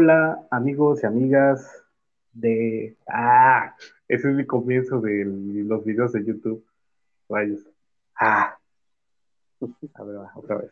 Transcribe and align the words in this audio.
Hola 0.00 0.46
amigos 0.52 1.02
y 1.02 1.06
amigas 1.06 1.84
de... 2.32 2.96
Ah, 3.08 3.74
ese 4.06 4.30
es 4.30 4.36
mi 4.36 4.46
comienzo 4.46 5.00
de 5.00 5.24
los 5.24 5.84
videos 5.84 6.12
de 6.12 6.24
YouTube. 6.24 6.64
Rayos. 7.28 7.68
Ah. 8.14 8.56
A 9.94 10.04
ver, 10.04 10.16
otra 10.36 10.58
vez. 10.58 10.70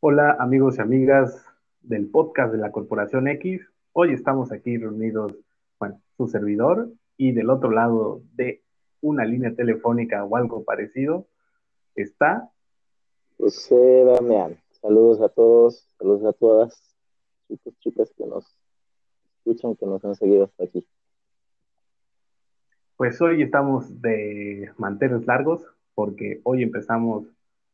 Hola 0.00 0.34
amigos 0.40 0.78
y 0.78 0.80
amigas 0.80 1.44
del 1.82 2.06
podcast 2.06 2.52
de 2.52 2.58
la 2.58 2.72
Corporación 2.72 3.28
X. 3.28 3.60
Hoy 3.92 4.14
estamos 4.14 4.50
aquí 4.50 4.78
reunidos, 4.78 5.36
bueno, 5.78 6.00
su 6.16 6.28
servidor 6.28 6.88
y 7.18 7.32
del 7.32 7.50
otro 7.50 7.70
lado 7.70 8.22
de 8.32 8.62
una 9.02 9.26
línea 9.26 9.54
telefónica 9.54 10.24
o 10.24 10.36
algo 10.36 10.64
parecido 10.64 11.26
está... 11.96 12.48
José 13.36 14.04
Damián. 14.06 14.56
Saludos 14.80 15.20
a 15.20 15.28
todos, 15.28 15.86
saludos 15.98 16.24
a 16.24 16.32
todas 16.32 16.91
chicos, 17.52 17.74
chicas 17.80 18.12
que 18.16 18.24
nos 18.26 18.56
escuchan, 19.38 19.76
que 19.76 19.86
nos 19.86 20.04
han 20.04 20.14
seguido 20.14 20.44
hasta 20.44 20.64
aquí. 20.64 20.86
Pues 22.96 23.20
hoy 23.20 23.42
estamos 23.42 24.00
de 24.00 24.70
manteles 24.78 25.26
largos 25.26 25.66
porque 25.94 26.40
hoy 26.44 26.62
empezamos 26.62 27.26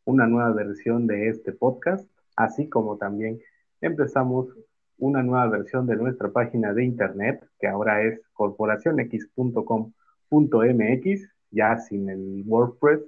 una 0.04 0.26
nueva 0.26 0.52
versión 0.52 1.06
de 1.06 1.28
este 1.28 1.52
podcast, 1.52 2.10
así 2.34 2.68
como 2.68 2.96
también 2.96 3.40
empezamos 3.80 4.48
una 4.96 5.22
nueva 5.22 5.46
versión 5.48 5.86
de 5.86 5.94
nuestra 5.96 6.32
página 6.32 6.72
de 6.72 6.84
internet, 6.84 7.46
que 7.60 7.68
ahora 7.68 8.02
es 8.02 8.20
corporacionx.com.mx, 8.32 11.28
ya 11.50 11.78
sin 11.78 12.08
el 12.08 12.42
WordPress. 12.46 13.00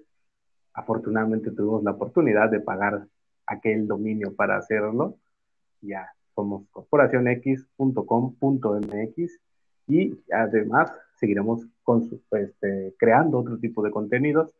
Afortunadamente 0.75 1.50
tuvimos 1.50 1.83
la 1.83 1.91
oportunidad 1.92 2.48
de 2.48 2.61
pagar 2.61 3.09
aquel 3.47 3.89
dominio 3.89 4.37
para 4.37 4.56
hacerlo. 4.56 5.16
Ya 5.81 6.12
somos 6.41 6.66
corporacionx.com.mx 6.70 9.41
y 9.88 10.19
además 10.33 10.91
seguiremos 11.16 11.66
este, 12.32 12.94
creando 12.98 13.41
otro 13.41 13.58
tipo 13.58 13.82
de 13.82 13.91
contenidos 13.91 14.55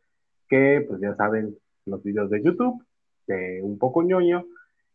que 0.47 0.85
pues 0.87 1.01
ya 1.01 1.15
saben 1.15 1.57
los 1.85 2.03
videos 2.03 2.29
de 2.29 2.43
YouTube, 2.43 2.85
de 3.25 3.63
un 3.63 3.79
poco 3.79 4.03
ñoño 4.03 4.45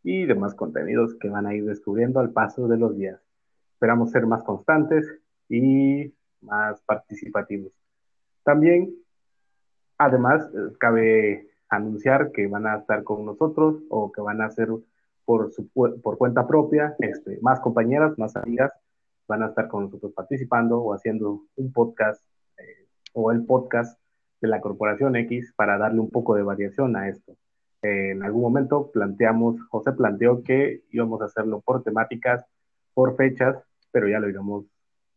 y 0.04 0.26
demás 0.26 0.54
contenidos 0.54 1.16
que 1.16 1.28
van 1.28 1.46
a 1.46 1.54
ir 1.54 1.64
descubriendo 1.64 2.20
al 2.20 2.30
paso 2.30 2.68
de 2.68 2.76
los 2.76 2.96
días. 2.96 3.20
Esperamos 3.72 4.12
ser 4.12 4.26
más 4.26 4.44
constantes 4.44 5.04
y 5.48 6.14
más 6.40 6.80
participativos. 6.82 7.72
También, 8.44 8.94
además, 9.98 10.48
cabe 10.78 11.48
anunciar 11.68 12.30
que 12.30 12.46
van 12.46 12.68
a 12.68 12.76
estar 12.76 13.02
con 13.02 13.24
nosotros 13.24 13.82
o 13.90 14.12
que 14.12 14.20
van 14.20 14.40
a 14.40 14.50
ser 14.50 14.68
por, 15.26 15.50
por 15.74 16.16
cuenta 16.16 16.46
propia, 16.46 16.96
este, 17.00 17.38
más 17.42 17.60
compañeras, 17.60 18.18
más 18.18 18.34
amigas 18.36 18.72
van 19.28 19.42
a 19.42 19.46
estar 19.46 19.68
con 19.68 19.84
nosotros 19.84 20.12
participando 20.12 20.80
o 20.80 20.94
haciendo 20.94 21.42
un 21.56 21.72
podcast 21.72 22.22
eh, 22.58 22.86
o 23.12 23.32
el 23.32 23.44
podcast 23.44 24.00
de 24.40 24.48
la 24.48 24.60
Corporación 24.60 25.16
X 25.16 25.52
para 25.56 25.78
darle 25.78 26.00
un 26.00 26.10
poco 26.10 26.34
de 26.34 26.42
variación 26.42 26.96
a 26.96 27.08
esto. 27.08 27.32
Eh, 27.82 28.12
en 28.12 28.22
algún 28.22 28.42
momento 28.42 28.90
planteamos, 28.92 29.60
José 29.68 29.92
planteó 29.92 30.42
que 30.42 30.82
íbamos 30.90 31.20
a 31.22 31.26
hacerlo 31.26 31.60
por 31.60 31.82
temáticas, 31.82 32.44
por 32.94 33.16
fechas, 33.16 33.56
pero 33.90 34.08
ya 34.08 34.20
lo 34.20 34.28
iremos 34.28 34.66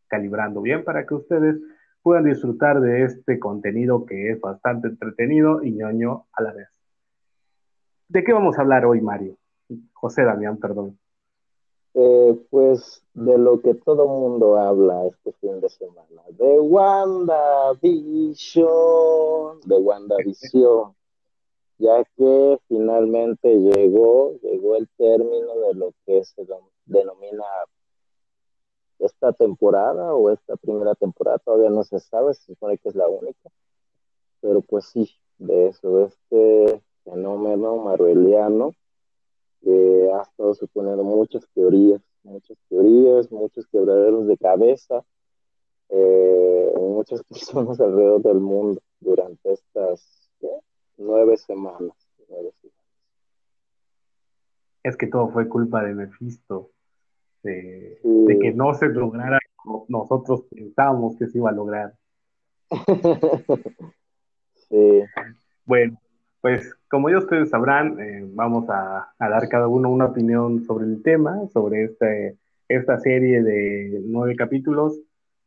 calibrando 0.07 0.61
bien 0.61 0.83
para 0.83 1.05
que 1.05 1.13
ustedes 1.13 1.57
puedan 2.01 2.23
disfrutar 2.23 2.79
de 2.81 3.03
este 3.03 3.39
contenido 3.39 4.05
que 4.05 4.31
es 4.31 4.41
bastante 4.41 4.87
entretenido 4.87 5.63
y 5.63 5.71
ñoño 5.71 6.25
a 6.31 6.41
la 6.41 6.53
vez. 6.53 6.69
¿De 8.07 8.23
qué 8.23 8.33
vamos 8.33 8.57
a 8.57 8.61
hablar 8.61 8.85
hoy, 8.85 9.01
Mario? 9.01 9.37
José 9.93 10.23
Damián, 10.23 10.57
perdón. 10.57 10.97
Eh, 11.95 12.39
pues 12.49 13.03
de 13.13 13.37
lo 13.37 13.61
que 13.61 13.73
todo 13.73 14.07
mundo 14.07 14.57
habla 14.57 15.05
este 15.07 15.33
fin 15.33 15.59
de 15.59 15.67
semana, 15.69 16.21
de 16.29 16.59
WandaVision, 16.59 19.59
de 19.65 19.75
WandaVision, 19.75 20.95
ya 21.79 22.03
que 22.15 22.59
finalmente 22.67 23.55
llegó, 23.55 24.35
llegó 24.41 24.75
el 24.75 24.87
término 24.97 25.55
de 25.67 25.73
lo 25.73 25.93
que 26.05 26.23
se 26.23 26.47
denomina 26.85 27.43
esta 28.99 29.33
temporada 29.33 30.13
o 30.13 30.29
esta 30.29 30.55
primera 30.57 30.93
temporada, 30.93 31.39
todavía 31.39 31.71
no 31.71 31.83
se 31.83 31.99
sabe, 31.99 32.35
se 32.35 32.53
supone 32.53 32.77
que 32.77 32.89
es 32.89 32.95
la 32.95 33.07
única, 33.07 33.49
pero 34.41 34.61
pues 34.61 34.85
sí, 34.85 35.09
de 35.39 35.69
eso, 35.69 36.05
este 36.05 36.83
fenómeno 37.03 37.77
marveliano 37.77 38.75
que 39.61 40.09
ha 40.13 40.21
estado 40.21 40.53
suponiendo 40.53 41.03
muchas 41.03 41.47
teorías, 41.53 42.01
muchas 42.23 42.57
teorías, 42.69 43.31
muchos 43.31 43.67
quebraderos 43.67 44.27
de 44.27 44.37
cabeza, 44.37 45.03
eh, 45.89 46.73
muchas 46.77 47.23
personas 47.29 47.79
alrededor 47.79 48.21
del 48.21 48.39
mundo 48.39 48.81
durante 48.99 49.53
estas 49.53 50.29
nueve 50.97 51.37
semanas, 51.37 51.93
Es 54.83 54.97
que 54.97 55.07
todo 55.07 55.29
fue 55.29 55.47
culpa 55.47 55.83
de 55.83 55.93
Mephisto, 55.93 56.71
de, 57.43 57.99
que 58.41 58.51
no 58.53 58.73
se 58.73 58.87
lograra 58.87 59.39
como 59.55 59.85
nosotros 59.87 60.43
pensábamos 60.49 61.15
que 61.17 61.27
se 61.27 61.37
iba 61.37 61.49
a 61.49 61.53
lograr. 61.53 61.93
sí. 64.69 65.01
Bueno, 65.65 65.99
pues 66.41 66.75
como 66.89 67.09
ya 67.09 67.17
ustedes 67.17 67.49
sabrán, 67.49 67.99
eh, 67.99 68.23
vamos 68.33 68.69
a, 68.69 69.13
dar 69.19 69.47
cada 69.49 69.67
uno 69.67 69.89
una 69.89 70.05
opinión 70.05 70.63
sobre 70.63 70.85
el 70.85 71.03
tema, 71.03 71.47
sobre 71.53 71.85
este, 71.85 72.37
esta 72.67 72.99
serie 72.99 73.43
de 73.43 74.01
nueve 74.05 74.35
capítulos, 74.35 74.99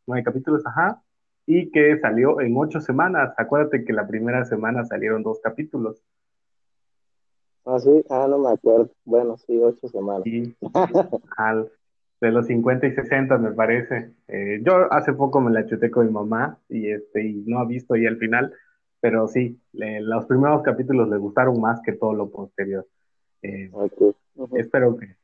nueve 0.07 0.23
capítulos, 0.25 0.65
ajá, 0.67 1.03
y 1.47 1.71
que 1.71 1.99
salió 1.99 2.41
en 2.41 2.57
ocho 2.57 2.81
semanas. 2.81 3.35
Acuérdate 3.37 3.85
que 3.85 3.93
la 3.93 4.07
primera 4.07 4.45
semana 4.45 4.85
salieron 4.85 5.23
dos 5.23 5.41
capítulos. 5.43 6.03
Ah, 7.65 7.79
sí, 7.79 8.05
ah, 8.11 8.27
no 8.29 8.39
me 8.39 8.51
acuerdo. 8.51 8.91
Bueno, 9.05 9.37
sí, 9.37 9.59
ocho 9.59 9.89
semanas. 9.89 10.23
Sí, 10.25 10.55
de 12.23 12.31
los 12.31 12.47
50 12.47 12.87
y 12.87 12.93
60 12.93 13.37
me 13.39 13.51
parece. 13.51 14.13
Eh, 14.29 14.61
yo 14.65 14.93
hace 14.93 15.13
poco 15.13 15.41
me 15.41 15.51
la 15.51 15.67
chuté 15.67 15.91
con 15.91 16.07
mi 16.07 16.13
mamá 16.13 16.57
y 16.69 16.91
este 16.91 17.25
y 17.27 17.43
no 17.47 17.59
ha 17.59 17.65
visto 17.65 17.97
ya 17.97 18.09
el 18.09 18.19
final, 18.19 18.53
pero 19.03 19.27
sí, 19.27 19.61
los 19.73 20.27
primeros 20.27 20.63
capítulos 20.63 21.09
le 21.09 21.17
gustaron 21.17 21.61
más 21.61 21.81
que 21.83 21.93
todo 21.93 22.15
lo 22.15 22.31
posterior. 22.31 22.87
Eh, 23.43 23.69
espero 24.53 24.97
que. 24.97 25.17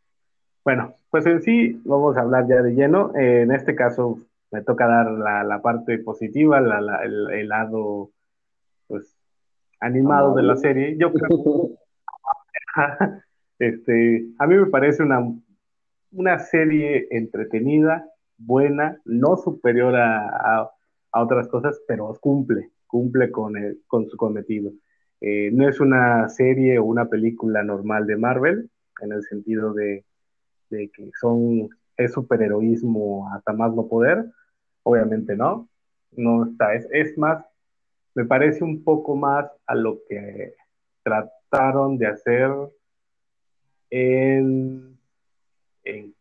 Bueno, 0.64 0.94
pues 1.10 1.24
en 1.26 1.40
sí 1.42 1.80
vamos 1.84 2.16
a 2.16 2.22
hablar 2.22 2.48
ya 2.48 2.60
de 2.60 2.72
lleno. 2.72 3.14
Eh, 3.14 3.42
en 3.42 3.52
este 3.52 3.76
caso 3.76 4.18
me 4.50 4.62
toca 4.62 4.88
dar 4.88 5.12
la, 5.12 5.62
parte 5.62 5.96
positiva, 5.98 6.58
el, 6.58 7.48
lado 7.48 8.10
pues 8.88 9.16
animado 9.78 10.34
de 10.34 10.42
la 10.42 10.56
serie. 10.56 10.96
Yo 10.98 11.12
creo 11.12 11.70
este, 13.60 14.26
a 14.40 14.46
mí 14.48 14.56
me 14.56 14.66
parece 14.66 15.04
una, 15.04 15.20
una 16.10 16.38
serie 16.40 17.06
entretenida, 17.12 18.10
buena, 18.38 19.00
no 19.04 19.36
superior 19.36 19.94
a, 19.94 20.68
a 21.12 21.22
otras 21.22 21.46
cosas, 21.46 21.80
pero 21.86 22.12
cumple 22.20 22.72
cumple 22.88 23.30
con, 23.30 23.54
con 23.86 24.08
su 24.08 24.16
cometido. 24.16 24.72
Eh, 25.20 25.50
no 25.52 25.68
es 25.68 25.78
una 25.78 26.28
serie 26.28 26.78
o 26.78 26.84
una 26.84 27.08
película 27.08 27.62
normal 27.62 28.06
de 28.06 28.16
Marvel, 28.16 28.70
en 29.00 29.12
el 29.12 29.22
sentido 29.22 29.72
de, 29.72 30.04
que 30.70 31.10
son, 31.20 31.68
es 31.96 32.12
superheroísmo 32.12 33.28
hasta 33.32 33.52
más 33.52 33.74
no 33.74 33.88
poder, 33.88 34.24
obviamente 34.82 35.36
no, 35.36 35.68
no 36.12 36.46
está, 36.46 36.74
es, 36.74 36.88
es 36.92 37.16
más, 37.18 37.44
me 38.14 38.24
parece 38.24 38.64
un 38.64 38.82
poco 38.84 39.16
más 39.16 39.46
a 39.66 39.74
lo 39.74 40.00
que 40.08 40.54
trataron 41.02 41.98
de 41.98 42.06
hacer 42.06 42.50
en, 43.90 44.98
en, 45.84 46.14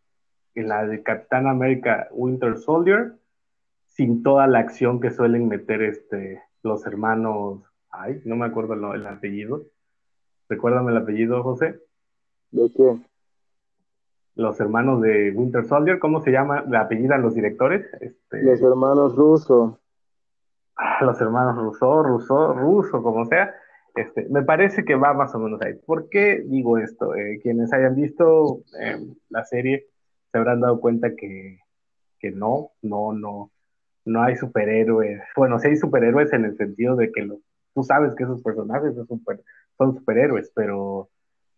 en 0.56 0.68
la 0.68 0.86
de 0.86 1.04
Capitán 1.04 1.48
América 1.48 2.08
Winter 2.12 2.58
Soldier, 2.58 3.14
sin 3.86 4.22
toda 4.24 4.48
la 4.48 4.60
acción 4.60 5.00
que 5.00 5.12
suelen 5.12 5.48
meter 5.48 5.82
este, 5.82 6.42
los 6.68 6.86
hermanos, 6.86 7.64
ay, 7.90 8.22
no 8.26 8.36
me 8.36 8.46
acuerdo 8.46 8.74
el, 8.94 9.06
apellido. 9.08 9.66
Recuérdame 10.50 10.92
el 10.92 10.98
apellido, 10.98 11.44
José. 11.44 11.80
¿De 12.52 12.72
qué? 12.76 12.98
Los 14.36 14.60
hermanos 14.60 15.02
de 15.02 15.32
Winter 15.32 15.66
Soldier, 15.66 16.00
¿cómo 16.00 16.22
se 16.22 16.32
llama? 16.32 16.64
¿La 16.68 16.82
apellida 16.82 17.18
los 17.18 17.34
directores? 17.34 17.88
Este... 18.00 18.44
Los 18.44 18.62
hermanos 18.62 19.16
Russo. 19.16 19.80
Ah, 20.76 21.04
los 21.04 21.20
hermanos 21.20 21.56
Russo, 21.58 22.04
Russo, 22.04 22.54
Russo, 22.54 23.02
como 23.02 23.26
sea. 23.26 23.56
Este, 23.96 24.30
me 24.30 24.44
parece 24.44 24.86
que 24.86 24.96
va 24.96 25.14
más 25.14 25.34
o 25.34 25.40
menos 25.40 25.60
ahí. 25.62 25.74
¿Por 25.74 26.08
qué 26.10 26.44
digo 26.46 26.78
esto? 26.78 27.16
Eh, 27.16 27.40
quienes 27.42 27.74
hayan 27.74 27.96
visto 27.96 28.62
em, 28.80 29.16
la 29.30 29.44
serie 29.44 29.88
se 30.32 30.38
habrán 30.38 30.62
dado 30.62 30.80
cuenta 30.80 31.16
que, 31.16 31.60
que 32.20 32.30
no, 32.30 32.74
no, 32.84 33.12
no, 33.14 33.52
no 34.08 34.24
hay 34.24 34.36
superhéroes. 34.38 35.22
Bueno, 35.36 35.60
sí 35.60 35.68
hay 35.68 35.76
superhéroes 35.78 36.34
en 36.34 36.46
el 36.46 36.58
sentido 36.58 36.96
de 36.96 37.12
que 37.12 37.28
tú 37.74 37.84
sabes 37.84 38.16
que 38.16 38.24
esos 38.24 38.42
personajes 38.42 38.96
son, 38.96 39.96
superhéroes, 39.96 40.52
pero, 40.56 41.10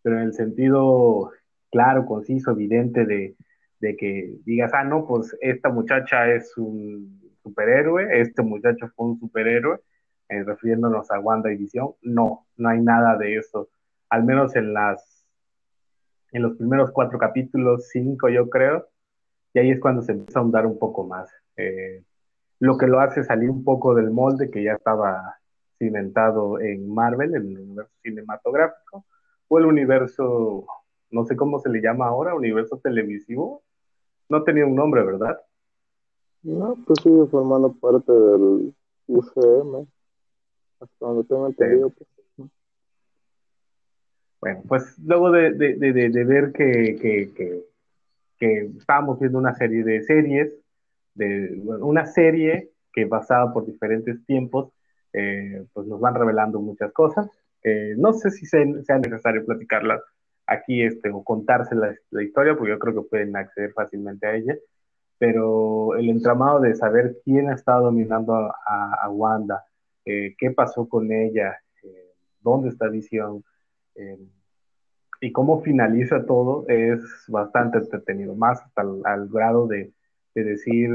pero 0.02 0.18
en 0.18 0.24
el 0.24 0.34
sentido 0.34 1.32
claro, 1.72 2.06
conciso, 2.06 2.52
evidente 2.52 3.06
de, 3.06 3.36
de 3.80 3.96
que 3.96 4.36
digas, 4.46 4.72
ah, 4.74 4.84
no, 4.84 5.06
pues 5.08 5.38
esta 5.42 5.70
muchacha 5.70 6.28
es 6.34 6.58
un 6.58 7.22
superhéroe, 7.44 8.20
este 8.20 8.42
muchacho 8.42 8.90
fue 8.96 9.08
un 9.08 9.20
superhéroe, 9.20 9.80
eh, 10.30 10.44
refiriéndonos 10.44 11.12
a 11.12 11.20
Wanda 11.20 11.52
y 11.52 11.58
Visión. 11.58 11.94
No, 12.02 12.48
no 12.58 12.70
hay 12.70 12.82
nada 12.82 13.18
de 13.18 13.38
eso. 13.38 13.70
Al 14.10 14.24
menos 14.24 14.56
en 14.56 14.74
las 14.74 15.20
en 16.32 16.44
los 16.44 16.58
primeros 16.58 16.92
cuatro 16.92 17.18
capítulos, 17.18 17.88
cinco 17.90 18.30
yo 18.30 18.50
creo, 18.50 18.88
y 19.54 19.60
ahí 19.60 19.72
es 19.72 19.80
cuando 19.80 20.02
se 20.04 20.12
empieza 20.12 20.40
a 20.40 20.42
ahondar 20.42 20.66
un 20.66 20.78
poco 20.78 21.04
más. 21.06 21.30
Eh, 21.58 22.04
lo 22.60 22.78
que 22.78 22.88
lo 22.88 23.00
hace 23.00 23.24
salir 23.24 23.50
un 23.50 23.64
poco 23.64 23.96
del 23.96 24.12
molde 24.12 24.50
que 24.52 24.64
ya 24.64 24.74
estaba 24.74 25.40
cimentado 25.78 26.60
en 26.60 26.94
Marvel, 26.94 27.36
en 27.36 27.48
el 27.48 27.60
universo 27.60 27.94
cinematográfico, 28.04 29.06
o 29.48 29.60
el 29.60 29.66
universo, 29.66 30.66
no 31.10 31.26
sé 31.26 31.36
cómo 31.36 31.60
se 31.60 31.70
le 31.70 31.82
llama 31.82 32.08
ahora, 32.08 32.36
universo 32.36 32.78
televisivo. 32.78 33.64
No 34.28 34.44
tenía 34.44 34.66
un 34.66 34.76
nombre, 34.76 35.04
¿verdad? 35.04 35.40
No, 36.44 36.78
pues 36.86 37.00
sigue 37.02 37.26
formando 37.28 37.74
parte 37.74 38.12
del 38.12 38.74
UCM, 39.08 39.88
hasta 40.80 41.06
donde 41.06 41.24
tengo 41.24 41.48
entendido. 41.48 41.90
Pues. 41.90 42.50
Bueno, 44.40 44.62
pues 44.68 44.98
luego 45.00 45.32
de, 45.32 45.52
ver 45.52 46.52
que, 46.54 47.66
estábamos 48.40 49.20
viendo 49.20 49.38
una 49.38 49.54
serie 49.56 49.84
de 49.84 50.02
series, 50.04 50.54
de 51.20 51.62
una 51.82 52.06
serie 52.06 52.72
que 52.94 53.06
pasaba 53.06 53.54
por 53.54 53.66
diferentes 53.66 54.26
tiempos, 54.26 54.72
eh, 55.14 55.66
pues 55.74 55.86
nos 55.88 56.00
van 56.00 56.16
revelando 56.16 56.60
muchas 56.60 56.92
cosas. 56.94 57.28
no 57.98 58.14
sé 58.14 58.32
si 58.32 58.46
sea, 58.46 58.66
necesario 58.98 59.46
platicarlas 59.46 60.02
aquí 60.48 60.82
este, 60.82 61.10
o 61.10 61.24
contarse 61.24 61.76
la, 61.76 62.24
historia, 62.24 62.56
porque 62.56 62.72
yo 62.72 62.80
creo 62.80 62.96
que 62.96 63.10
pueden 63.10 63.36
acceder 63.36 63.74
fácilmente 63.74 64.28
a 64.28 64.36
ella, 64.36 64.58
pero 65.18 65.96
el 65.96 66.10
entramado 66.10 66.62
de 66.62 66.76
saber 66.76 67.18
quién 67.24 67.50
ha 67.50 67.56
estado 67.56 67.86
dominando 67.86 68.34
a, 68.34 69.10
Wanda, 69.10 69.64
eh, 70.06 70.36
qué 70.38 70.52
pasó 70.52 70.88
con 70.88 71.12
ella, 71.12 71.58
eh, 71.84 72.14
dónde 72.42 72.70
está 72.70 72.88
Visión, 72.88 73.44
y 75.22 75.32
cómo 75.34 75.62
finaliza 75.62 76.26
todo 76.26 76.66
es 76.70 77.02
bastante 77.28 77.80
entretenido, 77.80 78.34
más 78.36 78.62
hasta 78.62 78.82
al, 78.82 79.28
grado 79.28 79.68
de, 79.68 79.92
decir 80.34 80.90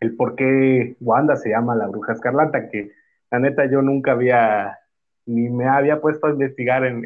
el 0.00 0.16
por 0.16 0.34
qué 0.34 0.96
Wanda 1.00 1.36
se 1.36 1.50
llama 1.50 1.76
la 1.76 1.86
bruja 1.86 2.12
escarlata, 2.12 2.68
que 2.68 2.92
la 3.30 3.38
neta 3.38 3.66
yo 3.66 3.82
nunca 3.82 4.12
había, 4.12 4.78
ni 5.26 5.48
me 5.48 5.66
había 5.66 6.00
puesto 6.00 6.26
a 6.26 6.30
investigar 6.30 6.84
en, 6.84 7.04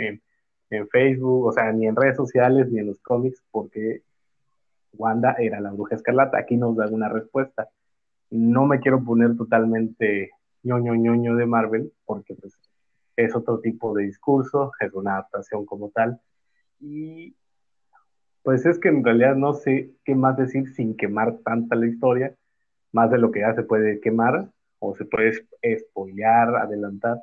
en, 0.70 0.88
Facebook, 0.88 1.46
o 1.46 1.52
sea, 1.52 1.72
ni 1.72 1.87
en 1.87 1.96
redes 1.96 2.16
sociales, 2.16 2.70
ni 2.70 2.81
en 2.81 2.88
los 2.88 3.00
cómics, 3.00 3.43
porque 3.50 4.02
Wanda 4.93 5.34
era 5.38 5.60
la 5.60 5.72
bruja 5.72 5.94
escarlata. 5.96 6.38
Aquí 6.38 6.56
nos 6.56 6.76
da 6.76 6.87
una 6.88 7.08
respuesta. 7.08 7.69
No 8.31 8.66
me 8.66 8.81
quiero 8.81 9.02
poner 9.02 9.37
totalmente 9.37 10.31
ñoño 10.62 10.94
ñoño 10.94 11.37
de 11.37 11.46
Marvel, 11.46 11.93
porque 12.05 12.34
pues 12.34 12.58
es 13.16 13.34
otro 13.34 13.60
tipo 13.60 13.94
de 13.94 14.05
discurso, 14.05 14.72
es 14.81 14.93
una 14.93 15.14
adaptación 15.14 15.64
como 15.64 15.90
tal. 15.90 16.20
Y 16.81 17.34
pues 18.43 18.67
es 18.67 18.79
que 18.79 18.88
en 18.88 19.05
realidad 19.05 19.37
no 19.37 19.55
sé 19.55 19.90
qué 20.05 20.14
más 20.14 20.37
decir 20.37 20.69
sin 20.75 20.96
quemar 20.96 21.38
tanta 21.38 21.76
la 21.76 21.87
historia, 21.87 22.35
más 22.93 23.11
de 23.11 23.19
lo 23.19 23.31
que 23.31 23.40
ya 23.40 23.55
se 23.55 23.62
puede 23.62 24.00
quemar 24.00 24.50
o 24.79 24.94
se 24.94 25.05
puede 25.05 25.46
spoilear, 25.79 26.56
adelantar. 26.56 27.23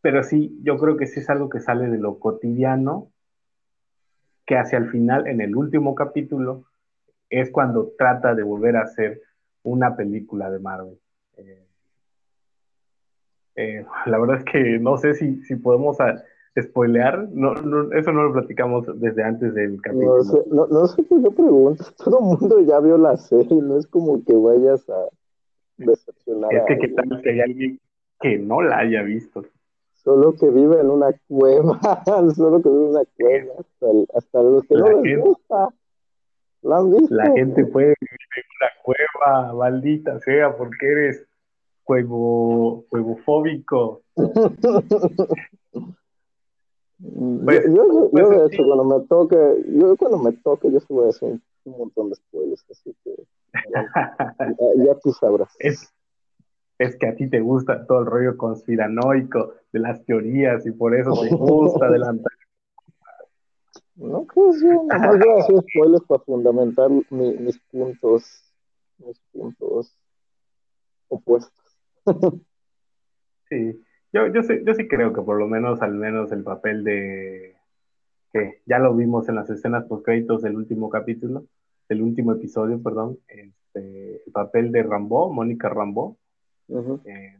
Pero 0.00 0.22
sí, 0.22 0.58
yo 0.62 0.78
creo 0.78 0.96
que 0.96 1.06
sí 1.06 1.20
es 1.20 1.30
algo 1.30 1.48
que 1.48 1.60
sale 1.60 1.88
de 1.88 1.98
lo 1.98 2.18
cotidiano, 2.18 3.10
que 4.46 4.56
hacia 4.56 4.78
el 4.78 4.88
final, 4.90 5.26
en 5.26 5.40
el 5.40 5.56
último 5.56 5.94
capítulo, 5.94 6.64
es 7.28 7.50
cuando 7.50 7.92
trata 7.98 8.34
de 8.34 8.42
volver 8.42 8.76
a 8.76 8.82
hacer 8.82 9.20
una 9.62 9.96
película 9.96 10.50
de 10.50 10.58
Marvel. 10.58 10.98
Eh, 11.36 11.66
eh, 13.56 13.86
la 14.06 14.18
verdad 14.18 14.38
es 14.38 14.44
que 14.44 14.78
no 14.78 14.96
sé 14.96 15.14
si, 15.14 15.42
si 15.42 15.56
podemos 15.56 15.98
spoilear, 16.62 17.28
no, 17.32 17.52
eso 17.92 18.12
no 18.12 18.24
lo 18.24 18.32
platicamos 18.32 18.86
desde 19.00 19.22
antes 19.22 19.54
del 19.54 19.80
capítulo. 19.80 20.18
No 20.18 20.24
sé, 20.24 20.38
no, 20.50 20.86
sé 20.86 21.02
por 21.02 21.22
qué 21.22 21.30
pregunto, 21.30 21.84
todo 22.04 22.18
el 22.18 22.24
mundo 22.24 22.60
ya 22.60 22.80
vio 22.80 22.98
la 22.98 23.16
serie, 23.16 23.60
no 23.62 23.78
es 23.78 23.86
como 23.86 24.24
que 24.24 24.34
vayas 24.34 24.88
a 24.88 25.08
decepcionar. 25.76 26.52
Es 26.54 26.64
que 26.66 26.78
qué 26.78 26.88
tal 26.88 27.22
que 27.22 27.30
hay 27.30 27.40
alguien 27.40 27.80
que 28.20 28.38
no 28.38 28.62
la 28.62 28.78
haya 28.78 29.02
visto. 29.02 29.44
Solo 29.94 30.34
que 30.34 30.48
vive 30.48 30.80
en 30.80 30.90
una 30.90 31.12
cueva, 31.28 31.80
solo 32.34 32.62
que 32.62 32.68
vive 32.68 32.84
en 32.84 32.90
una 32.90 33.04
cueva, 33.16 33.52
hasta, 34.14 34.42
los 34.42 34.64
que 34.64 34.74
no 34.74 35.02
les 35.02 35.20
gusta. 35.20 35.68
¿La 36.62 36.78
han 36.78 36.90
visto? 36.90 37.14
La 37.14 37.30
gente 37.32 37.66
puede 37.66 37.94
vivir 38.00 38.18
en 38.36 38.44
una 38.60 38.70
cueva, 38.82 39.52
maldita 39.54 40.18
sea, 40.20 40.56
porque 40.56 40.86
eres 40.86 41.26
juego, 41.84 42.84
juegofóbico. 42.90 44.02
Pues, 47.00 47.64
yo, 47.72 48.08
pues, 48.10 48.28
de 48.28 48.46
hecho, 48.46 48.64
cuando 48.64 48.84
me 48.84 49.06
toque, 49.06 49.36
yo 49.68 49.96
cuando 49.96 50.18
me 50.18 50.32
toque, 50.32 50.72
yo 50.72 50.80
se 50.80 50.92
voy 50.92 51.06
a 51.06 51.10
hacer 51.10 51.38
un, 51.64 51.78
montón 51.78 52.10
de 52.10 52.16
spoilers, 52.16 52.64
así 52.70 52.94
que 53.04 53.14
ya, 54.84 54.94
tú 54.96 55.12
sabrás. 55.12 55.54
Es, 55.60 55.94
es, 56.78 56.96
que 56.96 57.06
a 57.06 57.14
ti 57.14 57.30
te 57.30 57.40
gusta 57.40 57.86
todo 57.86 58.00
el 58.00 58.06
rollo 58.06 58.36
conspiranoico 58.36 59.54
de 59.72 59.78
las 59.78 60.04
teorías 60.04 60.66
y 60.66 60.72
por 60.72 60.96
eso 60.96 61.12
te 61.22 61.34
gusta 61.36 61.86
adelantar. 61.86 62.32
No, 63.94 64.26
pues 64.32 64.60
yo 64.60 64.82
voy 64.82 64.88
a 64.90 65.40
hacer 65.40 65.56
spoilers 65.70 66.04
para 66.04 66.22
fundamentar 66.24 66.90
mis 66.90 67.58
puntos, 67.70 68.24
mis 68.98 69.20
puntos 69.32 69.96
opuestos. 71.08 71.52
Sí, 73.48 73.80
yo, 74.12 74.26
yo, 74.28 74.42
sí, 74.42 74.60
yo 74.64 74.74
sí 74.74 74.88
creo 74.88 75.12
que 75.12 75.22
por 75.22 75.38
lo 75.38 75.46
menos, 75.46 75.82
al 75.82 75.94
menos 75.94 76.32
el 76.32 76.42
papel 76.42 76.84
de, 76.84 77.56
que 78.32 78.62
ya 78.66 78.78
lo 78.78 78.94
vimos 78.94 79.28
en 79.28 79.36
las 79.36 79.50
escenas 79.50 79.84
post 79.84 80.04
créditos 80.04 80.42
del 80.42 80.56
último 80.56 80.88
capítulo, 80.88 81.44
del 81.88 82.02
último 82.02 82.32
episodio, 82.32 82.82
perdón, 82.82 83.18
este, 83.28 84.22
el 84.26 84.32
papel 84.32 84.72
de 84.72 84.82
Rambo, 84.82 85.32
Mónica 85.32 85.68
Rambo, 85.68 86.18
eh, 87.04 87.36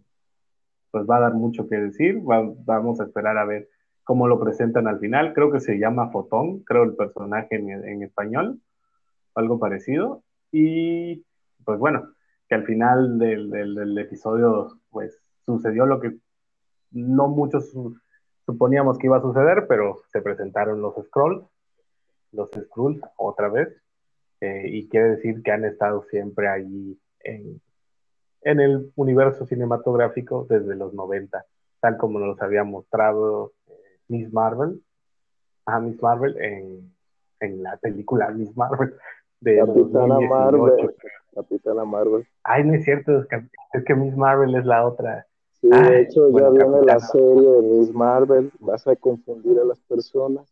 pues 0.90 1.06
va 1.08 1.18
a 1.18 1.20
dar 1.20 1.34
mucho 1.34 1.68
que 1.68 1.76
decir, 1.76 2.20
vamos 2.22 3.00
a 3.00 3.04
esperar 3.04 3.36
a 3.36 3.44
ver 3.44 3.68
cómo 4.04 4.26
lo 4.26 4.40
presentan 4.40 4.88
al 4.88 5.00
final, 5.00 5.34
creo 5.34 5.52
que 5.52 5.60
se 5.60 5.78
llama 5.78 6.10
Fotón, 6.10 6.60
creo 6.60 6.84
el 6.84 6.96
personaje 6.96 7.56
en, 7.56 7.70
en 7.70 8.02
español, 8.02 8.60
algo 9.34 9.58
parecido, 9.58 10.22
y 10.50 11.24
pues 11.64 11.78
bueno, 11.78 12.14
que 12.48 12.54
al 12.54 12.64
final 12.64 13.18
del, 13.18 13.98
episodio, 13.98 14.78
pues 14.90 15.20
sucedió 15.44 15.86
lo 15.86 16.00
que 16.00 16.16
no 16.90 17.28
muchos 17.28 17.72
suponíamos 18.46 18.98
que 18.98 19.06
iba 19.06 19.18
a 19.18 19.22
suceder, 19.22 19.66
pero 19.68 20.02
se 20.10 20.20
presentaron 20.20 20.80
los 20.80 20.94
Scrolls, 21.06 21.44
los 22.32 22.50
Skrulls 22.50 23.00
otra 23.16 23.48
vez, 23.48 23.68
eh, 24.40 24.64
y 24.66 24.88
quiere 24.88 25.10
decir 25.10 25.42
que 25.42 25.52
han 25.52 25.64
estado 25.64 26.02
siempre 26.04 26.48
ahí 26.48 26.98
en, 27.20 27.60
el 28.42 28.92
universo 28.96 29.44
cinematográfico 29.46 30.46
desde 30.48 30.74
los 30.74 30.94
90, 30.94 31.44
tal 31.80 31.96
como 31.98 32.18
nos 32.18 32.40
había 32.40 32.64
mostrado 32.64 33.52
eh, 33.66 33.72
Miss 34.08 34.32
Marvel, 34.32 34.82
a 35.66 35.80
Miss 35.80 36.00
Marvel 36.00 36.36
en, 36.38 36.94
en 37.40 37.62
la 37.62 37.76
película 37.76 38.30
Miss 38.30 38.56
Marvel 38.56 38.94
de 39.40 39.58
Capitana 39.58 40.20
Marvel. 40.20 40.94
Capitana 41.34 41.84
Marvel. 41.84 42.26
Ay, 42.42 42.64
no 42.64 42.74
es 42.74 42.84
cierto, 42.84 43.20
es 43.72 43.84
que, 43.84 43.94
Miss 43.94 44.16
Marvel 44.16 44.54
es 44.54 44.64
la 44.64 44.86
otra. 44.86 45.26
Sí, 45.60 45.68
de 45.68 46.02
hecho 46.02 46.30
ya 46.38 46.50
viene 46.50 46.82
la 46.82 47.00
serie 47.00 47.50
de 47.50 47.62
Miss 47.62 47.92
Marvel, 47.92 48.52
vas 48.60 48.86
a 48.86 48.94
confundir 48.94 49.58
a 49.58 49.64
las 49.64 49.80
personas. 49.80 50.46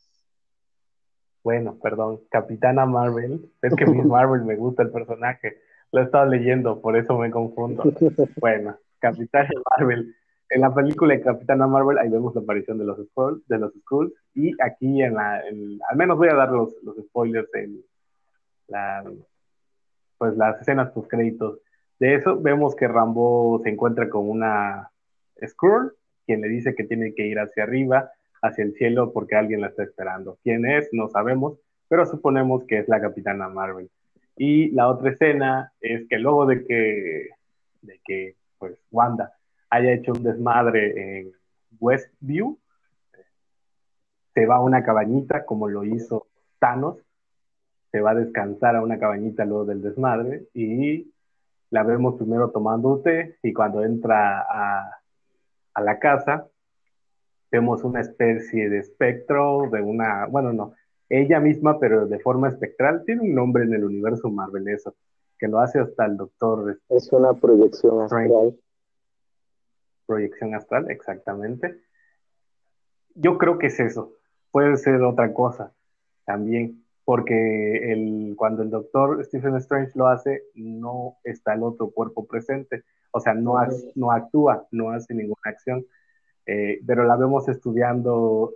Bueno, 1.44 1.78
perdón, 1.80 2.20
Capitana 2.28 2.86
Marvel, 2.86 3.48
es 3.62 3.74
que 3.76 3.86
Miss 3.86 4.04
Marvel 4.04 4.42
me 4.44 4.56
gusta 4.56 4.82
el 4.82 4.90
personaje, 4.90 5.58
lo 5.92 6.00
he 6.00 6.04
estado 6.04 6.26
leyendo, 6.26 6.80
por 6.80 6.96
eso 6.96 7.16
me 7.18 7.30
confundo. 7.30 7.84
bueno, 8.40 8.76
Capitana 8.98 9.48
Marvel, 9.78 10.12
en 10.50 10.60
la 10.60 10.74
película 10.74 11.14
de 11.14 11.22
Capitana 11.22 11.68
Marvel 11.68 11.98
ahí 11.98 12.08
vemos 12.08 12.34
la 12.34 12.40
aparición 12.40 12.78
de 12.78 12.84
los 12.84 12.98
Skrulls, 12.98 13.46
de 13.46 13.58
los 13.58 13.72
Skrulls 13.74 14.12
y 14.34 14.52
aquí 14.60 15.02
en 15.02 15.14
la, 15.14 15.40
al 15.88 15.96
menos 15.96 16.18
voy 16.18 16.28
a 16.28 16.34
dar 16.34 16.50
los, 16.50 16.74
los 16.82 16.96
spoilers 16.96 17.52
en 17.54 17.80
la, 18.68 19.04
pues 20.18 20.36
las 20.36 20.60
escenas 20.60 20.92
tus 20.92 21.06
créditos. 21.08 21.60
De 21.98 22.14
eso 22.14 22.40
vemos 22.40 22.74
que 22.74 22.88
Rambo 22.88 23.60
se 23.62 23.70
encuentra 23.70 24.08
con 24.08 24.28
una 24.28 24.90
Skrull, 25.44 25.92
quien 26.24 26.40
le 26.40 26.48
dice 26.48 26.74
que 26.74 26.84
tiene 26.84 27.14
que 27.14 27.26
ir 27.26 27.38
hacia 27.38 27.64
arriba, 27.64 28.10
hacia 28.42 28.64
el 28.64 28.74
cielo, 28.74 29.12
porque 29.12 29.36
alguien 29.36 29.60
la 29.60 29.68
está 29.68 29.82
esperando. 29.82 30.38
¿Quién 30.42 30.66
es? 30.66 30.88
No 30.92 31.08
sabemos, 31.08 31.58
pero 31.88 32.06
suponemos 32.06 32.64
que 32.64 32.78
es 32.78 32.88
la 32.88 33.00
Capitana 33.00 33.48
Marvel. 33.48 33.90
Y 34.36 34.70
la 34.72 34.88
otra 34.88 35.10
escena 35.10 35.72
es 35.80 36.06
que 36.08 36.18
luego 36.18 36.46
de 36.46 36.64
que, 36.64 37.28
de 37.82 38.00
que 38.04 38.36
pues, 38.58 38.78
Wanda 38.90 39.32
haya 39.70 39.92
hecho 39.92 40.12
un 40.12 40.22
desmadre 40.22 41.20
en 41.20 41.32
Westview, 41.80 42.58
se 44.34 44.46
va 44.46 44.56
a 44.56 44.60
una 44.60 44.84
cabañita 44.84 45.46
como 45.46 45.68
lo 45.68 45.84
hizo 45.84 46.26
Thanos, 46.58 46.98
se 47.90 48.00
va 48.00 48.10
a 48.10 48.14
descansar 48.14 48.76
a 48.76 48.82
una 48.82 48.98
cabañita 48.98 49.44
luego 49.44 49.64
del 49.64 49.80
desmadre 49.80 50.48
y 50.52 51.10
la 51.70 51.82
vemos 51.82 52.16
primero 52.16 52.50
tomando 52.50 53.00
té 53.00 53.38
y 53.42 53.52
cuando 53.52 53.82
entra 53.82 54.40
a, 54.40 54.98
a 55.76 55.82
la 55.82 55.98
casa 55.98 56.48
vemos 57.52 57.84
una 57.84 58.00
especie 58.00 58.68
de 58.68 58.78
espectro 58.78 59.68
de 59.70 59.82
una, 59.82 60.26
bueno, 60.26 60.52
no, 60.52 60.74
ella 61.08 61.38
misma, 61.38 61.78
pero 61.78 62.06
de 62.06 62.18
forma 62.18 62.48
espectral, 62.48 63.04
tiene 63.04 63.22
un 63.22 63.34
nombre 63.34 63.64
en 63.64 63.74
el 63.74 63.84
universo 63.84 64.30
Marvel 64.30 64.66
eso, 64.68 64.96
que 65.38 65.48
lo 65.48 65.60
hace 65.60 65.78
hasta 65.78 66.06
el 66.06 66.16
doctor. 66.16 66.80
Es 66.88 67.12
una 67.12 67.34
proyección 67.34 68.02
astral. 68.02 68.58
Proyección 70.06 70.54
astral, 70.54 70.90
exactamente. 70.90 71.78
Yo 73.14 73.36
creo 73.36 73.58
que 73.58 73.66
es 73.66 73.78
eso. 73.78 74.14
Puede 74.50 74.76
ser 74.78 75.02
otra 75.02 75.32
cosa 75.34 75.72
también, 76.24 76.84
porque 77.04 77.92
el, 77.92 78.34
cuando 78.36 78.62
el 78.62 78.70
doctor 78.70 79.22
Stephen 79.24 79.56
Strange 79.56 79.92
lo 79.94 80.08
hace, 80.08 80.44
no 80.54 81.18
está 81.22 81.52
el 81.52 81.62
otro 81.62 81.90
cuerpo 81.90 82.26
presente. 82.26 82.82
O 83.16 83.20
sea, 83.20 83.34
no, 83.34 83.54
no 83.94 84.12
actúa, 84.12 84.66
no 84.70 84.90
hace 84.90 85.14
ninguna 85.14 85.40
acción. 85.44 85.84
Eh, 86.44 86.80
pero 86.86 87.04
la 87.04 87.16
vemos 87.16 87.48
estudiando 87.48 88.52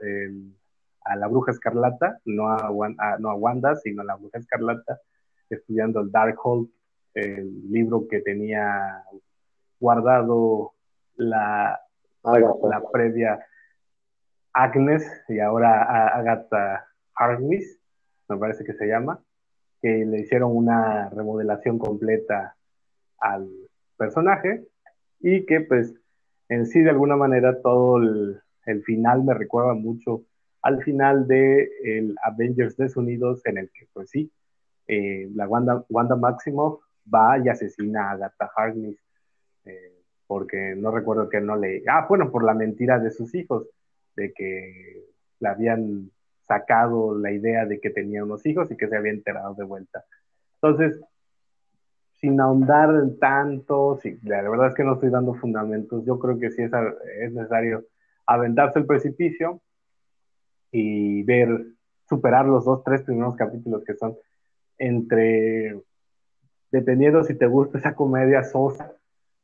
a 1.04 1.16
la 1.16 1.26
bruja 1.26 1.50
escarlata, 1.50 2.20
no 2.24 2.48
a, 2.48 2.70
no 3.18 3.30
a 3.30 3.34
Wanda, 3.34 3.74
sino 3.76 4.02
a 4.02 4.04
la 4.04 4.16
bruja 4.16 4.38
escarlata, 4.38 5.00
estudiando 5.48 6.00
el 6.00 6.12
Darkhold, 6.12 6.68
el 7.14 7.70
libro 7.70 8.06
que 8.06 8.20
tenía 8.20 9.02
guardado 9.80 10.74
la, 11.16 11.80
la 12.22 12.82
previa 12.92 13.44
Agnes 14.52 15.04
y 15.28 15.40
ahora 15.40 16.08
Agatha 16.08 16.86
Harkness, 17.14 17.78
me 18.28 18.36
parece 18.36 18.64
que 18.64 18.74
se 18.74 18.86
llama, 18.86 19.22
que 19.80 20.04
le 20.04 20.20
hicieron 20.20 20.54
una 20.56 21.08
remodelación 21.08 21.78
completa 21.78 22.56
al 23.18 23.48
personaje 24.00 24.64
y 25.20 25.44
que 25.44 25.60
pues 25.60 25.94
en 26.48 26.66
sí 26.66 26.80
de 26.80 26.90
alguna 26.90 27.16
manera 27.16 27.60
todo 27.60 27.98
el, 27.98 28.42
final 28.84 29.24
me 29.24 29.34
recuerda 29.34 29.74
mucho 29.74 30.22
al 30.62 30.82
final 30.84 31.26
de 31.26 31.68
el 31.84 32.14
Avengers 32.22 32.76
desunidos 32.76 33.44
en 33.46 33.58
el 33.58 33.70
que 33.70 33.88
pues 33.92 34.10
sí, 34.10 34.30
eh, 34.86 35.28
la 35.34 35.48
Wanda, 35.48 35.84
Wanda 35.88 36.16
Maximoff 36.16 36.80
va 37.12 37.38
y 37.38 37.48
asesina 37.48 38.08
a 38.08 38.12
Agatha 38.12 38.50
Harkness, 38.54 38.96
eh, 39.64 39.94
porque 40.26 40.74
no 40.76 40.92
recuerdo 40.92 41.28
que 41.28 41.40
no 41.40 41.56
le... 41.56 41.82
Ah, 41.88 42.06
bueno, 42.08 42.30
por 42.30 42.44
la 42.44 42.54
mentira 42.54 42.98
de 43.00 43.10
sus 43.10 43.34
hijos, 43.34 43.66
de 44.14 44.32
que 44.32 45.04
le 45.40 45.48
habían 45.48 46.10
sacado 46.46 47.18
la 47.18 47.32
idea 47.32 47.66
de 47.66 47.80
que 47.80 47.90
tenía 47.90 48.22
unos 48.22 48.46
hijos 48.46 48.70
y 48.70 48.76
que 48.76 48.88
se 48.88 48.96
había 48.96 49.12
enterado 49.12 49.54
de 49.54 49.64
vuelta. 49.64 50.04
Entonces, 50.62 51.00
sin 52.20 52.40
ahondar 52.40 52.90
tanto, 53.18 53.98
sí, 54.02 54.18
la 54.22 54.42
verdad 54.42 54.68
es 54.68 54.74
que 54.74 54.84
no 54.84 54.94
estoy 54.94 55.10
dando 55.10 55.34
fundamentos, 55.34 56.04
yo 56.04 56.18
creo 56.18 56.38
que 56.38 56.50
sí 56.50 56.62
es, 56.62 56.70
es 57.20 57.32
necesario 57.32 57.84
aventarse 58.26 58.78
el 58.78 58.86
precipicio 58.86 59.60
y 60.70 61.22
ver, 61.24 61.48
superar 62.08 62.46
los 62.46 62.64
dos, 62.64 62.82
tres 62.84 63.02
primeros 63.02 63.36
capítulos 63.36 63.84
que 63.84 63.94
son 63.94 64.16
entre 64.78 65.80
dependiendo 66.70 67.24
si 67.24 67.34
te 67.34 67.46
gusta 67.46 67.78
esa 67.78 67.94
comedia 67.94 68.42
sosa, 68.44 68.92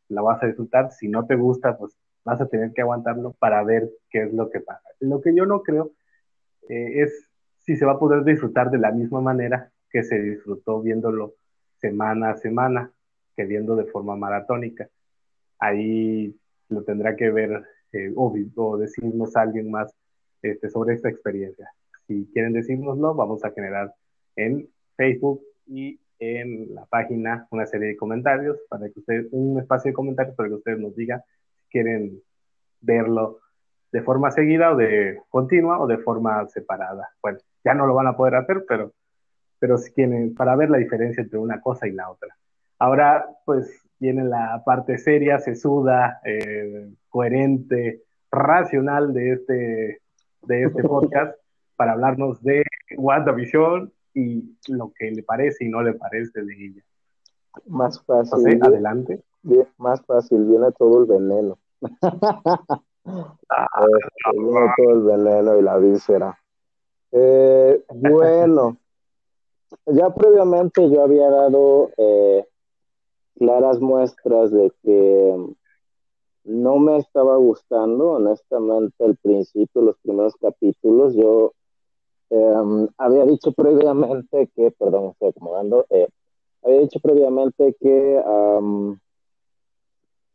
la 0.08 0.22
vas 0.22 0.42
a 0.42 0.46
disfrutar. 0.46 0.92
Si 0.92 1.08
no 1.08 1.26
te 1.26 1.36
gusta, 1.36 1.76
pues 1.76 1.96
vas 2.24 2.40
a 2.40 2.48
tener 2.48 2.72
que 2.72 2.82
aguantarlo 2.82 3.34
para 3.38 3.62
ver 3.64 3.90
qué 4.10 4.24
es 4.24 4.32
lo 4.32 4.50
que 4.50 4.60
pasa. 4.60 4.88
Lo 5.00 5.20
que 5.20 5.34
yo 5.34 5.46
no 5.46 5.62
creo 5.62 5.92
eh, 6.68 7.02
es 7.02 7.28
si 7.58 7.76
se 7.76 7.84
va 7.84 7.92
a 7.92 7.98
poder 7.98 8.24
disfrutar 8.24 8.70
de 8.70 8.78
la 8.78 8.92
misma 8.92 9.20
manera 9.20 9.70
que 9.90 10.02
se 10.02 10.20
disfrutó 10.20 10.80
viéndolo 10.82 11.34
semana 11.88 12.30
a 12.30 12.36
semana, 12.36 12.90
que 13.36 13.44
viendo 13.44 13.76
de 13.76 13.84
forma 13.84 14.16
maratónica. 14.16 14.88
Ahí 15.58 16.34
lo 16.68 16.82
tendrá 16.82 17.14
que 17.16 17.30
ver 17.30 17.62
eh, 17.92 18.12
o, 18.14 18.34
o, 18.56 18.76
decirnos 18.76 19.36
alguien 19.36 19.70
más 19.70 19.94
este, 20.42 20.68
sobre 20.68 20.94
esta 20.94 21.08
experiencia. 21.08 21.70
Si 22.06 22.28
quieren 22.32 22.52
decírnoslo, 22.52 23.14
vamos 23.14 23.44
a 23.44 23.50
generar 23.52 23.94
en 24.36 24.68
Facebook 24.96 25.40
y 25.66 25.98
en 26.18 26.74
la 26.74 26.86
página 26.86 27.46
una 27.50 27.66
serie 27.66 27.88
de 27.88 27.96
comentarios 27.96 28.58
para 28.68 28.88
que 28.88 28.98
ustedes, 29.00 29.28
un 29.32 29.60
espacio 29.60 29.90
de 29.90 29.94
comentarios 29.94 30.34
para 30.34 30.48
que 30.48 30.54
ustedes 30.54 30.78
nos 30.78 30.96
digan 30.96 31.20
si 31.60 31.68
quieren 31.70 32.20
verlo 32.80 33.40
de 33.92 34.02
forma 34.02 34.30
seguida 34.30 34.72
o 34.72 34.76
de 34.76 35.20
continua 35.28 35.78
o 35.80 35.86
de 35.86 35.98
forma 35.98 36.46
separada. 36.48 37.08
Bueno, 37.22 37.38
ya 37.64 37.74
no 37.74 37.86
lo 37.86 37.94
van 37.94 38.08
a 38.08 38.16
poder 38.16 38.34
hacer, 38.36 38.64
pero, 38.68 38.92
pero 39.58 39.78
si 39.78 39.92
quieren, 39.92 40.34
para 40.34 40.56
ver 40.56 40.70
la 40.70 40.78
diferencia 40.78 41.22
entre 41.22 41.38
una 41.38 41.60
cosa 41.60 41.86
y 41.86 41.92
la 41.92 42.10
otra. 42.10 42.36
Ahora, 42.78 43.26
pues 43.44 43.82
viene 43.98 44.24
la 44.24 44.62
parte 44.64 44.98
seria, 44.98 45.38
sesuda, 45.38 46.20
eh, 46.24 46.90
coherente, 47.08 48.02
racional 48.30 49.12
de 49.14 49.32
este, 49.32 50.00
de 50.42 50.64
este 50.64 50.82
podcast 50.84 51.38
para 51.76 51.92
hablarnos 51.92 52.42
de 52.42 52.64
WandaVision 52.96 53.92
y 54.14 54.56
lo 54.68 54.92
que 54.98 55.10
le 55.10 55.22
parece 55.22 55.64
y 55.64 55.68
no 55.68 55.82
le 55.82 55.94
parece 55.94 56.42
de 56.42 56.66
ella. 56.66 56.82
Más 57.66 58.02
fácil. 58.04 58.62
adelante. 58.62 59.22
más 59.78 60.02
fácil, 60.04 60.44
viene 60.44 60.72
todo 60.72 61.02
el 61.02 61.06
veneno. 61.06 61.58
Ah, 63.50 63.66
viene 64.34 64.72
todo 64.76 64.90
el 64.90 65.02
veneno 65.02 65.58
y 65.58 65.62
la 65.62 65.76
víscera. 65.78 66.38
Eh, 67.12 67.82
bueno, 67.94 68.76
ya 69.86 70.14
previamente 70.14 70.88
yo 70.90 71.02
había 71.02 71.30
dado 71.30 71.90
eh, 71.96 72.44
claras 73.38 73.80
muestras 73.80 74.50
de 74.50 74.72
que 74.82 75.36
no 76.44 76.78
me 76.78 76.98
estaba 76.98 77.36
gustando, 77.36 78.12
honestamente, 78.12 79.04
al 79.04 79.16
principio, 79.16 79.82
los 79.82 79.96
primeros 79.98 80.36
capítulos. 80.36 81.14
Yo 81.14 81.52
Em, 82.28 82.88
había 82.98 83.24
dicho 83.24 83.52
previamente 83.52 84.50
que, 84.56 84.72
perdón, 84.72 85.10
estoy 85.12 85.28
acomodando, 85.28 85.86
eh, 85.90 86.08
había 86.62 86.80
dicho 86.80 86.98
previamente 86.98 87.76
que 87.80 88.20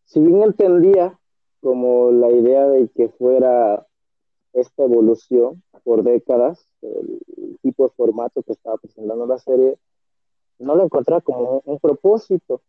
si 0.05 0.19
bien 0.21 0.41
entendía 0.43 1.19
como 1.61 2.11
la 2.11 2.29
idea 2.31 2.67
de 2.67 2.87
que 2.89 3.09
fuera 3.09 3.85
esta 4.53 4.83
evolución 4.83 5.63
por 5.83 6.03
décadas, 6.03 6.65
el 6.81 7.57
tipo 7.61 7.83
de 7.83 7.93
formato 7.95 8.43
que 8.43 8.53
estaba 8.53 8.77
presentando 8.77 9.25
la 9.25 9.37
serie, 9.37 9.77
no 10.59 10.75
lo 10.75 10.83
encontraba 10.83 11.21
como 11.21 11.61
un, 11.65 11.79
propósito. 11.79 12.61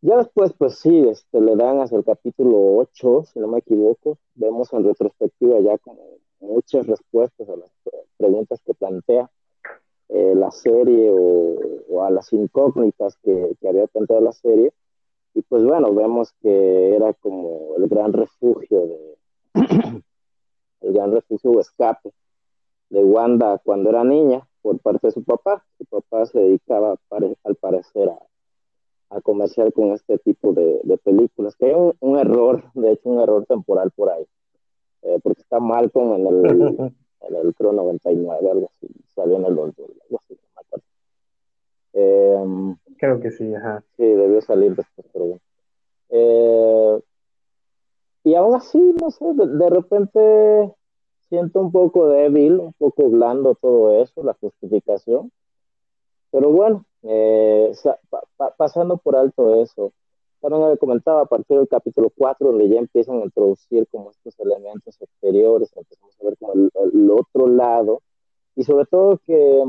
Ya 0.00 0.16
después, 0.16 0.52
pues 0.56 0.78
sí, 0.78 1.06
este, 1.08 1.40
le 1.40 1.56
dan 1.56 1.80
hasta 1.80 1.96
el 1.96 2.04
capítulo 2.04 2.76
8, 2.76 3.24
si 3.32 3.38
no 3.40 3.48
me 3.48 3.58
equivoco, 3.58 4.18
vemos 4.34 4.72
en 4.72 4.84
retrospectiva 4.84 5.60
ya 5.60 5.78
como 5.78 6.02
muchas 6.40 6.86
respuestas 6.86 7.48
a 7.48 7.56
las 7.56 7.70
preguntas 8.16 8.60
que 8.64 8.74
plantea 8.74 9.30
eh, 10.08 10.34
la 10.36 10.50
serie 10.50 11.10
o, 11.10 12.02
a 12.02 12.10
las 12.10 12.32
incógnitas 12.32 13.16
que, 13.22 13.56
había 13.68 13.86
planteado 13.86 14.22
la 14.22 14.32
serie. 14.32 14.72
Y 15.34 15.42
pues 15.42 15.64
bueno, 15.64 15.92
vemos 15.92 16.32
que 16.40 16.94
era 16.94 17.12
como 17.14 17.74
el 17.76 17.88
gran 17.88 18.12
refugio 18.12 18.86
de 18.86 19.16
el 20.80 20.92
gran 20.92 21.12
refugio 21.12 21.50
o 21.50 21.60
escape 21.60 22.12
de 22.90 23.04
Wanda 23.04 23.58
cuando 23.64 23.90
era 23.90 24.04
niña 24.04 24.46
por 24.62 24.78
parte 24.78 25.08
de 25.08 25.12
su 25.12 25.24
papá. 25.24 25.64
Su 25.78 25.84
papá 25.86 26.26
se 26.26 26.38
dedicaba 26.38 26.96
al 27.10 27.56
parecer 27.56 28.08
a, 28.08 28.18
a 29.10 29.20
comerciar 29.20 29.72
con 29.72 29.92
este 29.92 30.18
tipo 30.18 30.52
de, 30.52 30.80
películas, 31.04 31.54
que 31.56 31.66
hay 31.66 31.94
un, 32.00 32.18
error, 32.18 32.64
de 32.74 32.92
hecho 32.92 33.08
un 33.08 33.20
error 33.20 33.44
temporal 33.46 33.90
por 33.92 34.10
ahí, 34.10 34.26
eh, 35.02 35.18
porque 35.22 35.42
está 35.42 35.60
Malcolm 35.60 36.14
en 36.14 36.26
el, 36.26 36.76
en 37.20 37.36
el 37.36 37.54
Pro 37.54 37.72
99, 37.72 38.50
algo 38.50 38.70
así, 38.74 38.88
salió 39.14 39.36
en 39.36 39.44
el 39.44 39.54
2000, 39.54 39.86
algo 40.04 40.18
así, 40.18 40.34
no 40.34 40.48
me 40.54 40.60
acuerdo. 40.60 40.84
Eh, 41.92 42.76
Creo 42.98 43.20
que 43.20 43.30
sí, 43.30 43.54
ajá. 43.54 43.84
Sí, 43.96 44.04
debió 44.04 44.40
salir 44.40 44.74
después, 44.74 45.06
pero 45.12 45.24
bueno. 45.26 45.40
Eh, 46.08 47.00
y 48.56 48.78
aún 48.78 48.94
así, 48.94 48.94
no 49.00 49.10
sé, 49.10 49.24
de, 49.34 49.70
repente 49.70 50.74
siento 51.28 51.60
un 51.60 51.72
poco 51.72 52.08
débil, 52.08 52.58
un 52.60 52.72
poco 52.74 53.08
blando 53.08 53.54
todo 53.54 54.00
eso, 54.02 54.22
la 54.22 54.34
justificación. 54.34 55.30
Pero 56.30 56.50
bueno, 56.50 56.84
eh, 57.02 57.72
pasando 58.56 58.96
por 58.98 59.16
alto 59.16 59.62
eso, 59.62 59.92
también 60.40 60.64
había 60.64 60.76
comentado 60.76 61.18
a 61.18 61.26
partir 61.26 61.58
del 61.58 61.68
capítulo 61.68 62.10
4, 62.16 62.48
donde 62.48 62.68
ya 62.68 62.78
empiezan 62.78 63.20
a 63.20 63.24
introducir 63.24 63.86
como 63.90 64.10
estos 64.10 64.38
elementos 64.40 65.00
exteriores, 65.00 65.70
empezamos 65.76 66.14
a 66.20 66.24
ver 66.24 66.36
como 66.38 66.52
el, 66.52 67.10
otro 67.10 67.46
lado, 67.48 68.02
y 68.54 68.64
sobre 68.64 68.86
todo 68.86 69.18
que 69.24 69.64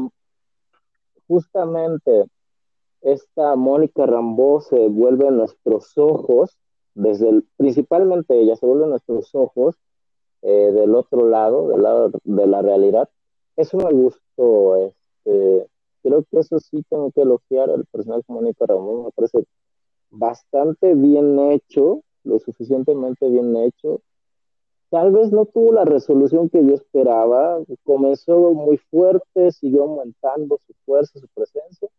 justamente 1.27 2.25
esta 3.01 3.55
Mónica 3.55 4.05
Rambó 4.05 4.61
se 4.61 4.87
vuelve 4.87 5.31
nuestros 5.31 5.97
ojos, 5.97 6.57
desde 6.97 7.29
el, 7.29 7.45
principalmente 7.57 8.39
ella 8.39 8.55
se 8.55 8.65
nuestros 8.65 9.33
ojos 9.35 9.75
eh, 10.41 10.71
del 10.71 10.95
otro 10.95 11.27
lado, 11.27 11.69
del 11.69 11.83
lado 11.83 12.11
de 12.23 12.47
la 12.47 12.61
realidad. 12.61 13.07
Eso 13.55 13.77
me 13.77 13.91
gustó. 13.91 14.75
Este, 14.77 15.67
creo 16.01 16.23
que 16.29 16.39
eso 16.39 16.59
sí 16.59 16.83
tengo 16.89 17.11
que 17.11 17.21
elogiar 17.21 17.69
al 17.69 17.85
personaje 17.85 18.23
de 18.27 18.33
Mónica 18.33 18.65
Ramón. 18.65 19.05
Me 19.05 19.11
parece 19.11 19.45
bastante 20.09 20.95
bien 20.95 21.39
hecho, 21.51 22.01
lo 22.23 22.39
suficientemente 22.39 23.29
bien 23.29 23.55
hecho. 23.55 24.01
Tal 24.89 25.11
vez 25.11 25.31
no 25.31 25.45
tuvo 25.45 25.73
la 25.73 25.85
resolución 25.85 26.49
que 26.49 26.65
yo 26.65 26.73
esperaba. 26.73 27.59
Comenzó 27.83 28.53
muy 28.53 28.77
fuerte, 28.77 29.51
siguió 29.51 29.83
aumentando 29.83 30.59
su 30.65 30.73
fuerza, 30.85 31.19
su 31.19 31.27
presencia. 31.27 31.89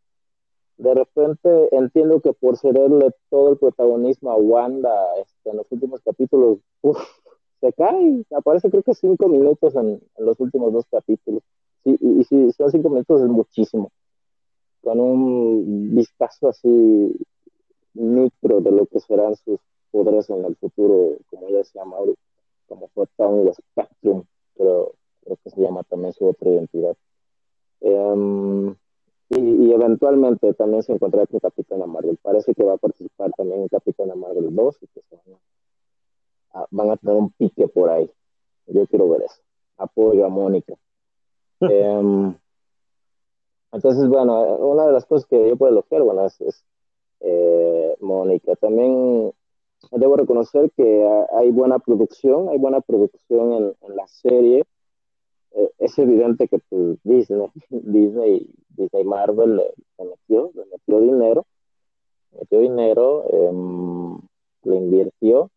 De 0.78 0.94
repente 0.94 1.74
entiendo 1.76 2.20
que 2.20 2.32
por 2.32 2.56
cederle 2.56 3.10
todo 3.30 3.50
el 3.50 3.58
protagonismo 3.58 4.30
a 4.30 4.36
Wanda 4.36 4.94
este, 5.20 5.50
en 5.50 5.56
los 5.56 5.66
últimos 5.70 6.00
capítulos, 6.02 6.58
se 7.60 7.72
cae. 7.72 8.24
Aparece 8.36 8.70
creo 8.70 8.82
que 8.82 8.94
cinco 8.94 9.28
minutos 9.28 9.74
en, 9.74 10.00
los 10.18 10.38
últimos 10.40 10.72
dos 10.72 10.86
capítulos. 10.90 11.42
Sí, 11.84 11.96
y, 12.00 12.20
y 12.20 12.24
si 12.24 12.52
son 12.52 12.70
cinco 12.70 12.90
minutos 12.90 13.20
es 13.20 13.28
muchísimo. 13.28 13.90
Con 14.82 15.00
un 15.00 15.94
vistazo 15.96 16.48
así 16.48 17.16
micro 17.94 18.60
de 18.60 18.70
lo 18.70 18.86
que 18.86 19.00
serán 19.00 19.34
sus 19.36 19.58
poderes 19.90 20.30
en 20.30 20.44
el 20.44 20.56
futuro, 20.56 21.16
como 21.30 21.48
ya 21.48 21.58
decía 21.58 21.84
Mauri, 21.84 22.14
como 22.68 22.88
fue 22.88 23.06
Town 23.16 23.52
Spectrum, 23.52 24.24
pero 24.56 24.92
creo 25.24 25.38
que 25.42 25.50
se 25.50 25.60
llama 25.60 25.82
también 25.84 26.12
su 26.12 26.26
otra 26.26 26.50
identidad. 26.50 26.96
Em, 27.80 28.74
y, 29.30 29.72
eventualmente 29.72 30.54
también 30.54 30.82
se 30.82 30.92
encontrará 30.92 31.26
con 31.26 31.40
Capitana 31.40 31.86
Marvel. 31.86 32.18
Parece 32.22 32.54
que 32.54 32.64
va 32.64 32.74
a 32.74 32.78
participar 32.78 33.30
también 33.36 33.62
en 33.62 33.68
Capitana 33.68 34.14
Marvel 34.14 34.54
2 34.54 34.78
y 34.82 34.86
que 34.86 35.02
van, 36.70 36.90
a, 36.90 36.96
tener 36.96 37.16
un 37.16 37.30
pique 37.30 37.68
por 37.68 37.90
ahí. 37.90 38.10
Yo 38.66 38.86
quiero 38.86 39.08
ver 39.10 39.22
eso. 39.22 39.40
Apoyo 39.76 40.24
a 40.24 40.28
Mónica. 40.28 40.74
Em, 41.60 42.34
entonces, 43.72 44.08
bueno, 44.08 44.56
una 44.58 44.86
de 44.86 44.92
las 44.92 45.04
cosas 45.04 45.26
que 45.26 45.48
yo 45.48 45.56
puedo 45.56 45.72
elogiar, 45.72 46.02
bueno, 46.02 46.24
es 46.24 46.64
eh, 47.20 47.96
Mónica. 48.00 48.56
También 48.56 49.32
debo 49.92 50.16
reconocer 50.16 50.70
que 50.72 51.06
hay 51.32 51.50
buena 51.50 51.78
producción, 51.78 52.48
hay 52.48 52.58
buena 52.58 52.80
producción 52.80 53.74
en, 53.80 53.96
la 53.96 54.06
serie. 54.06 54.64
Eh, 55.52 55.70
es 55.78 55.98
evidente 55.98 56.48
que 56.48 56.58
pues, 56.68 56.98
Disney, 57.04 57.48
Disney, 57.70 58.50
Disney 58.70 59.04
Marvel 59.04 59.56
le, 59.56 59.74
metió, 59.98 60.50
le 60.54 60.64
metió 60.66 61.00
dinero, 61.00 61.46
metió 62.32 62.60
dinero, 62.60 63.24
em, 63.30 64.18
le 64.64 64.76
invirtió. 64.76 65.50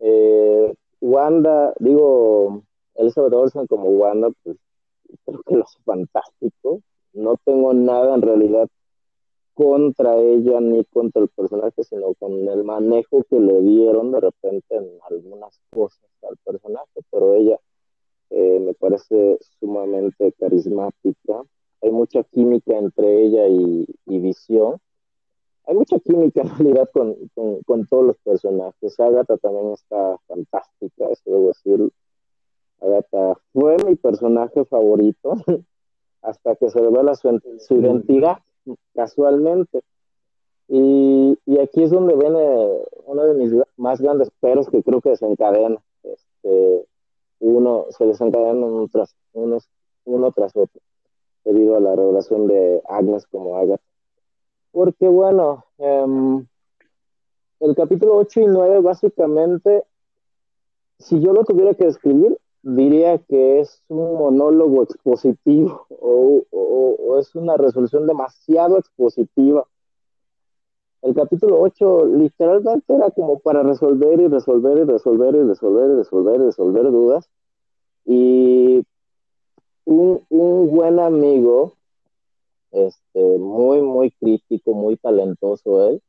Eh, 0.00 0.74
Wanda, 1.00 1.74
digo, 1.78 2.62
Elizabeth 2.94 3.32
Olsen 3.32 3.66
como 3.66 3.88
Wanda, 3.90 4.30
pues 4.42 4.56
creo 5.24 5.42
que 5.42 5.56
lo 5.56 5.64
hace 5.64 5.78
fantástico. 5.84 6.80
No 7.12 7.36
tengo 7.44 7.72
nada 7.72 8.14
en 8.14 8.22
realidad 8.22 8.68
contra 9.54 10.16
ella 10.16 10.60
ni 10.60 10.84
contra 10.84 11.22
el 11.22 11.28
personaje, 11.28 11.82
sino 11.82 12.14
con 12.14 12.48
el 12.48 12.62
manejo 12.62 13.24
que 13.28 13.40
le 13.40 13.60
dieron 13.60 14.12
de 14.12 14.20
repente 14.20 14.76
en 14.76 14.88
algunas 15.10 15.60
cosas 15.70 16.08
al 16.22 16.36
personaje, 16.44 17.00
pero 17.10 17.34
ella 17.34 17.58
eh, 18.30 18.60
me 18.60 18.74
parece 18.74 19.38
sumamente 19.58 20.32
carismática. 20.32 21.42
Hay 21.82 21.90
mucha 21.90 22.24
química 22.24 22.76
entre 22.76 23.22
ella 23.22 23.46
y, 23.48 23.86
Visión. 24.06 24.78
Hay 25.66 25.74
mucha 25.74 25.98
química 26.00 26.42
en 26.42 26.48
realidad 26.48 26.90
con, 26.92 27.16
con, 27.64 27.86
todos 27.86 28.06
los 28.06 28.18
personajes. 28.18 28.98
Agatha 29.00 29.36
también 29.38 29.72
está 29.72 30.16
fantástica, 30.26 31.08
eso 31.10 31.22
debo 31.24 31.48
decir. 31.48 31.90
Agatha 32.80 33.34
fue 33.52 33.76
mi 33.86 33.96
personaje 33.96 34.64
favorito 34.64 35.34
hasta 36.22 36.56
que 36.56 36.70
se 36.70 36.80
revela 36.80 37.14
su, 37.14 37.40
su 37.58 37.76
identidad 37.76 38.38
casualmente. 38.94 39.82
Y, 40.68 41.38
y, 41.46 41.58
aquí 41.60 41.82
es 41.82 41.90
donde 41.90 42.14
viene 42.14 42.82
uno 43.06 43.24
de 43.24 43.34
mis 43.34 43.52
más 43.78 44.02
grandes 44.02 44.30
peros 44.40 44.68
que 44.68 44.82
creo 44.82 45.00
que 45.00 45.10
desencadena. 45.10 45.80
Este, 46.02 46.87
uno 47.40 47.86
se 47.90 48.06
desencadena 48.06 48.66
uno 48.66 48.88
tras, 48.88 49.14
uno, 49.32 49.58
uno 50.04 50.32
tras 50.32 50.56
otro 50.56 50.80
debido 51.44 51.76
a 51.76 51.80
la 51.80 51.96
revelación 51.96 52.46
de 52.46 52.82
Agnes 52.88 53.26
como 53.26 53.56
Agatha. 53.56 53.82
Porque 54.70 55.08
bueno, 55.08 55.64
em, 55.78 56.46
el 57.60 57.74
capítulo 57.74 58.16
8 58.16 58.40
y 58.40 58.46
9 58.46 58.80
básicamente, 58.80 59.84
si 60.98 61.20
yo 61.20 61.32
lo 61.32 61.44
tuviera 61.44 61.74
que 61.74 61.86
describir, 61.86 62.38
diría 62.62 63.18
que 63.18 63.60
es 63.60 63.82
un 63.88 64.18
monólogo 64.18 64.82
expositivo 64.82 65.86
o, 66.00 67.18
es 67.18 67.34
una 67.34 67.56
resolución 67.56 68.06
demasiado 68.06 68.78
expositiva. 68.78 69.66
El 71.02 71.14
capítulo 71.14 71.60
8 71.60 72.06
literalmente 72.06 72.92
era 72.92 73.10
como 73.10 73.38
para 73.38 73.62
resolver 73.62 74.20
y 74.20 74.26
resolver 74.26 74.78
y 74.78 74.84
resolver 74.84 75.34
y 75.34 75.42
resolver 75.44 75.90
y 75.90 75.94
resolver 75.94 76.40
resolver 76.40 76.90
dudas. 76.90 77.28
Y 78.04 78.84
un, 79.84 80.24
un 80.28 80.70
buen 80.70 80.98
amigo, 80.98 81.74
este, 82.72 83.38
muy, 83.38 83.80
muy 83.80 84.10
crítico, 84.10 84.72
muy 84.72 84.96
talentoso 84.96 85.88
él, 85.88 86.02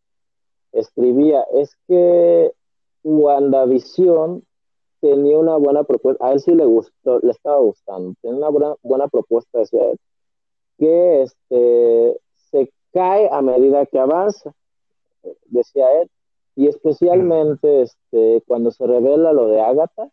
escribía, 0.72 1.44
es 1.54 1.76
que 1.88 2.52
WandaVision 3.04 4.44
tenía 5.02 5.38
una 5.38 5.56
buena 5.58 5.84
propuesta, 5.84 6.26
a 6.26 6.34
él 6.34 6.40
sí 6.40 6.54
le 6.54 6.66
gustó, 6.66 7.20
le 7.20 7.32
estaba 7.32 7.60
gustando, 7.60 8.14
tenía 8.22 8.38
una 8.38 8.50
buena, 8.50 8.76
buena 8.84 9.08
propuesta, 9.08 9.60
decía 9.60 9.92
él, 9.92 10.00
que 10.78 11.22
este, 11.24 12.20
se 12.52 12.72
cae 12.92 13.30
a 13.32 13.42
medida 13.42 13.86
que 13.86 14.00
avanza, 14.00 14.54
decía 15.46 15.86
él, 16.02 16.10
y 16.56 16.68
especialmente 16.68 17.84
este, 17.84 18.44
cuando 18.48 18.72
se 18.72 18.86
revela 18.86 19.34
lo 19.34 19.48
de 19.48 19.62
Agatha, 19.62 20.10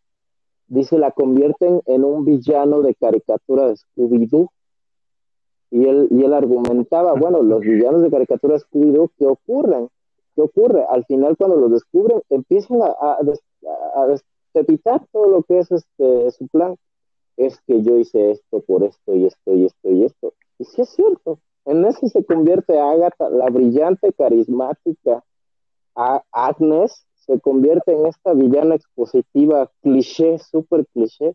dice, 0.69 0.99
la 0.99 1.11
convierten 1.11 1.83
en 1.87 2.05
un 2.05 2.25
villano 2.25 2.83
de 2.83 2.95
caricatura 2.95 3.69
de 3.69 3.77
Scooby-Doo, 3.77 4.51
y 5.71 5.87
él, 5.87 6.09
y 6.11 6.25
él 6.25 6.33
argumentaba, 6.33 7.15
bueno, 7.15 7.43
los 7.43 7.61
villanos 7.61 8.03
de 8.03 8.11
caricatura 8.11 8.55
de 8.55 8.61
Scooby-Doo, 8.61 9.11
¿qué 9.19 9.27
ocurren? 9.27 9.89
¿Qué 10.35 10.43
ocurre? 10.43 10.85
Al 10.89 11.05
final, 11.07 11.37
cuando 11.37 11.57
los 11.57 11.71
descubren, 11.71 12.21
empiezan 12.31 12.83
a, 12.83 12.87
a, 12.91 13.19
todo 15.13 15.29
lo 15.29 15.43
que 15.43 15.59
es 15.59 15.71
este 15.71 16.31
su 16.31 16.47
plan. 16.49 16.77
Es 17.37 17.61
que 17.67 17.83
yo 17.83 17.99
hice 17.99 18.31
esto 18.31 18.61
por 18.61 18.83
esto 18.85 19.15
y 19.15 19.27
esto 19.27 19.55
y 19.55 19.67
esto 19.67 19.91
y 19.91 20.05
esto. 20.05 20.35
Y 20.59 20.65
sí 20.65 20.83
es 20.83 20.89
cierto. 20.91 21.39
En 21.67 21.85
eso 21.85 22.09
se 22.09 22.25
convierte 22.25 22.79
Agatha, 22.79 23.29
la 23.29 23.51
brillante, 23.51 24.13
carismática 24.13 25.23
Agnes, 25.95 27.07
se 27.15 27.41
convierte 27.41 27.93
en 27.93 28.07
esta 28.07 28.33
villana 28.33 28.75
expositiva, 28.75 29.71
cliché, 29.83 30.39
súper 30.39 30.87
cliché. 30.87 31.35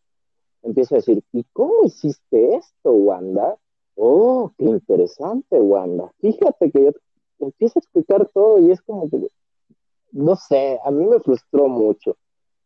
Empieza 0.63 0.95
a 0.95 0.97
decir, 0.97 1.23
¿y 1.33 1.43
cómo 1.51 1.83
hiciste 1.85 2.55
esto, 2.55 2.91
Wanda? 2.91 3.57
Oh, 3.95 4.51
qué 4.57 4.65
interesante, 4.65 5.59
Wanda. 5.59 6.11
Fíjate 6.19 6.71
que 6.71 6.83
yo 6.83 6.91
empiezo 7.39 7.79
a 7.79 7.81
explicar 7.81 8.29
todo 8.33 8.59
y 8.59 8.71
es 8.71 8.81
como 8.81 9.09
que, 9.09 9.27
no 10.11 10.35
sé, 10.35 10.79
a 10.83 10.91
mí 10.91 11.05
me 11.05 11.19
frustró 11.19 11.67
mucho 11.67 12.15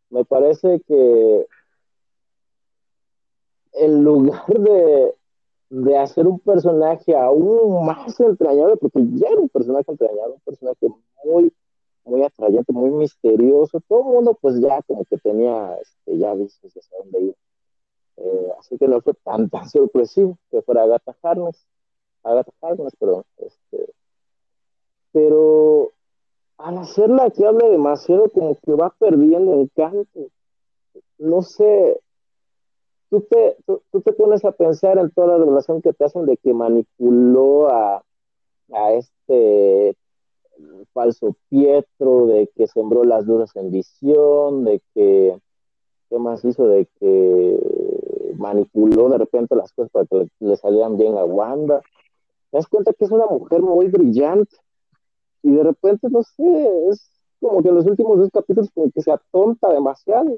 me 0.09 0.23
parece 0.23 0.81
que 0.87 1.47
en 3.73 4.03
lugar 4.03 4.45
de, 4.47 5.13
hacer 5.97 6.27
un 6.27 6.39
personaje 6.39 7.15
aún 7.15 7.85
más 7.85 8.19
entrañable, 8.19 8.77
porque 8.77 8.99
ya 9.13 9.27
era 9.29 9.41
un 9.41 9.49
personaje 9.49 9.91
entrañable, 9.91 10.35
un 10.35 10.41
personaje 10.41 10.87
muy, 11.23 11.53
muy 12.03 12.23
atrayente, 12.23 12.71
muy 12.71 12.91
misterioso, 12.91 13.79
todo 13.87 13.99
el 13.99 14.05
mundo 14.05 14.37
pues 14.39 14.59
ya 14.59 14.81
como 14.83 15.05
que 15.05 15.17
tenía 15.17 15.75
este, 15.81 16.17
ya 16.17 16.33
visto 16.33 16.67
de 16.67 16.81
dónde 16.99 17.21
ir. 17.21 17.35
Eh, 18.17 18.51
así 18.59 18.77
que 18.77 18.87
no 18.87 19.01
fue 19.01 19.13
tan, 19.23 19.49
tan 19.49 19.69
sorpresivo 19.69 20.37
que 20.51 20.61
fuera 20.61 20.83
Agatha 20.83 21.15
Harness, 21.21 21.65
Agatha 22.23 22.51
Harness, 22.61 22.95
perdón, 22.95 23.23
este, 23.37 23.93
pero 25.11 25.91
al 26.57 26.77
hacerla 26.77 27.29
que 27.29 27.45
hable 27.45 27.69
demasiado, 27.69 28.29
como 28.29 28.55
que 28.55 28.73
va 28.73 28.93
perdiendo 28.97 29.53
encanto. 29.53 30.31
No 31.17 31.41
sé, 31.41 32.01
tú 33.15 33.21
te, 33.29 33.57
tú, 33.65 34.01
te 34.01 34.13
pones 34.13 34.43
a 34.43 34.51
pensar 34.51 34.97
en 34.97 35.09
toda 35.11 35.37
la 35.37 35.45
relación 35.45 35.81
que 35.81 35.93
te 35.93 36.05
hacen 36.05 36.25
de 36.25 36.37
que 36.37 36.53
manipuló 36.53 37.69
a, 37.69 38.03
a 38.73 38.93
este 38.93 39.95
falso 40.93 41.35
Pietro, 41.49 42.27
de 42.27 42.49
que 42.55 42.67
sembró 42.67 43.03
las 43.03 43.25
dudas 43.25 43.55
en 43.55 43.71
visión, 43.71 44.65
de 44.65 44.81
que, 44.93 45.39
¿qué 46.09 46.17
más 46.17 46.43
hizo? 46.43 46.67
De 46.67 46.87
que 46.99 47.59
manipuló 48.37 49.09
de 49.09 49.17
repente 49.17 49.55
las 49.55 49.71
cosas 49.71 49.91
para 49.91 50.05
que 50.05 50.27
le 50.39 50.55
salieran 50.57 50.97
bien 50.97 51.17
a 51.17 51.25
Wanda. 51.25 51.81
Te 52.51 52.57
das 52.57 52.67
cuenta 52.67 52.93
que 52.93 53.05
es 53.05 53.11
una 53.11 53.27
mujer 53.27 53.61
muy 53.61 53.87
brillante 53.87 54.55
y 55.41 55.51
de 55.51 55.63
repente, 55.63 56.09
no 56.09 56.23
sé, 56.23 56.89
es 56.89 57.09
como 57.39 57.61
que 57.61 57.69
en 57.69 57.75
los 57.75 57.85
últimos 57.85 58.17
dos 58.17 58.29
capítulos 58.33 58.69
como 58.73 58.91
que 58.91 59.01
se 59.01 59.11
atonta 59.11 59.69
demasiado. 59.69 60.37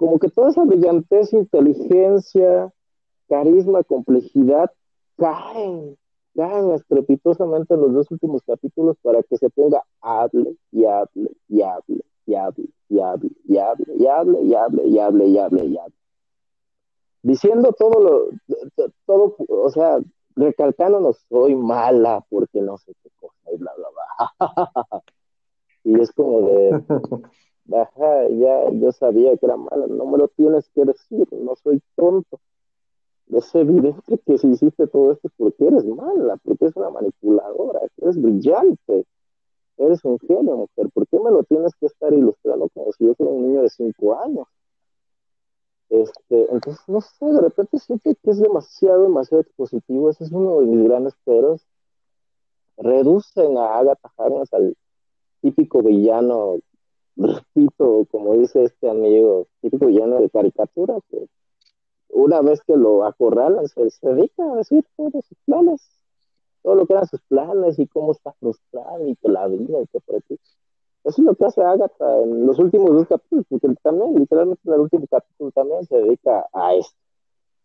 Como 0.00 0.18
que 0.18 0.30
toda 0.30 0.48
esa 0.48 0.64
brillantez, 0.64 1.30
inteligencia, 1.34 2.72
carisma, 3.28 3.84
complejidad, 3.84 4.70
caen, 5.18 5.98
caen 6.34 6.70
estrepitosamente 6.70 7.74
en 7.74 7.82
los 7.82 7.92
dos 7.92 8.10
últimos 8.10 8.42
capítulos 8.46 8.96
para 9.02 9.22
que 9.22 9.36
se 9.36 9.50
ponga 9.50 9.84
hable 10.00 10.56
y 10.72 10.86
hable 10.86 11.30
y 11.48 11.60
hable 11.60 12.02
y 12.24 12.34
hable 12.34 12.64
y 12.88 12.98
hable 12.98 13.30
y 13.44 13.58
hable 13.58 13.86
y 13.98 14.06
hable 14.06 14.42
y 14.42 14.54
hable 14.54 14.86
y 14.86 14.98
hable 14.98 15.26
y 15.26 15.38
hable 15.38 15.64
y 15.66 15.76
hable. 15.76 15.94
Diciendo 17.22 17.74
todo 17.78 18.00
lo, 18.00 18.28
todo, 19.04 19.36
o 19.50 19.68
sea, 19.68 19.98
recalcándonos, 20.34 21.18
soy 21.28 21.54
mala 21.56 22.24
porque 22.30 22.62
no 22.62 22.78
sé 22.78 22.94
qué 23.02 23.10
cosa 23.20 23.52
y 23.52 23.58
bla, 23.58 23.72
bla, 23.76 23.88
bla. 24.38 25.02
y 25.84 26.00
es 26.00 26.10
como 26.12 26.48
de, 26.48 26.82
Ajá, 27.72 28.28
ya 28.28 28.70
yo 28.72 28.90
sabía 28.92 29.36
que 29.36 29.46
era 29.46 29.56
mala, 29.56 29.86
no 29.86 30.06
me 30.06 30.18
lo 30.18 30.28
tienes 30.28 30.68
que 30.70 30.84
decir, 30.84 31.26
no 31.32 31.54
soy 31.56 31.80
tonto. 31.94 32.40
Es 33.28 33.54
evidente 33.54 34.18
que 34.26 34.38
si 34.38 34.48
hiciste 34.48 34.88
todo 34.88 35.12
esto 35.12 35.28
es 35.28 35.34
porque 35.36 35.66
eres 35.66 35.84
mala, 35.86 36.36
porque 36.42 36.64
eres 36.64 36.76
una 36.76 36.90
manipuladora, 36.90 37.80
eres 37.98 38.20
brillante, 38.20 39.06
eres 39.76 40.04
un 40.04 40.18
genio, 40.18 40.56
mujer. 40.56 40.90
¿Por 40.92 41.06
qué 41.06 41.20
me 41.20 41.30
lo 41.30 41.44
tienes 41.44 41.72
que 41.76 41.86
estar 41.86 42.12
ilustrando 42.12 42.68
como 42.70 42.92
si 42.92 43.06
yo 43.06 43.14
fuera 43.14 43.32
un 43.32 43.46
niño 43.46 43.62
de 43.62 43.70
cinco 43.70 44.18
años? 44.18 44.48
Este, 45.90 46.52
entonces, 46.52 46.88
no 46.88 47.00
sé, 47.00 47.26
de 47.26 47.40
repente 47.40 47.78
siento 47.78 48.10
que 48.22 48.30
es 48.30 48.40
demasiado, 48.40 49.02
demasiado 49.02 49.42
expositivo. 49.42 50.10
Ese 50.10 50.24
es 50.24 50.32
uno 50.32 50.60
de 50.60 50.66
mis 50.66 50.84
grandes 50.84 51.14
peros. 51.24 51.66
Reducen 52.78 53.58
a 53.58 53.78
Agatha 53.78 54.10
Harkness 54.16 54.52
al 54.54 54.76
típico 55.40 55.82
villano 55.82 56.58
repito, 57.20 58.06
como 58.10 58.34
dice 58.34 58.64
este 58.64 58.88
amigo, 58.88 59.46
típico 59.60 59.88
lleno 59.88 60.20
de 60.20 60.30
caricatura, 60.30 60.98
que 61.10 61.26
una 62.08 62.40
vez 62.40 62.60
que 62.62 62.76
lo 62.76 63.04
acorralan, 63.04 63.68
se, 63.68 63.88
dedica 64.02 64.42
a 64.52 64.56
decir 64.56 64.84
todos 64.96 65.24
sus 65.24 65.38
planes, 65.44 65.80
todo 66.62 66.74
lo 66.74 66.86
que 66.86 66.94
eran 66.94 67.06
sus 67.06 67.20
planes 67.22 67.78
y 67.78 67.86
cómo 67.86 68.12
está 68.12 68.32
frustrado 68.32 69.06
y 69.06 69.16
que 69.16 69.28
la 69.28 69.46
vida 69.46 69.80
y 69.80 69.86
que 69.86 70.00
por 70.00 70.16
aquí. 70.16 70.38
Eso 71.02 71.22
es 71.22 71.26
lo 71.26 71.34
que 71.34 71.46
hace 71.46 71.62
Agatha 71.62 72.20
en 72.20 72.46
los 72.46 72.58
últimos 72.58 72.90
dos 72.90 73.06
capítulos, 73.06 73.46
porque 73.48 73.68
también, 73.82 74.14
literalmente 74.14 74.60
en 74.66 74.74
el 74.74 74.80
último 74.80 75.06
capítulo 75.10 75.50
también 75.52 75.84
se 75.86 75.96
dedica 75.96 76.46
a 76.52 76.74
esto, 76.74 76.96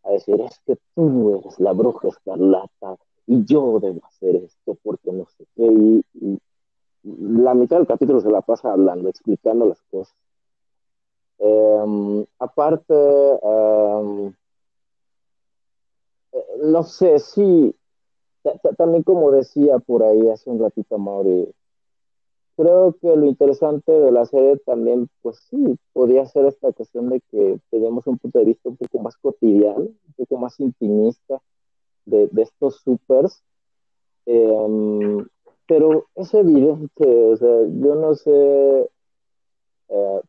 a 0.03 0.11
decir, 0.11 0.39
es 0.41 0.59
que 0.65 0.77
tú 0.93 1.35
eres 1.35 1.59
la 1.59 1.73
bruja 1.73 2.07
escarlata 2.07 2.95
y 3.27 3.43
yo 3.43 3.79
debo 3.79 4.05
hacer 4.05 4.35
esto 4.37 4.77
porque 4.83 5.11
no 5.11 5.25
sé 5.37 5.45
qué, 5.55 6.03
y 6.13 6.39
la 7.05 7.53
mitad 7.53 7.77
del 7.77 7.87
capítulo 7.87 8.19
se 8.19 8.31
la 8.31 8.41
pasa 8.41 8.71
hablando, 8.71 9.09
explicando 9.09 9.65
las 9.65 9.81
cosas. 9.91 10.15
Em, 11.37 12.25
aparte, 12.39 12.93
em, 12.93 14.33
eh, 16.31 16.45
no 16.63 16.83
sé, 16.83 17.19
sí, 17.19 17.75
también 18.77 19.03
como 19.03 19.31
decía 19.31 19.79
por 19.79 20.03
ahí 20.03 20.29
hace 20.29 20.49
un 20.49 20.59
ratito 20.59 20.97
Mauri, 20.97 21.53
creo 22.55 22.95
que 23.01 23.15
lo 23.15 23.25
interesante 23.25 23.91
de 23.91 24.11
la 24.11 24.25
serie 24.25 24.57
también, 24.65 25.09
pues 25.21 25.37
sí, 25.49 25.77
podría 25.93 26.25
ser 26.25 26.45
esta 26.45 26.71
cuestión 26.71 27.09
de 27.09 27.21
que 27.31 27.59
tenemos 27.69 28.07
un 28.07 28.17
punto 28.17 28.39
de 28.39 28.45
vista 28.45 28.69
un 28.69 28.77
poco 28.77 28.99
más 28.99 29.17
cotidiano, 29.17 29.81
un 29.81 30.13
poco 30.15 30.37
más 30.37 30.59
intimista 30.59 31.41
de, 32.05 32.27
de 32.31 32.41
estos 32.41 32.77
supers. 32.81 33.43
Eh, 34.25 35.25
pero 35.67 36.07
es 36.15 36.33
evidente, 36.33 37.05
o 37.05 37.37
sea, 37.37 37.61
yo 37.67 37.95
no 37.95 38.15
sé 38.15 38.89
eh, 39.89 40.21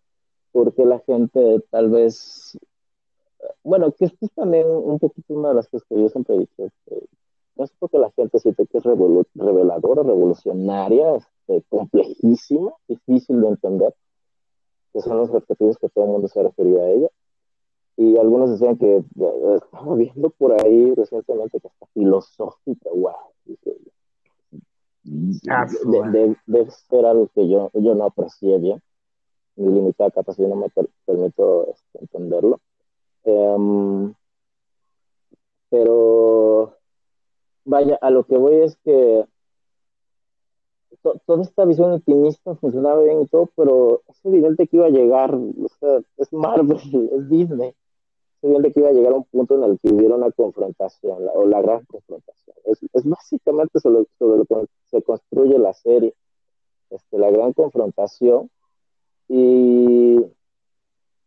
por 0.53 0.75
qué 0.75 0.85
la 0.85 0.99
gente 1.01 1.63
tal 1.71 1.91
vez, 1.91 2.59
bueno, 3.63 3.93
que 3.93 4.07
esto 4.07 4.27
es 4.27 4.33
también 4.33 4.67
un 4.67 4.99
poquito 4.99 5.35
una 5.35 5.51
de 5.51 5.55
las 5.55 5.69
cosas 5.69 5.87
que 5.89 6.01
yo 6.01 6.09
siempre 6.09 6.37
he 6.37 6.39
dicho, 6.41 6.73
no 7.57 7.67
sé 7.67 7.75
por 7.79 7.91
qué 7.91 7.99
la 7.99 8.11
gente 8.13 8.39
siente 8.39 8.67
que 8.67 8.79
es 8.79 8.85
reveladora, 8.85 10.03
revolucionaria, 10.03 11.17
este, 11.17 11.63
complejísima, 11.69 12.73
difícil 12.87 13.41
de 13.41 13.49
entender, 13.49 13.95
que 14.93 15.01
son 15.01 15.19
los 15.19 15.31
objetivos 15.31 15.79
que 15.79 15.89
todo 15.89 16.05
el 16.05 16.11
mundo 16.11 16.29
se 16.29 16.43
refería 16.43 16.81
a 16.81 16.91
ella. 16.91 17.09
Y 17.99 18.19
algunos 18.19 18.51
decían 18.51 18.77
que, 18.77 18.97
eh, 18.97 19.57
estamos 19.57 19.97
viendo 19.97 20.29
por 20.31 20.53
ahí 20.53 20.93
recientemente 20.95 21.61
que 21.61 21.69
está 21.69 21.87
filosófica, 21.95 22.91
wow, 22.95 23.15
Ah, 25.49 25.67
debe 26.47 26.71
ser 26.71 27.07
algo 27.07 27.29
que 27.35 27.49
yo, 27.49 27.71
yo 27.75 27.95
no 27.95 28.05
aprecié 28.05 28.59
bien. 28.59 28.83
Mi 29.57 29.73
limitada 29.73 30.11
capacidad 30.11 30.49
no 30.49 30.57
me 30.57 30.69
permito 31.05 31.69
este, 31.71 32.01
entenderlo. 32.01 32.61
Em, 33.25 34.15
pero 35.71 36.75
vaya, 37.65 37.99
a 38.01 38.11
lo 38.11 38.25
que 38.25 38.37
voy 38.37 38.57
es 38.57 38.77
que 38.79 39.25
toda 41.25 41.43
esta 41.43 41.65
visión 41.65 41.93
optimista 41.93 42.55
funcionaba 42.57 43.03
bien 43.03 43.23
y 43.23 43.27
todo, 43.27 43.49
pero 43.55 44.03
es 44.09 44.25
evidente 44.25 44.67
que 44.67 44.77
iba 44.77 44.87
a 44.87 44.91
llegar, 44.91 45.35
o 45.35 45.69
sea, 45.81 46.01
es 46.17 46.33
Marvel, 46.33 46.77
es 47.13 47.29
Disney 47.29 47.75
de 48.43 48.73
que 48.73 48.81
iba 48.81 48.89
a 48.89 48.93
llegar 48.93 49.13
a 49.13 49.17
un 49.17 49.25
punto 49.25 49.55
en 49.55 49.65
el 49.65 49.79
que 49.81 49.93
hubiera 49.93 50.15
una 50.15 50.31
confrontación, 50.31 51.19
o 51.35 51.47
la 51.47 51.63
gran 51.63 51.85
confrontación. 51.87 52.57
Es, 52.65 52.79
es 52.93 53.05
básicamente 53.05 53.81
sobre, 53.81 54.05
sobre, 54.19 54.39
lo 54.39 54.45
que 54.45 54.67
se 54.91 55.03
construye 55.03 55.59
la 55.59 55.73
serie, 55.73 56.15
este, 56.91 57.19
la 57.19 57.31
gran 57.31 57.53
confrontación. 57.53 58.51
Y 59.29 60.21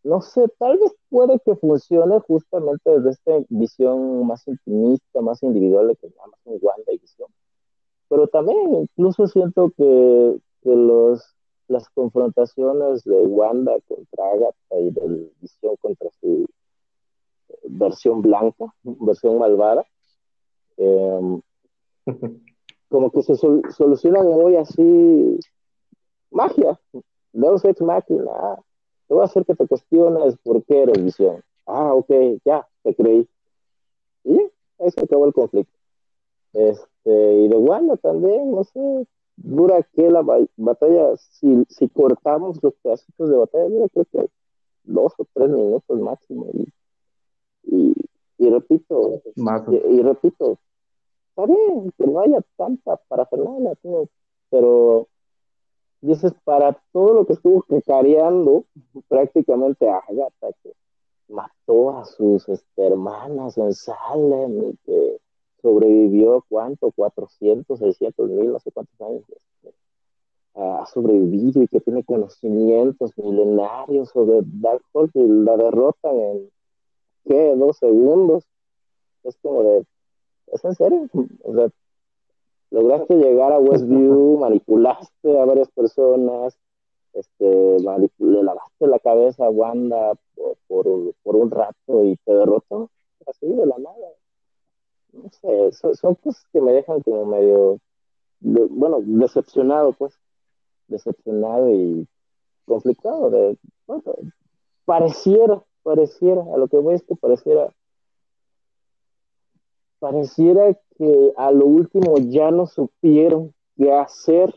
no 0.03 0.21
sé, 0.21 0.47
tal 0.57 0.77
vez 0.77 0.93
puede 1.09 1.39
que 1.39 1.55
funcione 1.55 2.19
justamente 2.21 2.89
desde 2.89 3.11
esta 3.11 3.33
visión 3.49 4.25
más 4.25 4.47
intimista, 4.47 5.21
más 5.21 5.43
individual 5.43 5.97
que 5.99 6.07
nada 6.07 6.27
más 6.27 6.39
un 6.45 6.59
Wanda 6.61 6.91
y 6.93 6.97
visión. 6.97 7.29
Pero 8.07 8.27
también 8.27 8.57
incluso 8.75 9.27
siento 9.27 9.71
que, 9.77 10.39
que 10.63 10.75
los, 10.75 11.35
las 11.67 11.89
confrontaciones 11.89 13.03
de 13.03 13.21
Wanda 13.21 13.73
contra 13.87 14.31
Agatha 14.31 14.79
y 14.79 14.89
de 14.91 15.31
Visión 15.41 15.75
contra 15.81 16.09
su 16.19 16.47
versión 17.63 18.21
blanca, 18.21 18.73
versión 18.83 19.39
malvada. 19.39 19.85
Em, 20.77 21.41
como 22.89 23.11
que 23.11 23.21
se 23.21 23.35
solucionan 23.35 24.25
muy 24.25 24.55
así, 24.55 25.39
magia, 26.31 26.79
Deus 27.33 27.63
Ex 27.63 27.81
Máquina, 27.81 28.59
te 29.07 29.13
voy 29.13 29.21
a 29.21 29.25
hacer 29.25 29.45
que 29.45 29.55
te 29.55 29.67
cuestiones 29.67 30.35
por 30.43 30.63
qué 30.63 30.83
eres 30.83 31.03
visión. 31.03 31.41
Ah, 31.65 31.93
ok, 31.93 32.11
ya, 32.45 32.67
te 32.83 32.95
creí. 32.95 33.27
Y 34.23 34.39
ahí 34.79 34.91
se 34.91 35.01
acabó 35.01 35.25
el 35.25 35.33
conflicto. 35.33 35.73
Este, 36.53 37.33
y 37.35 37.47
de 37.47 37.57
Wanda 37.57 37.95
también, 37.97 38.51
no 38.51 38.63
sé, 38.63 39.07
dura 39.35 39.83
que 39.93 40.09
la 40.09 40.23
batalla, 40.57 41.15
si, 41.17 41.63
si 41.69 41.89
cortamos 41.89 42.61
los 42.63 42.73
pedacitos 42.75 43.29
de 43.29 43.37
batalla, 43.37 43.69
yo 43.69 43.87
creo 43.89 44.05
que 44.05 44.29
dos 44.83 45.13
o 45.17 45.25
tres 45.33 45.49
minutos 45.49 45.99
máximo. 45.99 46.47
Y 46.53 46.67
y, 47.71 47.93
y 48.37 48.49
repito, 48.49 49.21
y, 49.35 50.01
repito, 50.01 50.57
está 51.29 51.45
bien 51.45 51.91
que 51.97 52.07
no 52.07 52.19
haya 52.19 52.41
tanta 52.57 52.97
parafernalia, 53.07 53.77
pero 54.49 55.07
dices, 56.01 56.33
para 56.43 56.77
todo 56.91 57.13
lo 57.13 57.25
que 57.25 57.33
estuvo 57.33 57.61
cacareando 57.63 58.63
prácticamente 59.07 59.89
a 59.89 59.97
Agatha, 59.97 60.47
que 60.63 60.73
mató 61.27 61.97
a 61.97 62.05
sus 62.05 62.47
este, 62.47 62.87
hermanas 62.87 63.57
en 63.57 63.73
Salem 63.73 64.69
y 64.69 64.77
que 64.85 65.19
sobrevivió, 65.61 66.43
¿cuánto? 66.47 66.91
400, 66.91 67.77
600 67.77 68.29
mil, 68.29 68.53
no 68.53 68.59
sé 68.59 68.71
cuántos 68.71 68.99
años. 69.01 69.23
Este, 69.29 69.75
ha 70.55 70.85
sobrevivido 70.87 71.61
y 71.61 71.67
que 71.67 71.79
tiene 71.79 72.03
conocimientos 72.03 73.17
milenarios 73.17 74.09
sobre 74.09 74.41
Darkhold 74.43 75.11
y 75.13 75.27
la 75.27 75.57
derrotan 75.57 76.15
en 76.19 76.49
¿qué? 77.29 77.55
Dos 77.55 77.77
segundos. 77.77 78.43
Es 79.23 79.37
como 79.41 79.63
de, 79.63 79.85
¿es 80.47 80.65
en 80.65 80.75
serio? 80.75 81.07
O 81.43 81.53
sea, 81.53 81.69
lograste 82.71 83.15
llegar 83.15 83.51
a 83.51 83.59
Westview, 83.59 84.37
manipulaste 84.39 85.39
a 85.39 85.45
varias 85.45 85.69
personas, 85.71 86.57
este, 87.13 87.77
le 87.79 88.43
lavaste 88.43 88.87
la 88.87 88.99
cabeza 88.99 89.45
a 89.45 89.49
Wanda 89.49 90.13
por, 90.67 90.85
por, 91.23 91.35
un 91.35 91.51
rato 91.51 92.03
y 92.03 92.15
te 92.17 92.33
derrotó 92.33 92.89
así 93.27 93.47
de 93.47 93.65
la 93.65 93.77
nada. 93.77 94.09
No 95.11 95.29
sé, 95.29 95.71
son, 95.73 96.15
cosas 96.15 96.43
que 96.51 96.61
me 96.61 96.71
dejan 96.71 97.01
como 97.01 97.25
medio, 97.25 97.79
bueno, 98.39 98.99
decepcionado, 99.01 99.93
pues, 99.93 100.13
decepcionado 100.87 101.69
y 101.69 102.07
conflictado. 102.65 103.29
De, 103.31 103.57
bueno, 103.87 104.03
pareciera 104.85 105.63
pareciera, 105.89 106.43
a 106.53 106.57
lo 106.57 106.67
que 106.67 106.77
voy 106.77 106.93
es 106.93 107.01
que 107.01 107.15
pareciera, 107.15 107.73
pareciera 109.97 110.77
que 110.95 111.33
a 111.35 111.49
lo 111.49 111.65
último 111.65 112.13
ya 112.19 112.51
no 112.51 112.67
supieron 112.67 113.55
qué 113.75 113.91
hacer 113.91 114.53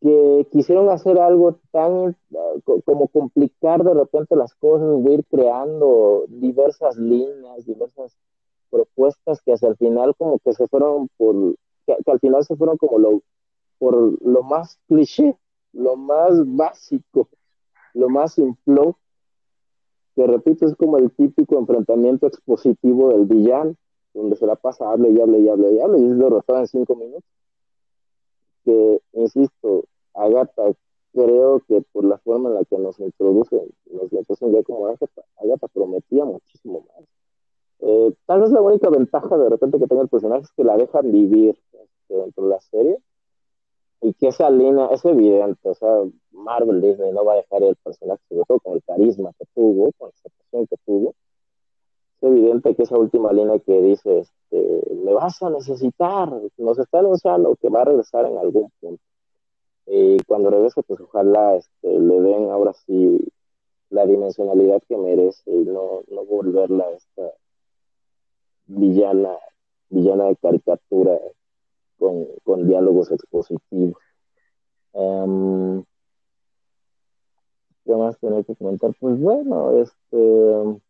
que 0.00 0.48
quisieron 0.50 0.88
hacer 0.88 1.18
algo 1.18 1.58
tan 1.70 2.16
eh, 2.30 2.80
como 2.86 3.08
complicar 3.08 3.84
de 3.84 3.92
repente 3.92 4.34
las 4.34 4.54
cosas, 4.54 4.88
ir 5.10 5.26
creando 5.26 6.24
diversas 6.28 6.96
líneas, 6.96 7.66
diversas 7.66 8.16
propuestas 8.70 9.42
que 9.42 9.52
hasta 9.52 9.68
el 9.68 9.76
final 9.76 10.16
como 10.16 10.38
que 10.38 10.54
se 10.54 10.66
fueron 10.68 11.08
por, 11.18 11.54
que, 11.86 11.94
al 12.06 12.18
final 12.18 12.44
se 12.44 12.56
fueron 12.56 12.78
como 12.78 12.98
lo, 12.98 13.22
por 13.78 13.94
lo 14.26 14.42
más 14.42 14.78
cliché, 14.88 15.36
lo 15.74 15.96
más 15.96 16.40
básico, 16.46 17.28
lo 17.92 18.08
más 18.08 18.32
simple, 18.32 18.94
que 20.14 20.26
repito 20.26 20.66
es 20.66 20.74
como 20.76 20.98
el 20.98 21.10
típico 21.12 21.58
enfrentamiento 21.58 22.26
expositivo 22.26 23.10
del 23.10 23.26
villano, 23.26 23.74
donde 24.14 24.36
se 24.36 24.46
la 24.46 24.56
pasa, 24.56 24.90
hable 24.90 25.10
y 25.10 25.20
hable 25.20 25.40
y 25.40 25.48
hable 25.48 25.72
y 25.72 25.80
hable 25.80 25.98
y 25.98 26.06
es 26.06 26.18
derrotado 26.18 26.58
en 26.60 26.66
cinco 26.66 26.96
minutos. 26.96 27.24
Que, 28.64 29.00
insisto, 29.14 29.84
Agatha, 30.14 30.72
creo 31.12 31.60
que 31.66 31.82
por 31.92 32.04
la 32.04 32.18
forma 32.18 32.50
en 32.50 32.56
la 32.56 32.64
que 32.64 32.78
nos 32.78 32.98
introducen, 33.00 33.60
nos 33.90 34.12
introducen 34.12 34.52
ya 34.52 34.62
como 34.62 34.86
Agatha, 34.86 35.06
Agatha 35.38 35.68
prometía 35.68 36.24
muchísimo 36.24 36.84
más. 36.88 37.06
Eh, 37.80 38.14
tal 38.26 38.42
vez 38.42 38.50
la 38.50 38.60
única 38.60 38.90
ventaja 38.90 39.36
de 39.36 39.48
repente 39.48 39.78
que 39.78 39.86
tenga 39.86 40.02
el 40.02 40.08
personaje 40.08 40.42
es 40.42 40.52
que 40.52 40.62
la 40.62 40.76
dejan 40.76 41.10
vivir 41.10 41.58
este, 41.72 42.14
dentro 42.14 42.44
de 42.44 42.50
la 42.50 42.60
serie 42.60 42.98
y 44.02 44.14
que 44.14 44.28
esa 44.28 44.50
línea 44.50 44.86
es 44.86 45.04
evidente, 45.04 45.68
o 45.68 45.74
sea, 45.74 45.88
Marvel 46.32 46.80
Disney 46.80 47.12
no 47.12 47.24
va 47.24 47.34
a 47.34 47.36
dejar 47.36 47.62
el 47.62 47.76
personaje, 47.76 48.20
sobre 48.28 48.44
todo 48.46 48.58
con 48.58 48.74
el 48.74 48.82
carisma 48.82 49.30
que 49.38 49.44
tuvo, 49.54 49.92
con 49.96 50.08
la 50.08 50.14
aceptación 50.14 50.66
que 50.66 50.76
tuvo. 50.84 51.14
Es 52.20 52.28
evidente 52.28 52.74
que 52.74 52.82
esa 52.82 52.98
última 52.98 53.32
línea 53.32 53.60
que 53.60 53.80
dice, 53.80 54.18
este, 54.18 54.94
me 55.04 55.12
vas 55.12 55.40
a 55.42 55.50
necesitar, 55.50 56.32
nos 56.58 56.78
está 56.78 56.98
anunciando 56.98 57.56
que 57.56 57.68
va 57.68 57.82
a 57.82 57.84
regresar 57.84 58.26
en 58.26 58.38
algún 58.38 58.72
punto. 58.80 59.02
Y 59.86 60.18
cuando 60.24 60.50
regrese, 60.50 60.82
pues 60.82 61.00
ojalá 61.00 61.54
este, 61.56 61.98
le 61.98 62.20
den 62.20 62.50
ahora 62.50 62.72
sí 62.72 63.20
la 63.90 64.04
dimensionalidad 64.04 64.82
que 64.88 64.96
merece 64.96 65.48
y 65.48 65.64
no, 65.64 66.02
no 66.10 66.24
volverla 66.24 66.90
esta 66.90 67.34
villana, 68.66 69.36
villana 69.90 70.24
de 70.24 70.36
caricatura 70.36 71.20
con, 72.44 72.66
diálogos 72.66 73.10
expositivos. 73.10 73.96
Um, 74.92 75.84
¿Qué 77.84 77.96
más 77.96 78.18
tener 78.18 78.44
que 78.44 78.54
comentar? 78.54 78.92
Pues 79.00 79.18
bueno, 79.18 79.82
este 79.82 80.80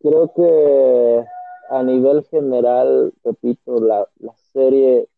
creo 0.00 0.32
que 0.34 1.24
a 1.70 1.82
nivel 1.82 2.24
general, 2.24 3.12
repito, 3.24 3.80
la, 3.80 4.08
la 4.18 4.34
serie 4.52 5.08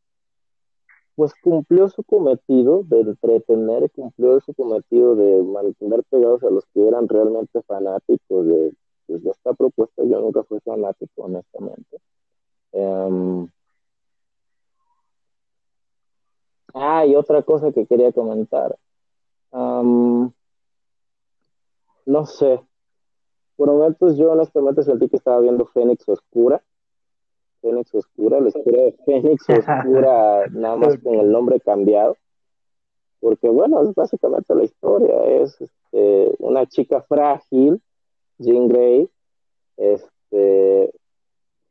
pues 1.17 1.33
cumplió 1.43 1.89
su 1.89 2.03
cometido 2.03 2.83
de 2.85 3.01
entretener, 3.01 3.91
cumplió 3.91 4.41
su 4.41 4.53
cometido 4.55 5.15
de 5.15 5.43
mantener 5.43 6.03
pegados 6.11 6.43
a 6.43 6.51
los 6.51 6.67
que 6.67 6.87
eran 6.87 7.09
realmente 7.09 7.63
fanáticos 7.63 8.47
de, 8.47 8.73
pues, 9.07 9.25
esta 9.25 9.55
propuesta. 9.55 10.03
Yo 10.05 10.21
nunca 10.21 10.43
fui 10.45 10.59
fanático, 10.61 11.23
honestamente. 11.23 11.99
Em, 12.73 13.49
ah, 16.75 17.07
y 17.07 17.17
otra 17.17 17.43
cosa 17.43 17.73
que 17.73 17.87
quería 17.87 18.13
comentar. 18.13 18.77
no 19.53 20.33
sé. 22.27 22.61
Por 23.57 23.69
momentos 23.69 24.17
yo 24.17 24.33
honestamente 24.33 24.83
sentí 24.83 25.09
que 25.09 25.17
estaba 25.17 25.41
viendo 25.41 25.65
Fénix 25.67 26.09
Oscura 26.09 26.63
Fénix 27.65 27.95
Oscura, 27.95 28.41
la 28.41 28.49
historia 28.49 28.85
de 28.85 28.93
Fénix 29.05 29.49
Oscura, 29.49 30.47
nada 30.51 30.77
más 30.77 30.99
con 30.99 31.15
el 31.15 31.33
nombre 31.33 31.59
cambiado. 31.61 32.17
Porque, 33.21 33.49
bueno, 33.49 33.83
es 33.83 33.95
básicamente 33.95 34.55
la 34.55 34.65
historia. 34.65 35.25
Es 35.25 35.59
este, 35.59 36.35
una 36.39 36.67
chica 36.67 37.01
frágil, 37.09 37.81
Jean 38.39 38.69
Grey, 38.69 39.09
este, 39.79 40.93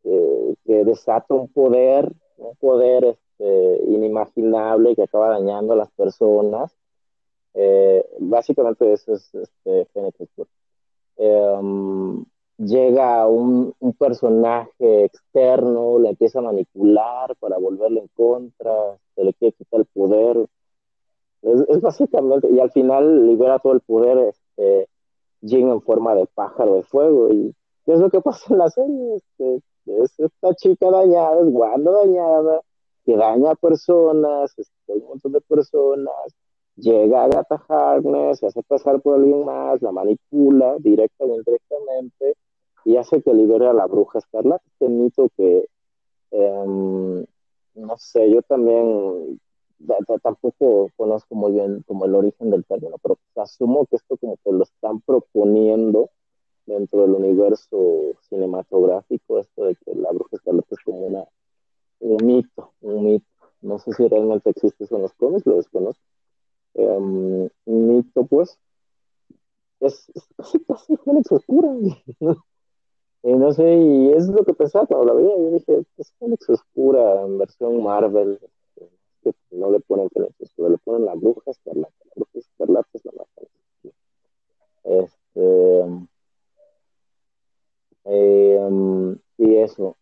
que 0.02 0.86
desata 0.86 1.36
un 1.36 1.48
poder, 1.50 2.12
un 2.38 2.56
poder 2.56 3.18
este, 3.38 3.84
inimaginable 3.88 4.96
que 4.96 5.04
acaba 5.04 5.30
dañando 5.30 5.74
a 5.74 5.78
las 5.78 5.92
personas. 5.92 6.72
Eh, 7.54 8.06
básicamente 8.20 8.92
eso 8.94 9.14
es 9.14 9.34
este. 9.34 9.88
Em, 11.18 12.26
llega 12.58 13.28
un, 13.28 13.74
un, 13.80 13.94
personaje 13.94 15.06
externo, 15.06 16.00
le 16.00 16.10
empieza 16.10 16.40
a 16.40 16.44
manipular 16.44 17.36
para 17.38 17.58
volverlo 17.58 18.02
en 18.02 18.08
contra, 18.16 18.98
se 19.16 19.24
le 19.24 19.34
quiere 19.34 19.54
quitar 19.54 19.82
el 19.82 19.86
poder. 19.88 20.48
Es, 21.42 21.82
básicamente, 21.82 22.50
y 22.50 22.60
al 22.60 22.72
final 22.72 23.28
libera 23.28 23.60
todo 23.60 23.74
el 23.74 23.82
poder 23.82 24.18
este, 24.30 24.88
Jin 25.42 25.70
en 25.70 25.82
forma 25.82 26.16
de 26.16 26.26
pájaro 26.34 26.76
de 26.76 26.84
fuego. 26.84 27.32
¿Y 27.32 27.54
qué 27.86 27.94
es 27.94 28.00
lo 28.00 28.10
que 28.10 28.22
pasa 28.22 28.46
en 28.54 28.58
la 28.60 28.70
serie? 28.70 29.16
Este, 29.18 29.62
es 29.86 30.20
esta 30.20 30.56
chica 30.56 30.90
dañada, 30.90 31.42
es 31.42 31.48
Wanda 31.48 31.92
dañada, 31.92 32.62
que 33.06 33.16
daña 33.18 33.52
a 33.52 33.56
personas, 33.56 34.54
este, 34.58 34.94
un 34.94 35.08
montón 35.08 35.34
de 35.34 35.42
personas. 35.42 36.36
Llega 36.76 37.24
a 37.24 37.28
Gata 37.28 37.64
Harkness, 37.68 38.40
se 38.40 38.48
hace 38.48 38.64
pasar 38.64 39.02
por 39.02 39.16
alguien 39.16 39.46
más, 39.46 39.82
la 39.82 39.92
manipula 39.92 40.76
directa 40.80 41.24
o 41.26 41.36
indirectamente 41.36 42.36
y 42.86 42.98
hace 42.98 43.22
que 43.22 43.34
libere 43.34 43.68
a 43.68 43.74
la 43.74 43.86
bruja 43.86 44.20
escarlata. 44.20 44.64
Este 44.68 44.90
mito 44.90 45.30
que, 45.38 45.68
em, 46.32 47.26
no 47.76 47.98
sé, 47.98 48.30
yo 48.32 48.42
también 48.44 49.40
tampoco 50.22 50.90
conozco 50.96 51.36
muy 51.36 51.52
bien 51.54 51.84
como 51.88 52.06
el 52.06 52.16
origen 52.16 52.50
del 52.50 52.66
término, 52.66 52.98
pero 53.02 53.18
asumo 53.36 53.86
que 53.86 53.98
esto 53.98 54.18
como 54.18 54.38
que 54.44 54.52
lo 54.52 54.64
están 54.64 55.02
proponiendo 55.02 56.10
dentro 56.66 57.02
del 57.02 57.12
universo 57.12 58.16
cinematográfico, 58.30 59.40
esto 59.40 59.66
de 59.66 59.76
que 59.76 59.94
la 59.96 60.12
bruja 60.12 60.38
escarlata 60.38 60.68
es 60.72 60.84
como 60.84 61.00
una, 61.08 61.26
un 62.04 62.26
mito, 62.26 62.74
un 62.82 63.06
mito. 63.06 63.26
No 63.62 63.80
sé 63.80 63.94
si 63.94 64.08
realmente 64.08 64.50
existe 64.50 64.84
eso 64.84 64.98
en 64.98 65.04
los 65.04 65.14
cómics, 65.14 65.46
lo 65.46 65.56
desconozco. 65.56 66.04
Um, 66.74 67.50
un 67.66 67.88
mito, 67.88 68.26
pues, 68.26 68.60
es, 69.80 70.12
casi, 70.38 70.60
casi 70.60 70.96
oscura. 71.30 71.70
Y 73.26 73.32
no 73.32 73.54
sé, 73.54 73.78
y 73.78 74.12
es 74.12 74.28
lo 74.28 74.44
que 74.44 74.54
pensaba 74.54 74.86
cuando 74.86 75.06
la 75.06 75.14
veía. 75.14 75.38
Yo 75.38 75.52
dije, 75.52 75.86
es 75.98 76.12
Fénix 76.20 76.50
Oscura 76.50 77.22
en 77.22 77.38
versión 77.38 77.82
Marvel. 77.82 78.38
Que 79.24 79.34
no 79.52 79.72
le 79.72 79.80
ponen 79.80 80.10
Fénix 80.10 80.42
Oscura, 80.42 80.70
le 80.70 80.78
ponen 80.80 81.06
la 81.06 81.14
bruja 81.16 81.52
escarlata. 81.52 81.94
La 82.04 82.12
bruja 82.16 82.32
escarlata 82.40 82.90
es 82.94 83.06
la 83.06 83.12
más 83.14 83.28
Este. 84.84 86.10
Eh, 88.06 89.18
y 89.38 89.56
eso. 89.56 89.96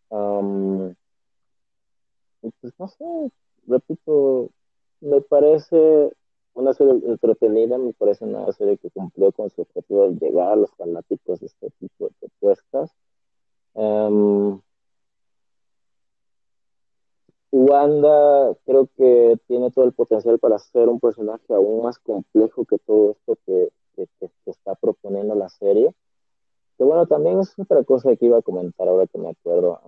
Pues 2.62 2.74
no 2.80 2.88
sé, 2.88 3.32
repito, 3.68 4.50
me 5.02 5.22
parece 5.22 6.12
una 6.54 6.74
serie 6.74 6.94
entretenida, 7.06 7.78
me 7.78 7.94
parece 7.94 8.26
una 8.26 8.52
serie 8.52 8.78
que 8.78 8.90
cumplió 8.90 9.32
con 9.32 9.50
su 9.50 9.62
objetivo 9.62 10.10
de 10.10 10.28
llegar 10.28 10.52
a 10.52 10.56
los 10.56 10.72
fanáticos 10.72 11.40
de 11.40 11.48
este 11.48 11.70
tipo 11.80 12.08
de 12.08 12.14
propuestas. 12.20 12.92
Um, 13.74 14.62
Wanda 17.52 18.56
creo 18.66 18.88
que 18.98 19.38
tiene 19.48 19.72
todo 19.72 19.86
el 19.86 19.94
potencial 19.94 20.40
para 20.40 20.58
ser 20.58 20.88
un 20.88 21.00
personaje 21.00 21.54
aún 21.54 21.84
más 21.84 22.00
complejo 22.00 22.66
que 22.66 22.78
todo 22.80 23.12
esto 23.12 23.38
que, 23.46 23.70
está 24.46 24.74
proponiendo 24.76 25.36
la 25.36 25.50
serie. 25.50 25.94
Que 26.78 26.84
bueno, 26.84 27.06
también 27.06 27.40
es 27.40 27.54
otra 27.60 27.84
cosa 27.84 28.16
que 28.16 28.26
iba 28.26 28.40
a 28.40 28.42
comentar 28.42 28.88
ahora 28.88 29.06
que 29.06 29.18
me 29.20 29.30
acuerdo. 29.30 29.80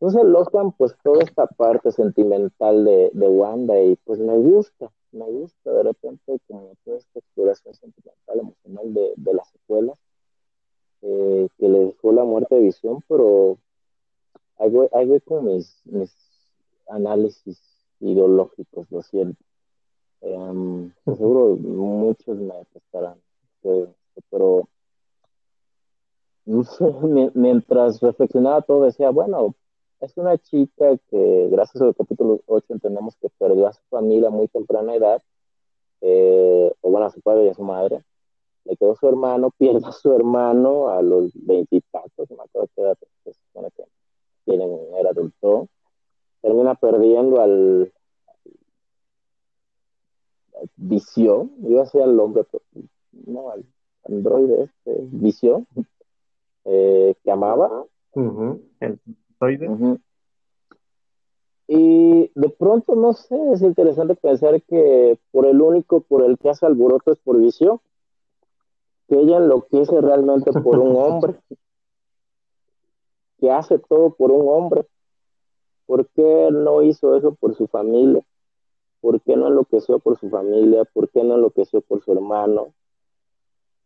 Entonces 0.00 0.24
Logan, 0.24 0.72
pues 0.72 0.96
toda 1.02 1.22
esta 1.22 1.46
parte 1.46 1.92
sentimental 1.92 2.86
de, 2.86 3.10
de, 3.12 3.28
Wanda 3.28 3.78
y 3.82 3.96
pues 3.96 4.18
me 4.18 4.34
gusta, 4.34 4.90
me 5.12 5.26
gusta 5.26 5.70
de 5.72 5.82
repente 5.82 6.38
como 6.48 6.72
toda 6.84 6.96
esta 6.96 7.18
exploración 7.18 7.74
sentimental, 7.74 8.38
emocional 8.38 8.94
de, 8.94 9.12
de 9.16 9.34
las 9.34 9.46
secuelas 9.50 9.98
eh, 11.02 11.48
que 11.58 11.68
le 11.68 11.78
dejó 11.86 12.12
la 12.12 12.24
muerte 12.24 12.54
de 12.54 12.62
visión, 12.62 13.02
pero 13.08 13.58
ahí 14.58 14.70
voy, 14.70 15.20
con 15.20 15.44
mis, 15.44 15.82
análisis 16.88 17.60
ideológicos, 18.00 18.86
lo 18.90 19.02
siento. 19.02 19.42
Em, 20.22 20.92
seguro 21.04 21.56
muchos 21.56 22.38
me 22.38 22.54
prestarán, 22.72 23.18
pero 24.30 24.68
mientras 27.34 28.00
reflexionaba 28.00 28.62
todo 28.62 28.84
decía, 28.84 29.10
bueno, 29.10 29.54
es 30.00 30.16
una 30.16 30.38
chica 30.38 30.96
que 31.10 31.48
gracias 31.50 31.82
al 31.82 31.94
capítulo 31.94 32.40
8 32.46 32.72
entendemos 32.72 33.16
que 33.16 33.28
perdió 33.38 33.66
a 33.66 33.72
su 33.72 33.82
familia 33.90 34.28
a 34.28 34.32
muy 34.32 34.48
temprana 34.48 34.94
edad, 34.94 35.22
eh, 36.00 36.72
o 36.80 36.90
bueno, 36.90 37.06
a 37.06 37.10
su 37.10 37.20
padre 37.20 37.46
y 37.46 37.48
a 37.48 37.54
su 37.54 37.62
madre, 37.62 38.02
le 38.64 38.76
quedó 38.76 38.96
su 38.96 39.06
hermano, 39.08 39.50
pierde 39.58 39.86
a 39.86 39.92
su 39.92 40.12
hermano 40.12 40.88
a 40.88 41.02
los 41.02 41.32
veintitantos, 41.34 42.30
me 42.30 42.42
acuerdo 42.42 42.68
que 42.74 42.80
era, 42.80 42.94
pues, 43.24 43.38
que 43.76 43.84
tienen, 44.44 44.70
era 44.98 45.10
adulto, 45.10 45.68
termina 46.40 46.74
perdiendo 46.74 47.40
al, 47.40 47.92
visión, 50.76 51.52
iba 51.62 51.82
a 51.82 51.86
ser 51.86 52.02
el 52.02 52.18
hombre, 52.20 52.44
no, 53.12 53.50
al 53.50 53.64
androide 54.04 54.64
este, 54.64 55.08
eh, 56.64 57.14
que 57.22 57.30
amaba. 57.30 57.84
Y 61.72 62.32
de 62.34 62.48
pronto, 62.48 62.96
no 62.96 63.12
sé, 63.12 63.36
es 63.52 63.62
interesante 63.62 64.16
pensar 64.16 64.60
que 64.62 65.18
por 65.30 65.46
el 65.46 65.60
único 65.60 66.00
por 66.00 66.24
el 66.24 66.36
que 66.36 66.50
hace 66.50 66.66
alboroto 66.66 67.12
es 67.12 67.18
por 67.18 67.38
visión, 67.38 67.80
que 69.08 69.16
ella 69.16 69.36
enloquece 69.36 70.00
realmente 70.00 70.52
por 70.52 70.78
un 70.78 70.96
hombre, 70.96 71.36
que 73.38 73.50
hace 73.50 73.78
todo 73.78 74.10
por 74.10 74.32
un 74.32 74.48
hombre. 74.48 74.84
¿Por 75.86 76.06
qué 76.08 76.48
no 76.52 76.82
hizo 76.82 77.16
eso 77.16 77.34
por 77.34 77.54
su 77.54 77.66
familia? 77.66 78.22
¿Por 79.00 79.20
qué 79.20 79.36
no 79.36 79.48
enloqueció 79.48 79.98
por 79.98 80.18
su 80.18 80.28
familia? 80.28 80.84
¿Por 80.84 81.08
qué 81.08 81.24
no 81.24 81.36
enloqueció 81.36 81.80
por 81.80 82.02
su 82.02 82.12
hermano? 82.12 82.74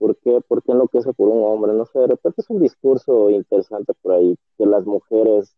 ¿Por 0.05 0.19
qué, 0.19 0.39
¿Por 0.47 0.63
qué 0.63 0.73
enloquece 0.73 1.15
por 1.15 1.31
un 1.31 1.43
hombre? 1.45 1.73
No 1.73 1.87
sé, 1.87 1.99
de 2.01 2.09
repente 2.09 2.43
es 2.43 2.51
un 2.51 2.61
discurso 2.61 3.31
interesante 3.31 3.95
por 4.03 4.13
ahí, 4.13 4.37
que 4.59 4.67
las 4.67 4.85
mujeres 4.85 5.57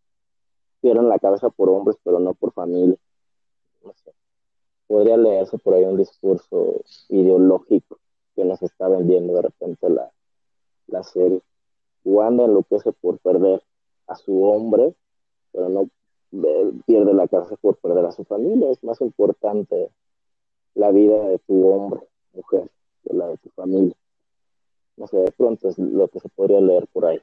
pierden 0.80 1.08
la 1.08 1.18
cabeza 1.18 1.50
por 1.50 1.68
hombres, 1.68 1.96
pero 2.04 2.20
no 2.20 2.32
por 2.32 2.52
familia. 2.52 2.96
No 3.82 3.92
sé. 3.94 4.12
Podría 4.86 5.16
leerse 5.16 5.58
por 5.58 5.74
ahí 5.74 5.82
un 5.82 5.96
discurso 5.96 6.80
ideológico 7.08 7.98
que 8.36 8.44
nos 8.44 8.62
está 8.62 8.86
vendiendo 8.86 9.34
de 9.34 9.42
repente 9.42 9.90
la, 9.90 10.12
la 10.86 11.02
serie. 11.02 11.42
Wanda 12.04 12.44
enloquece 12.44 12.92
por 12.92 13.18
perder 13.18 13.60
a 14.06 14.14
su 14.14 14.44
hombre, 14.44 14.94
pero 15.50 15.68
no 15.68 15.88
pierde 16.86 17.14
la 17.14 17.26
casa 17.26 17.56
por 17.56 17.78
perder 17.78 18.04
a 18.04 18.12
su 18.12 18.22
familia. 18.22 18.70
Es 18.70 18.84
más 18.84 19.00
importante 19.00 19.90
la 20.76 20.92
vida 20.92 21.18
de 21.30 21.40
tu 21.40 21.68
hombre, 21.68 22.02
mujer, 22.32 22.70
que 23.02 23.12
la 23.12 23.26
de 23.26 23.38
tu 23.38 23.50
familia. 23.50 23.96
No 24.96 25.06
sé, 25.06 25.18
de 25.18 25.32
pronto 25.32 25.68
es 25.68 25.78
lo 25.78 26.08
que 26.08 26.20
se 26.20 26.28
podría 26.30 26.60
leer 26.60 26.86
por 26.88 27.06
ahí. 27.06 27.20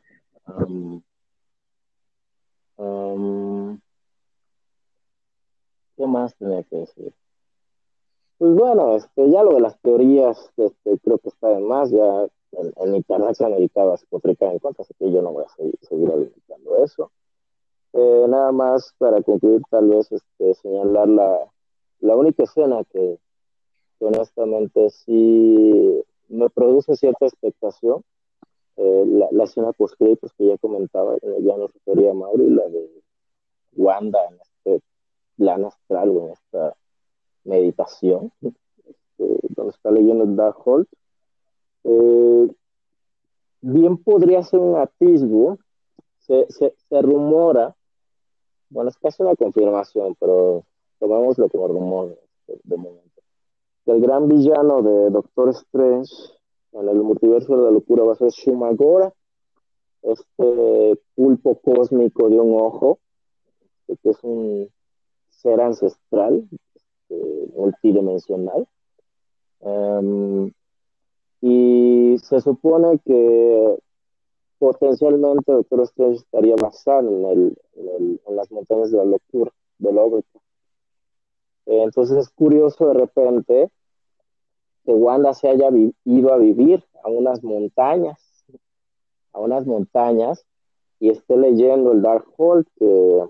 ¿Qué 5.96 6.08
más 6.08 6.36
tenía 6.36 6.64
que 6.64 6.78
decir? 6.78 7.14
Pues 8.38 8.56
bueno, 8.56 8.96
este, 8.96 9.30
ya 9.30 9.44
lo 9.44 9.54
de 9.54 9.62
las 9.62 9.80
teorías, 9.80 10.52
este, 10.58 11.00
creo 11.00 11.18
que 11.20 11.30
está 11.30 11.50
de 11.50 11.60
más, 11.60 11.92
ya 11.92 12.28
en, 12.52 12.96
internet 12.96 13.36
se 13.36 13.46
han 13.46 13.54
dedicado 13.54 13.94
a 13.94 14.00
en 14.22 14.60
contra, 14.60 14.84
así 14.84 14.94
que 15.00 15.12
yo 15.12 15.22
no 15.22 15.32
voy 15.32 15.46
a 15.46 15.50
seguir, 15.50 15.78
seguir 15.82 16.12
alimentando 16.12 16.84
eso. 16.84 17.12
Eh, 17.94 18.26
nada 18.28 18.52
más 18.52 18.94
para 18.98 19.22
concluir, 19.22 19.62
tal 19.70 19.88
vez 19.88 20.12
este, 20.12 20.54
señalar 20.56 21.08
la, 21.08 21.40
la 22.00 22.16
única 22.16 22.44
escena 22.44 22.84
que, 22.92 23.20
honestamente 24.00 24.90
sí 24.90 26.04
me 26.30 26.50
produce 26.50 26.96
cierta 26.96 27.26
expectación, 27.26 28.04
eh, 28.78 29.04
la, 29.06 29.28
la, 29.32 29.44
escena 29.44 29.72
post 29.72 29.96
que 29.98 30.46
ya 30.48 30.58
comentaba, 30.58 31.16
ya 31.22 31.58
nos 31.58 31.72
refería 31.74 32.14
Mauri, 32.14 32.50
la 32.50 32.68
de 32.70 32.90
Wanda 33.76 34.20
en 34.30 34.40
este 34.42 34.86
plan 35.38 35.66
astral 35.66 36.10
o 36.10 36.26
en 36.26 36.32
esta 36.32 36.76
meditación, 37.44 38.32
este, 38.42 39.40
donde 39.50 39.72
está 39.72 39.92
leyendo 39.92 40.26
Darkhold. 40.26 40.88
Eh, 41.84 42.48
bien 43.62 43.98
podría 43.98 44.42
ser 44.44 44.60
un 44.60 44.78
atisbo, 44.78 45.60
se, 46.20 46.48
se, 46.50 46.74
se 46.90 47.02
rumora 47.02 47.76
bueno, 48.74 48.90
es 48.90 48.98
casi 48.98 49.22
una 49.22 49.36
confirmación, 49.36 50.16
pero 50.20 50.66
tomémoslo 51.00 51.48
como 51.48 51.68
rumor 51.68 52.18
de, 52.48 52.76
momento. 52.78 53.13
El 53.86 54.02
gran 54.02 54.28
villano 54.28 54.82
de 54.82 55.10
Doctor 55.10 55.50
Strange 55.50 56.14
en 56.72 56.88
el 56.88 57.04
multiverso 57.04 57.58
de 57.58 57.64
la 57.64 57.72
locura 57.72 58.04
va 58.04 58.14
a 58.14 58.16
ser 58.16 58.30
Shumagora, 58.30 59.14
este 60.02 61.00
pulpo 61.16 61.60
cósmico 61.60 62.30
de 62.30 62.40
un 62.40 62.60
ojo, 62.60 63.00
que 63.88 64.10
es 64.10 64.24
un 64.24 64.70
ser 65.30 65.62
ancestral, 65.62 66.48
este, 66.74 67.52
multidimensional. 67.56 68.68
Em, 69.62 70.52
y 71.42 72.18
se 72.20 72.40
supone 72.42 73.00
que 73.06 73.78
potencialmente 74.60 75.52
Doctor 75.52 75.82
Strange 75.82 76.18
estaría 76.18 76.56
basado 76.56 77.10
en, 77.10 77.26
el, 77.26 77.58
en, 77.76 78.36
las 78.36 78.50
montañas 78.52 78.92
de 78.92 78.98
la 78.98 79.06
locura, 79.06 79.52
del 79.78 79.98
órbita. 79.98 80.40
Entonces 81.66 82.18
es 82.18 82.30
curioso 82.30 82.88
de 82.88 82.94
repente 82.94 83.70
que 84.86 84.94
Wanda 84.94 85.34
se 85.34 85.50
haya 85.50 85.70
ido 86.04 86.34
a 86.34 86.38
vivir 86.38 86.84
a 87.04 87.10
unas 87.10 87.44
montañas, 87.44 88.46
a 89.32 89.40
unas 89.40 89.66
montañas, 89.66 90.46
y 91.00 91.10
esté 91.10 91.38
leyendo 91.38 91.92
el 91.92 92.02
Dark 92.02 92.26
Hole, 92.38 92.66
que 92.78 93.24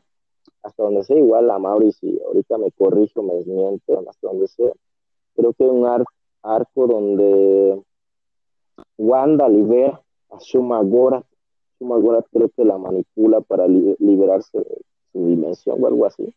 hasta 0.63 0.83
donde 0.83 1.03
sé, 1.03 1.15
igual 1.15 1.49
a 1.51 1.59
Mauricio, 1.59 2.09
ahorita 2.27 2.57
me 2.57 2.71
corrijo, 2.71 3.21
me 3.21 3.35
desmiento, 3.35 4.03
hasta 4.09 4.27
donde 4.27 4.47
sé, 4.47 4.73
creo 5.35 5.53
que 5.53 5.63
hay 5.63 5.69
un 5.69 5.85
arco 6.43 6.87
donde 6.87 7.81
Wanda 8.97 9.49
libera 9.49 10.01
a 10.29 10.37
Shumagora. 10.39 11.23
Shumagora 11.79 12.23
creo 12.31 12.49
que 12.49 12.63
la 12.63 12.77
manipula 12.77 13.41
para 13.41 13.67
liberarse 13.67 14.59
de 14.59 14.81
su 15.11 15.25
dimensión 15.25 15.83
o 15.83 15.87
algo 15.87 16.05
así. 16.05 16.33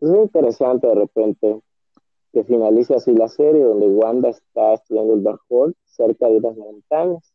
Es 0.00 0.08
interesante 0.10 0.86
de 0.86 0.94
repente 0.94 1.60
que 2.32 2.44
finalice 2.44 2.94
así 2.94 3.12
la 3.12 3.28
serie 3.28 3.64
donde 3.64 3.88
Wanda 3.88 4.28
está 4.28 4.74
estudiando 4.74 5.14
el 5.14 5.24
Darkhold 5.24 5.74
cerca 5.86 6.28
de 6.28 6.36
unas 6.36 6.56
montañas, 6.56 7.32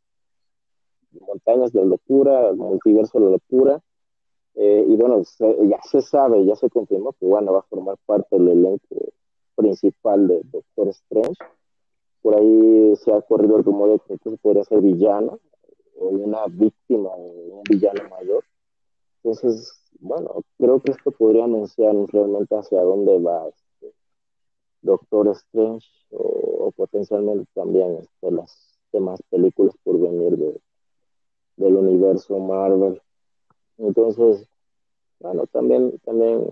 montañas 1.19 1.73
de 1.73 1.86
locura, 1.86 2.54
multiverso 2.54 3.19
de 3.19 3.32
locura. 3.32 3.82
Eh, 4.56 4.86
y 4.88 4.95
bueno, 4.95 5.21
ya 5.67 5.82
se 5.82 6.02
sabe, 6.02 6.45
ya 6.45 6.56
se 6.56 6.69
confirmó 6.69 7.12
que 7.13 7.26
Wanda 7.26 7.52
va 7.52 7.60
a 7.60 7.63
formar 7.63 7.97
parte 8.06 8.38
del 8.38 8.49
elenco 8.49 8.95
principal 9.56 10.28
de 10.28 10.41
Doctor 10.45 10.88
Strange. 10.89 11.43
Por 12.21 12.36
ahí 12.36 12.95
se 12.95 13.12
ha 13.12 13.21
corrido 13.23 13.58
el 13.58 13.63
rumor 13.65 13.89
de 13.89 13.99
que 13.99 14.13
incluso 14.13 14.38
podría 14.38 14.63
ser 14.63 14.80
villana, 14.80 15.34
o 15.99 16.08
una 16.08 16.45
víctima 16.47 17.10
un 17.15 17.62
villano 17.69 18.10
mayor. 18.10 18.43
Entonces, 19.17 19.83
bueno, 20.04 20.44
creo 20.58 20.82
que 20.82 20.92
esto 20.92 21.12
podría 21.12 21.46
anunciarnos 21.46 22.12
realmente 22.12 22.54
hacia 22.56 22.82
dónde 22.82 23.20
va 23.20 23.48
este 23.48 23.94
Doctor 24.82 25.30
Strange 25.30 25.88
o, 26.12 26.72
potencialmente 26.76 27.50
también 27.54 28.00
este, 28.02 28.32
las 28.32 28.78
demás 28.92 29.22
películas 29.30 29.74
por 29.82 29.98
venir 30.00 30.38
de, 30.38 30.60
del 31.56 31.76
universo 31.78 32.38
Marvel. 32.38 33.02
Entonces, 33.78 34.46
bueno, 35.20 35.48
también, 35.48 35.98
también 36.00 36.44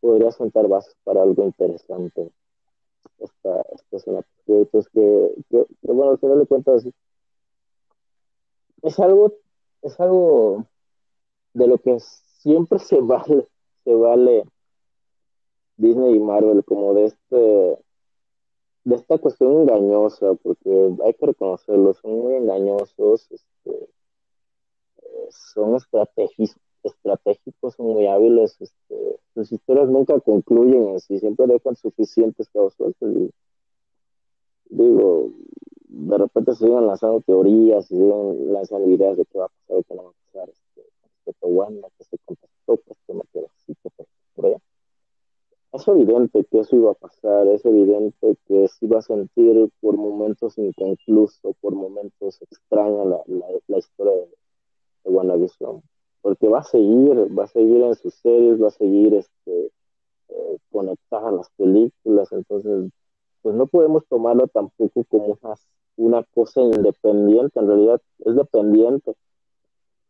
podría 0.00 0.32
sentar 0.32 0.66
bases 0.66 0.96
para 1.04 1.22
algo 1.22 1.44
interesante 1.44 2.32
esta, 3.18 3.62
esta 3.72 3.96
escena. 3.96 4.22
Que, 4.46 4.66
que, 4.72 5.34
que, 5.48 5.66
bueno, 5.82 6.10
al 6.10 6.18
final 6.18 6.40
de 6.40 6.46
cuentas, 6.46 6.84
es 8.82 8.98
algo, 8.98 9.32
es 9.82 10.00
algo 10.00 10.66
de 11.54 11.68
lo 11.68 11.78
que 11.78 11.94
siempre 12.40 12.78
se 12.78 13.00
vale, 13.00 13.46
se 13.84 13.94
vale 13.94 14.44
Disney 15.76 16.16
y 16.16 16.20
Marvel, 16.20 16.64
como 16.64 16.94
de 16.94 17.06
este, 17.06 17.78
de 18.84 18.94
esta 18.96 19.18
cuestión 19.18 19.62
engañosa, 19.62 20.34
porque 20.34 20.94
hay 21.04 21.14
que 21.14 21.26
reconocerlo, 21.26 21.94
son 21.94 22.18
muy 22.18 22.34
engañosos, 22.34 23.30
este, 23.30 23.88
son 25.30 25.76
estratégicos, 25.76 27.74
son 27.74 27.86
muy 27.86 28.06
hábiles, 28.06 28.56
este, 28.60 29.18
sus 29.34 29.52
historias 29.52 29.88
nunca 29.88 30.18
concluyen 30.20 30.88
en 30.88 31.00
sí, 31.00 31.18
siempre 31.18 31.46
dejan 31.46 31.76
suficientes 31.76 32.48
cabos 32.48 32.74
sueltos. 32.74 33.30
digo, 34.70 35.30
de 35.88 36.18
repente 36.18 36.52
se 36.54 36.64
siguen 36.64 36.86
lanzando 36.86 37.20
teorías, 37.20 37.86
se 37.86 37.96
siguen 37.96 38.52
lanzando 38.52 38.88
ideas 38.88 39.16
de 39.16 39.24
qué 39.26 39.38
va 39.38 39.46
a 39.46 39.48
pasar 39.48 39.76
o 39.76 39.82
qué 39.82 39.94
no 39.94 40.02
a 40.08 40.12
pasar, 40.32 40.48
este, 40.48 40.69
que 41.34 42.04
se 42.04 42.18
contactó, 42.24 42.76
pues 42.76 42.98
que 43.06 43.14
metió 43.14 43.46
así, 43.46 43.74
que 43.82 43.90
por 44.34 44.46
allá. 44.46 44.58
Es 45.72 45.86
evidente 45.86 46.44
que 46.50 46.58
eso 46.60 46.76
iba 46.76 46.90
a 46.90 46.94
pasar, 46.94 47.46
es 47.48 47.64
evidente 47.64 48.36
que 48.46 48.66
se 48.68 48.86
iba 48.86 48.98
a 48.98 49.02
sentir 49.02 49.70
por 49.80 49.96
momentos 49.96 50.58
inconcluso, 50.58 51.54
por 51.60 51.74
momentos 51.74 52.42
extraña 52.42 53.04
la, 53.04 53.22
la, 53.26 53.46
la 53.68 53.78
historia 53.78 54.12
de, 54.12 54.28
de 55.04 55.10
WandaVision, 55.10 55.82
porque 56.22 56.48
va 56.48 56.58
a 56.58 56.64
seguir, 56.64 57.38
va 57.38 57.44
a 57.44 57.48
seguir 57.48 57.82
en 57.82 57.94
sus 57.94 58.14
series, 58.14 58.60
va 58.60 58.68
a 58.68 58.72
seguir 58.72 59.14
este, 59.14 59.70
eh, 60.28 60.58
conectada 60.72 61.28
a 61.28 61.32
las 61.32 61.50
películas, 61.50 62.32
entonces 62.32 62.90
pues 63.42 63.54
no 63.54 63.66
podemos 63.68 64.04
tomarlo 64.06 64.48
tampoco 64.48 65.04
como 65.04 65.38
unas 65.40 65.66
una 65.96 66.24
cosa 66.34 66.62
independiente, 66.62 67.60
en 67.60 67.66
realidad 67.66 68.00
es 68.20 68.34
dependiente. 68.34 69.14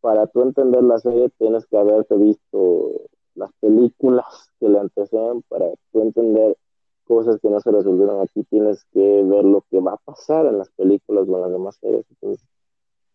Para 0.00 0.26
tú 0.26 0.42
entender 0.42 0.82
la 0.82 0.98
serie 0.98 1.30
tienes 1.38 1.66
que 1.66 1.76
haberte 1.76 2.16
visto 2.16 3.02
las 3.34 3.52
películas 3.60 4.50
que 4.58 4.68
le 4.68 4.78
anteceden 4.78 5.42
para 5.42 5.66
tú 5.92 6.02
entender 6.02 6.56
cosas 7.04 7.40
que 7.40 7.48
no 7.48 7.60
se 7.60 7.70
resolvieron 7.70 8.20
aquí, 8.20 8.44
tienes 8.44 8.84
que 8.92 9.22
ver 9.24 9.44
lo 9.44 9.64
que 9.70 9.80
va 9.80 9.94
a 9.94 9.96
pasar 9.96 10.46
en 10.46 10.58
las 10.58 10.70
películas 10.70 11.28
o 11.28 11.36
en 11.36 11.42
las 11.42 11.50
demás 11.50 11.76
series. 11.80 12.06
Entonces, 12.10 12.46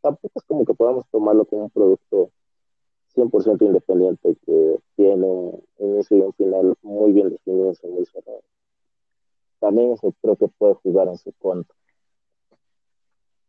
tampoco 0.01 0.33
es 0.35 0.43
como 0.43 0.65
que 0.65 0.73
podamos 0.73 1.05
tomarlo 1.09 1.45
como 1.45 1.63
un 1.63 1.69
producto 1.69 2.29
100% 3.15 3.65
independiente 3.65 4.35
que 4.45 4.79
tiene 4.95 5.25
un 5.25 5.63
inicio 5.79 6.17
y 6.17 6.21
un 6.21 6.33
final 6.33 6.75
muy 6.83 7.13
bien 7.13 7.29
definidos 7.29 7.79
y 7.83 7.87
muy 7.87 8.05
cerrados. 8.05 8.43
También 9.59 9.93
eso 9.93 10.13
creo 10.21 10.35
que 10.35 10.47
puede 10.49 10.73
jugar 10.75 11.07
en 11.07 11.17
su 11.17 11.31
contra. 11.39 11.75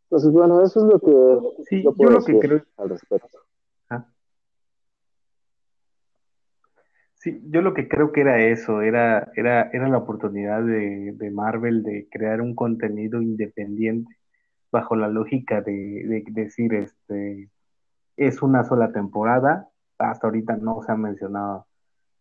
Entonces, 0.09 0.31
bueno, 0.31 0.63
eso 0.63 0.79
es 0.79 0.85
lo 0.85 0.99
que 0.99 1.63
sí, 1.65 1.83
yo, 1.83 2.09
lo 2.09 2.23
que 2.23 2.39
creo 2.39 2.63
al 2.77 2.89
respecto. 2.89 3.39
Sí, 7.15 7.41
yo 7.49 7.61
lo 7.61 7.73
que 7.73 7.89
creo 7.89 8.11
que 8.11 8.21
era 8.21 8.41
eso, 8.43 8.81
era, 8.81 9.31
era, 9.35 9.69
era 9.73 9.89
la 9.89 9.97
oportunidad 9.97 10.63
de, 10.63 11.13
de 11.13 11.31
Marvel 11.31 11.81
de 11.83 12.07
crear 12.11 12.41
un 12.41 12.53
contenido 12.53 13.21
independiente 13.21 14.15
bajo 14.71 14.95
la 14.95 15.07
lógica 15.07 15.61
de, 15.61 16.23
decir, 16.27 16.73
este, 16.73 17.49
es 18.17 18.41
una 18.41 18.63
sola 18.63 18.91
temporada, 18.91 19.69
hasta 19.97 20.27
ahorita 20.27 20.57
no 20.57 20.81
se 20.83 20.91
ha 20.91 20.95
mencionado 20.95 21.65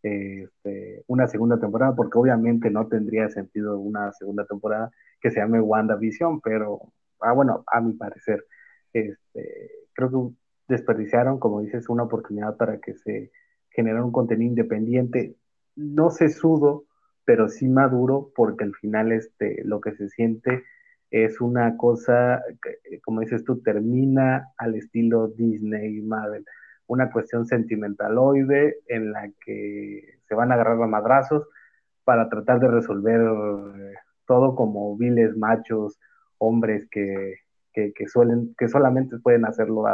este, 0.02 1.04
una 1.06 1.26
segunda 1.26 1.58
temporada, 1.58 1.94
porque 1.94 2.18
obviamente 2.18 2.70
no 2.70 2.86
tendría 2.86 3.28
sentido 3.28 3.78
una 3.78 4.12
segunda 4.12 4.44
temporada 4.44 4.90
que 5.20 5.30
se 5.30 5.40
llame 5.40 5.60
WandaVision, 5.60 6.40
pero, 6.40 6.80
ah, 7.20 7.32
bueno, 7.32 7.64
a 7.66 7.80
mi 7.80 7.92
parecer, 7.94 8.44
este, 8.92 9.70
creo 9.92 10.10
que 10.10 10.36
desperdiciaron, 10.68 11.38
como 11.38 11.60
dices, 11.60 11.88
una 11.88 12.04
oportunidad 12.04 12.56
para 12.56 12.78
que 12.78 12.94
se 12.94 13.30
generara 13.70 14.04
un 14.04 14.12
contenido 14.12 14.50
independiente, 14.50 15.36
no 15.76 16.10
sesudo, 16.10 16.84
pero 17.24 17.48
sí 17.48 17.68
maduro, 17.68 18.32
porque 18.34 18.64
al 18.64 18.74
final 18.74 19.12
este, 19.12 19.62
lo 19.64 19.80
que 19.80 19.92
se 19.92 20.08
siente 20.08 20.64
es 21.10 21.40
una 21.40 21.76
cosa, 21.76 22.38
eh, 22.38 23.00
como 23.04 23.20
dices 23.20 23.44
tú, 23.44 23.60
termina 23.62 24.48
al 24.56 24.74
estilo 24.74 25.28
Disney 25.28 25.98
y 25.98 26.02
Marvel, 26.02 26.44
una 26.86 27.10
cuestión 27.10 27.46
sentimentaloide 27.46 28.78
en 28.86 29.12
la 29.12 29.30
que 29.44 30.18
se 30.28 30.34
van 30.34 30.50
a 30.50 30.54
agarrar 30.54 30.82
a 30.82 30.86
madrazos 30.86 31.48
para 32.04 32.28
tratar 32.28 32.60
de 32.60 32.68
resolver 32.68 33.20
eh, 33.20 33.94
todo 34.26 34.54
como 34.54 34.96
viles 34.96 35.36
machos, 35.36 35.98
hombres 36.38 36.88
que, 36.90 37.36
suelen, 38.06 38.54
que 38.58 38.68
solamente 38.68 39.18
pueden 39.18 39.44
hacerlo 39.44 39.84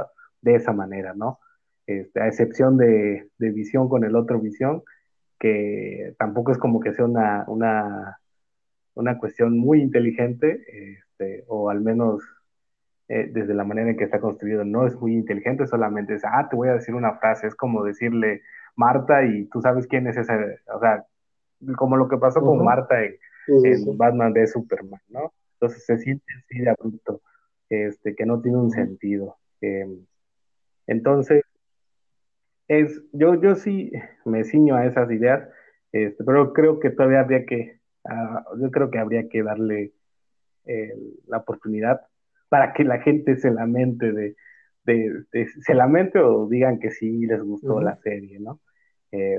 de 0.40 0.54
esa 0.54 0.72
manera, 0.72 1.14
¿no? 1.14 1.38
Este, 1.86 2.20
a 2.20 2.28
excepción 2.28 2.76
de, 2.76 3.28
visión 3.38 3.88
con 3.88 4.04
el 4.04 4.16
otro 4.16 4.40
visión, 4.40 4.82
que 5.38 6.14
tampoco 6.18 6.52
es 6.52 6.58
como 6.58 6.80
que 6.80 6.92
sea 6.92 7.04
una, 7.04 7.44
una, 7.48 8.18
una 8.94 9.18
cuestión 9.18 9.58
muy 9.58 9.80
inteligente, 9.82 10.64
este, 10.68 11.44
o 11.48 11.70
al 11.70 11.80
menos 11.80 12.22
eh, 13.08 13.28
desde 13.30 13.52
la 13.52 13.64
manera 13.64 13.90
en 13.90 13.96
que 13.96 14.04
está 14.04 14.20
construido, 14.20 14.64
no 14.64 14.86
es 14.86 14.94
muy 14.96 15.12
inteligente, 15.14 15.66
solamente 15.66 16.14
es, 16.14 16.22
ah, 16.24 16.48
te 16.48 16.56
voy 16.56 16.68
a 16.68 16.74
decir 16.74 16.94
una 16.94 17.18
frase, 17.18 17.48
es 17.48 17.54
como 17.54 17.84
decirle 17.84 18.42
Marta 18.76 19.24
y 19.24 19.46
tú 19.46 19.60
sabes 19.60 19.86
quién 19.86 20.06
es 20.06 20.16
ese, 20.16 20.32
o 20.74 20.80
sea, 20.80 21.04
como 21.76 21.96
lo 21.96 22.08
que 22.08 22.16
pasó 22.16 22.40
con 22.40 22.64
Marta 22.64 23.02
en, 23.02 23.18
Batman 23.98 24.32
de 24.32 24.46
Superman, 24.46 25.00
¿no? 25.08 25.32
Entonces 25.62 25.84
se 25.84 25.98
siente 25.98 26.24
así 26.36 26.58
de 26.58 26.70
abrupto, 26.70 27.22
este, 27.68 28.16
que 28.16 28.26
no 28.26 28.42
tiene 28.42 28.58
un 28.58 28.72
sentido. 28.72 29.36
Em, 29.60 30.06
entonces, 30.88 31.44
es, 32.66 33.00
yo, 33.12 33.40
yo 33.40 33.54
sí 33.54 33.92
me 34.24 34.42
ciño 34.42 34.74
a 34.74 34.86
esas 34.86 35.08
ideas, 35.12 35.48
este, 35.92 36.24
pero 36.24 36.52
creo 36.52 36.80
que 36.80 36.90
todavía 36.90 37.20
habría 37.20 37.46
que, 37.46 37.78
ah, 38.04 38.44
yo 38.60 38.72
creo 38.72 38.90
que 38.90 38.98
habría 38.98 39.28
que 39.28 39.44
darle 39.44 39.92
eh, 40.64 40.94
la 41.28 41.38
oportunidad 41.38 42.00
para 42.48 42.72
que 42.72 42.82
la 42.82 42.98
gente 43.00 43.36
se 43.36 43.52
lamente 43.52 44.12
de, 44.12 44.34
de, 44.84 45.46
se 45.60 45.74
lamente 45.74 46.18
o 46.18 46.48
digan 46.48 46.80
que 46.80 46.90
sí 46.90 47.24
les 47.26 47.40
gustó 47.40 47.80
la 47.80 47.96
serie, 47.98 48.40
¿no? 48.40 48.60
Eh, 49.12 49.38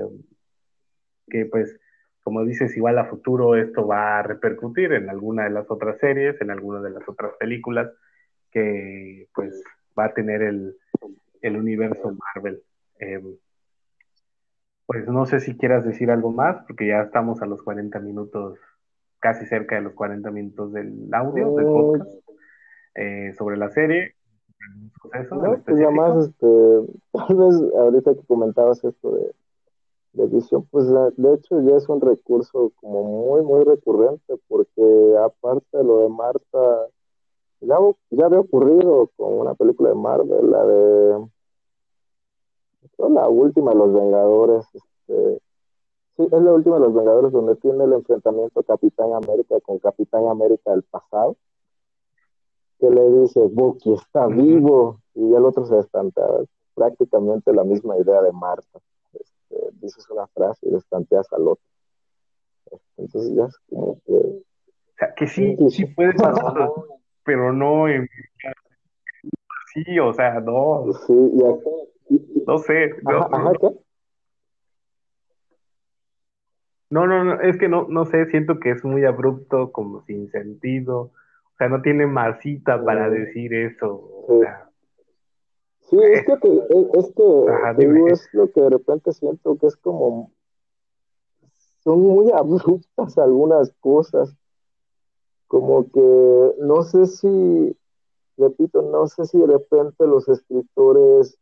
que 1.28 1.44
pues, 1.46 1.78
como 2.24 2.42
dices, 2.42 2.74
igual 2.76 2.98
a 2.98 3.04
futuro 3.04 3.54
esto 3.54 3.86
va 3.86 4.18
a 4.18 4.22
repercutir 4.22 4.92
en 4.94 5.10
alguna 5.10 5.44
de 5.44 5.50
las 5.50 5.70
otras 5.70 5.98
series, 5.98 6.40
en 6.40 6.50
alguna 6.50 6.80
de 6.80 6.90
las 6.90 7.06
otras 7.06 7.34
películas, 7.38 7.92
que 8.50 9.28
pues 9.34 9.62
va 9.96 10.06
a 10.06 10.14
tener 10.14 10.40
el, 10.40 10.74
el 11.42 11.56
universo 11.56 12.16
Marvel. 12.34 12.62
Eh, 12.98 13.22
pues 14.86 15.06
no 15.06 15.26
sé 15.26 15.40
si 15.40 15.56
quieras 15.56 15.84
decir 15.84 16.10
algo 16.10 16.32
más, 16.32 16.64
porque 16.66 16.86
ya 16.88 17.02
estamos 17.02 17.42
a 17.42 17.46
los 17.46 17.62
40 17.62 18.00
minutos, 18.00 18.58
casi 19.20 19.44
cerca 19.44 19.76
de 19.76 19.82
los 19.82 19.92
40 19.92 20.30
minutos 20.30 20.72
del 20.72 21.08
audio, 21.12 21.54
del 21.54 21.66
podcast, 21.66 22.10
eh, 22.94 23.34
sobre 23.36 23.58
la 23.58 23.68
serie. 23.70 24.14
no, 25.30 25.58
pues 25.62 25.76
nada 25.76 25.90
más, 25.90 26.26
este, 26.26 26.46
tal 27.12 27.36
vez 27.36 27.72
ahorita 27.76 28.14
que 28.14 28.26
comentabas 28.26 28.82
esto 28.82 29.14
de, 29.14 29.34
de 30.14 30.24
edición, 30.24 30.66
pues 30.70 30.86
de 30.88 31.34
hecho 31.34 31.60
ya 31.60 31.76
es 31.76 31.88
un 31.88 32.00
recurso 32.00 32.72
como 32.76 33.04
muy, 33.04 33.42
muy 33.42 33.64
recurrente, 33.64 34.34
porque 34.48 35.16
aparte 35.22 35.78
de 35.78 35.84
lo 35.84 35.98
de 35.98 36.08
Marta, 36.08 36.88
ya, 37.60 37.76
ya 38.10 38.26
había 38.26 38.40
ocurrido 38.40 39.10
con 39.16 39.34
una 39.34 39.54
película 39.54 39.90
de 39.90 39.94
Marvel, 39.96 40.50
la 40.50 40.66
de 40.66 41.28
la 42.98 43.28
última 43.28 43.72
de 43.72 43.76
los 43.76 43.92
Vengadores. 43.92 44.66
Este, 44.72 45.40
sí, 46.16 46.22
es 46.22 46.42
la 46.42 46.52
última 46.52 46.76
de 46.76 46.82
los 46.82 46.94
Vengadores 46.94 47.32
donde 47.32 47.56
tiene 47.56 47.84
el 47.84 47.92
enfrentamiento 47.92 48.62
Capitán 48.62 49.12
América 49.12 49.60
con 49.60 49.78
Capitán 49.78 50.26
América 50.28 50.70
del 50.70 50.82
pasado. 50.84 51.36
Que 52.78 52.90
le 52.90 53.10
dice, 53.20 53.40
Bucky 53.40 53.92
está 53.94 54.26
vivo. 54.26 55.00
Y 55.14 55.32
el 55.32 55.44
otro 55.44 55.64
se 55.64 55.78
estantea. 55.78 56.26
Prácticamente 56.74 57.52
la 57.52 57.64
misma 57.64 57.96
idea 57.96 58.20
de 58.20 58.32
Marta. 58.32 58.80
Dices 59.80 60.08
una 60.10 60.26
frase 60.28 60.66
y 60.66 60.70
le 60.70 60.78
estanteas 60.78 61.32
al 61.32 61.48
otro. 61.48 61.64
Entonces 62.96 63.34
ya 63.34 63.44
es 63.44 63.58
como 63.68 64.00
que. 64.06 64.12
O 64.12 64.96
sea, 64.98 65.14
que 65.14 65.26
sí, 65.26 65.56
sí 65.70 65.86
puede 65.86 66.14
pasar, 66.14 66.70
pero 67.24 67.52
no 67.52 67.88
en. 67.88 68.08
Sí, 69.72 69.98
o 69.98 70.12
sea, 70.12 70.40
no. 70.40 70.86
Sí, 71.06 71.12
y 71.12 71.42
acá, 71.42 71.70
no 72.46 72.58
sé. 72.58 72.90
No, 76.90 77.06
no, 77.08 77.24
no, 77.24 77.40
es 77.40 77.58
que 77.58 77.68
no, 77.68 77.88
no 77.88 78.04
sé, 78.04 78.26
siento 78.26 78.60
que 78.60 78.70
es 78.70 78.84
muy 78.84 79.04
abrupto, 79.04 79.72
como 79.72 80.02
sin 80.04 80.30
sentido. 80.30 81.10
O 81.54 81.56
sea, 81.58 81.68
no 81.68 81.82
tiene 81.82 82.06
masita 82.06 82.82
para 82.84 83.10
decir 83.10 83.52
eso. 83.52 83.94
O 84.28 84.40
sea, 84.40 84.70
sí, 85.98 86.04
es 86.12 86.24
que, 86.24 86.32
es, 86.32 87.12
que 87.14 88.12
es 88.12 88.28
lo 88.32 88.50
que 88.52 88.60
de 88.60 88.70
repente 88.70 89.12
siento 89.12 89.56
que 89.58 89.66
es 89.66 89.76
como 89.76 90.30
son 91.84 92.00
muy 92.00 92.30
abruptas 92.34 93.18
algunas 93.18 93.72
cosas. 93.80 94.34
Como 95.46 95.88
que 95.90 96.54
no 96.60 96.82
sé 96.82 97.06
si, 97.06 97.76
repito, 98.36 98.82
no 98.82 99.06
sé 99.06 99.26
si 99.26 99.38
de 99.38 99.46
repente 99.46 100.06
los 100.06 100.28
escritores 100.28 101.38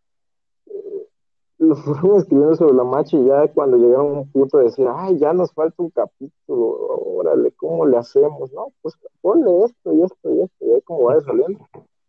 lo 1.58 1.76
fueron 1.76 2.18
escribiendo 2.18 2.56
sobre 2.56 2.74
la 2.74 2.84
marcha 2.84 3.16
y 3.16 3.24
ya 3.24 3.46
cuando 3.48 3.76
llegaron 3.76 4.08
a 4.08 4.20
un 4.20 4.30
punto 4.30 4.58
de 4.58 4.64
decir, 4.64 4.86
ay, 4.92 5.16
ya 5.18 5.32
nos 5.32 5.52
falta 5.52 5.82
un 5.82 5.90
capítulo, 5.90 6.88
órale, 7.16 7.52
¿cómo 7.52 7.86
le 7.86 7.96
hacemos? 7.96 8.52
No, 8.52 8.72
pues 8.82 8.94
ponle 9.20 9.64
esto 9.64 9.92
y 9.92 10.02
esto 10.02 10.34
y 10.34 10.40
esto, 10.42 10.66
y 10.66 10.72
ahí 10.72 10.80
como 10.82 11.04
va 11.04 11.20
saliendo. 11.20 11.60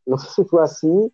No 0.06 0.18
sé 0.18 0.28
si 0.30 0.44
fue 0.44 0.64
así, 0.64 1.14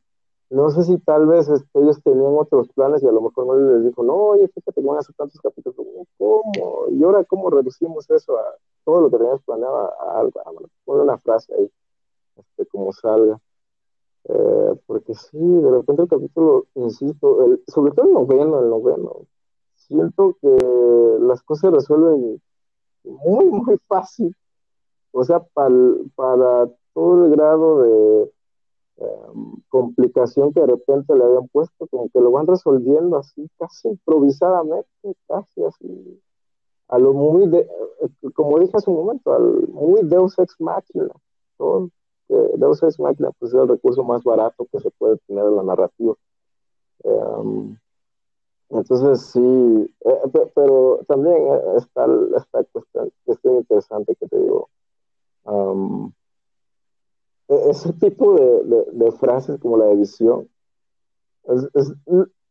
no 0.49 0.71
sé 0.71 0.83
si 0.83 0.97
tal 0.99 1.27
vez 1.27 1.47
este, 1.47 1.79
ellos 1.79 2.01
tenían 2.03 2.33
otros 2.35 2.69
planes 2.69 3.03
y 3.03 3.07
a 3.07 3.11
lo 3.11 3.21
mejor 3.21 3.45
no 3.45 3.55
les 3.55 3.85
dijo, 3.85 4.03
no, 4.03 4.15
oye, 4.15 4.47
fíjate 4.47 4.81
que 4.81 4.87
van 4.87 4.97
a 4.97 4.99
hacer 4.99 5.15
tantos 5.15 5.39
capítulos, 5.41 5.77
¿cómo? 6.17 6.87
Y 6.89 7.03
ahora, 7.03 7.23
¿cómo 7.23 7.49
reducimos 7.49 8.09
eso 8.09 8.37
a 8.37 8.55
todo 8.83 9.01
lo 9.01 9.11
que 9.11 9.17
teníamos 9.17 9.43
planeado 9.43 9.75
a 9.75 10.19
algo? 10.19 10.39
Ah, 10.43 10.51
ponle 10.85 11.03
una 11.03 11.17
frase 11.19 11.53
ahí, 11.53 11.71
este, 12.35 12.65
como 12.65 12.91
salga. 12.93 13.39
Eh, 14.25 14.75
porque 14.85 15.13
sí, 15.13 15.37
de 15.37 15.71
repente 15.71 16.03
el 16.03 16.09
capítulo, 16.09 16.65
insisto, 16.75 17.45
el, 17.45 17.63
sobre 17.67 17.93
todo 17.93 18.07
el 18.07 18.13
noveno, 18.13 18.59
el 18.59 18.69
noveno, 18.69 19.27
siento 19.75 20.35
que 20.41 21.17
las 21.21 21.41
cosas 21.43 21.61
se 21.61 21.75
resuelven 21.75 22.41
muy, 23.03 23.45
muy 23.45 23.77
fácil. 23.87 24.35
O 25.11 25.23
sea, 25.23 25.39
para 25.39 26.69
todo 26.93 27.25
el 27.25 27.31
grado 27.31 27.81
de 27.81 28.31
em, 28.99 29.61
complicación 29.69 30.53
que 30.53 30.61
de 30.61 30.67
repente 30.67 31.15
le 31.15 31.23
habían 31.23 31.47
puesto, 31.49 31.87
como 31.87 32.09
que 32.09 32.19
lo 32.21 32.31
van 32.31 32.47
resolviendo 32.47 33.17
así, 33.17 33.49
casi 33.57 33.89
improvisadamente, 33.89 34.87
casi 35.27 35.63
así, 35.63 36.21
a 36.89 36.99
lo 36.99 37.13
muy, 37.13 37.47
de, 37.47 37.59
eh, 37.59 38.31
como 38.35 38.59
dije 38.59 38.77
hace 38.77 38.89
un 38.89 38.97
momento, 38.97 39.33
al 39.33 39.67
muy 39.69 40.01
Deus 40.03 40.37
Ex 40.39 40.55
Machina, 40.59 41.09
todo 41.57 41.89
que 42.27 42.35
Deus 42.57 42.83
Ex 42.83 42.99
Machina 42.99 43.31
pues, 43.39 43.53
es 43.53 43.59
el 43.59 43.67
recurso 43.67 44.03
más 44.03 44.23
barato 44.23 44.67
que 44.71 44.79
se 44.79 44.91
puede 44.91 45.17
tener 45.27 45.45
en 45.45 45.55
la 45.55 45.63
narrativa. 45.63 46.15
Em, 47.03 47.77
Entonces 48.69 49.21
sí, 49.31 49.95
eh, 50.05 50.49
pero 50.55 50.99
también 51.07 51.35
eh, 51.37 51.61
está 51.77 52.05
esta 52.37 52.63
cuestión, 52.65 53.11
cuestión 53.25 53.55
interesante 53.57 54.15
que 54.15 54.27
te 54.27 54.39
digo. 54.39 54.69
E, 55.45 56.18
ese 57.49 57.93
tipo 57.93 58.35
de, 58.35 58.85
de, 58.93 59.11
frases 59.13 59.59
como 59.59 59.77
la 59.77 59.85
de 59.85 59.95
visión, 59.95 60.47
es, 61.45 61.93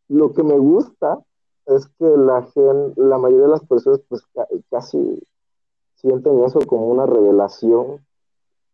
lo 0.08 0.32
que 0.32 0.42
me 0.42 0.58
gusta 0.58 1.20
es 1.66 1.86
que 1.98 2.06
la, 2.06 2.42
gen, 2.42 2.94
la 2.96 3.18
mayoría 3.18 3.44
de 3.44 3.52
las 3.52 3.66
personas 3.66 4.00
pues 4.08 4.22
casi 4.70 5.22
sienten 5.94 6.42
eso 6.44 6.60
como 6.66 6.88
una 6.88 7.06
revelación. 7.06 8.04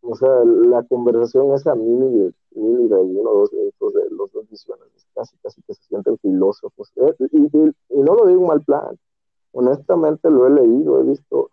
O 0.01 0.17
sea, 0.17 0.45
la 0.45 0.83
conversación 0.85 1.55
esa 1.55 1.75
mini, 1.75 2.33
mini 2.55 2.89
de 2.89 2.97
uno 2.97 3.31
o 3.31 3.39
dos 3.41 3.53
minutos 3.53 3.95
de 3.95 4.11
los 4.11 4.31
dos 4.33 4.49
visiones, 4.51 4.87
casi, 5.15 5.37
casi 5.39 5.63
que 5.63 5.75
se 5.75 5.83
sienten 5.85 6.19
filósofos. 6.19 6.93
Eh, 6.97 7.15
y, 7.33 7.47
y, 7.47 8.03
no 8.03 8.15
lo 8.15 8.27
digo 8.27 8.47
mal 8.47 8.63
plan. 8.63 8.99
Honestamente 9.53 10.31
lo 10.31 10.47
he 10.47 10.51
leído, 10.51 11.01
he 11.01 11.05
visto 11.05 11.51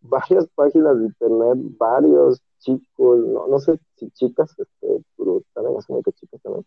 varias 0.00 0.46
páginas 0.54 0.98
de 0.98 1.06
internet, 1.06 1.58
varios 1.78 2.40
chicos, 2.58 3.18
no, 3.20 3.46
no 3.46 3.58
sé 3.58 3.78
si 3.96 4.10
chicas, 4.10 4.50
este, 4.58 5.04
pero 5.16 5.42
también 5.54 5.76
asumo 5.78 6.02
que 6.02 6.12
chicas 6.12 6.40
también, 6.42 6.64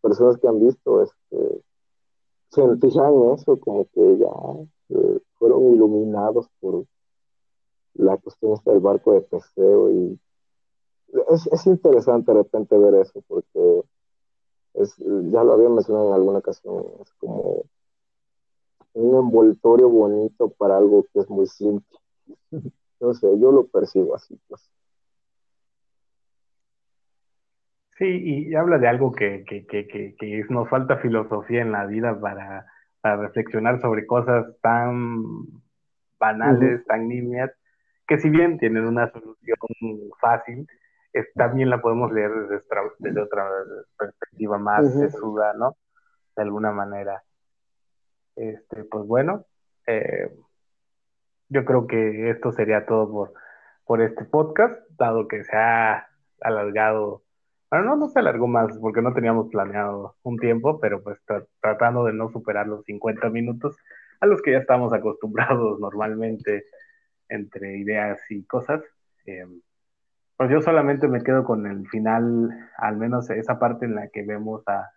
personas 0.00 0.38
que 0.38 0.48
han 0.48 0.60
visto, 0.60 1.02
este, 1.02 1.62
sentían 2.50 3.32
eso, 3.34 3.58
como 3.60 3.86
que 3.92 4.18
ya 4.18 4.28
eh, 4.90 5.20
fueron 5.38 5.74
iluminados 5.74 6.48
por 6.60 6.84
la 7.94 8.16
cuestión 8.16 8.54
del 8.64 8.80
barco 8.80 9.12
de 9.12 9.22
Teseo 9.22 9.90
y 9.90 10.18
es, 11.30 11.46
es, 11.46 11.66
interesante 11.66 12.32
de 12.32 12.38
repente 12.38 12.76
ver 12.78 12.94
eso 12.94 13.22
porque 13.26 13.82
es, 14.74 14.94
ya 14.96 15.42
lo 15.42 15.54
había 15.54 15.68
mencionado 15.68 16.08
en 16.08 16.14
alguna 16.14 16.38
ocasión, 16.38 16.84
es 17.00 17.10
como 17.14 17.64
un 18.94 19.16
envoltorio 19.16 19.88
bonito 19.88 20.50
para 20.50 20.76
algo 20.76 21.06
que 21.12 21.20
es 21.20 21.30
muy 21.30 21.46
simple. 21.46 21.98
no 23.00 23.14
sé, 23.14 23.26
yo 23.40 23.52
lo 23.52 23.66
percibo 23.66 24.14
así, 24.14 24.38
pues. 24.48 24.70
Sí, 27.96 28.06
y 28.06 28.54
habla 28.54 28.78
de 28.78 28.86
algo 28.86 29.10
que, 29.12 29.44
que, 29.44 29.66
que, 29.66 29.88
que, 29.88 30.44
nos 30.50 30.68
falta 30.68 30.98
filosofía 30.98 31.62
en 31.62 31.72
la 31.72 31.84
vida 31.84 32.18
para, 32.20 32.64
para 33.00 33.16
reflexionar 33.16 33.80
sobre 33.80 34.06
cosas 34.06 34.46
tan 34.62 35.24
banales, 36.20 36.84
tan 36.86 37.08
nimias, 37.08 37.50
que 38.06 38.18
si 38.18 38.30
bien 38.30 38.58
tienen 38.58 38.86
una 38.86 39.10
solución 39.10 39.56
fácil, 40.20 40.66
también 41.34 41.70
la 41.70 41.80
podemos 41.80 42.12
leer 42.12 42.30
desde, 42.30 42.64
desde 42.98 43.20
otra 43.20 43.44
perspectiva 43.98 44.58
más 44.58 44.92
sesuda, 44.92 45.54
¿no? 45.54 45.76
De 46.36 46.42
alguna 46.42 46.70
manera. 46.72 47.22
Este, 48.36 48.84
pues 48.84 49.04
bueno, 49.06 49.44
eh, 49.86 50.30
yo 51.48 51.64
creo 51.64 51.86
que 51.86 52.30
esto 52.30 52.52
sería 52.52 52.86
todo 52.86 53.10
por, 53.10 53.32
por 53.84 54.02
este 54.02 54.24
podcast, 54.24 54.80
dado 54.98 55.28
que 55.28 55.44
se 55.44 55.56
ha 55.56 56.08
alargado, 56.40 57.22
bueno, 57.70 57.86
no, 57.86 57.96
no 57.96 58.08
se 58.08 58.18
alargó 58.18 58.46
más 58.46 58.78
porque 58.78 59.02
no 59.02 59.12
teníamos 59.14 59.48
planeado 59.50 60.16
un 60.22 60.38
tiempo, 60.38 60.80
pero 60.80 61.02
pues 61.02 61.18
tratando 61.60 62.04
de 62.04 62.12
no 62.12 62.30
superar 62.30 62.66
los 62.66 62.84
50 62.84 63.28
minutos 63.30 63.76
a 64.20 64.26
los 64.26 64.42
que 64.42 64.52
ya 64.52 64.58
estamos 64.58 64.92
acostumbrados 64.92 65.80
normalmente 65.80 66.64
entre 67.28 67.78
ideas 67.78 68.20
y 68.30 68.44
cosas. 68.44 68.82
Eh, 69.26 69.46
pues 70.36 70.50
yo 70.50 70.62
solamente 70.62 71.08
me 71.08 71.22
quedo 71.22 71.44
con 71.44 71.66
el 71.66 71.86
final, 71.88 72.50
al 72.76 72.96
menos 72.96 73.28
esa 73.30 73.58
parte 73.58 73.86
en 73.86 73.96
la 73.96 74.08
que 74.08 74.22
vemos 74.22 74.62
a, 74.68 74.90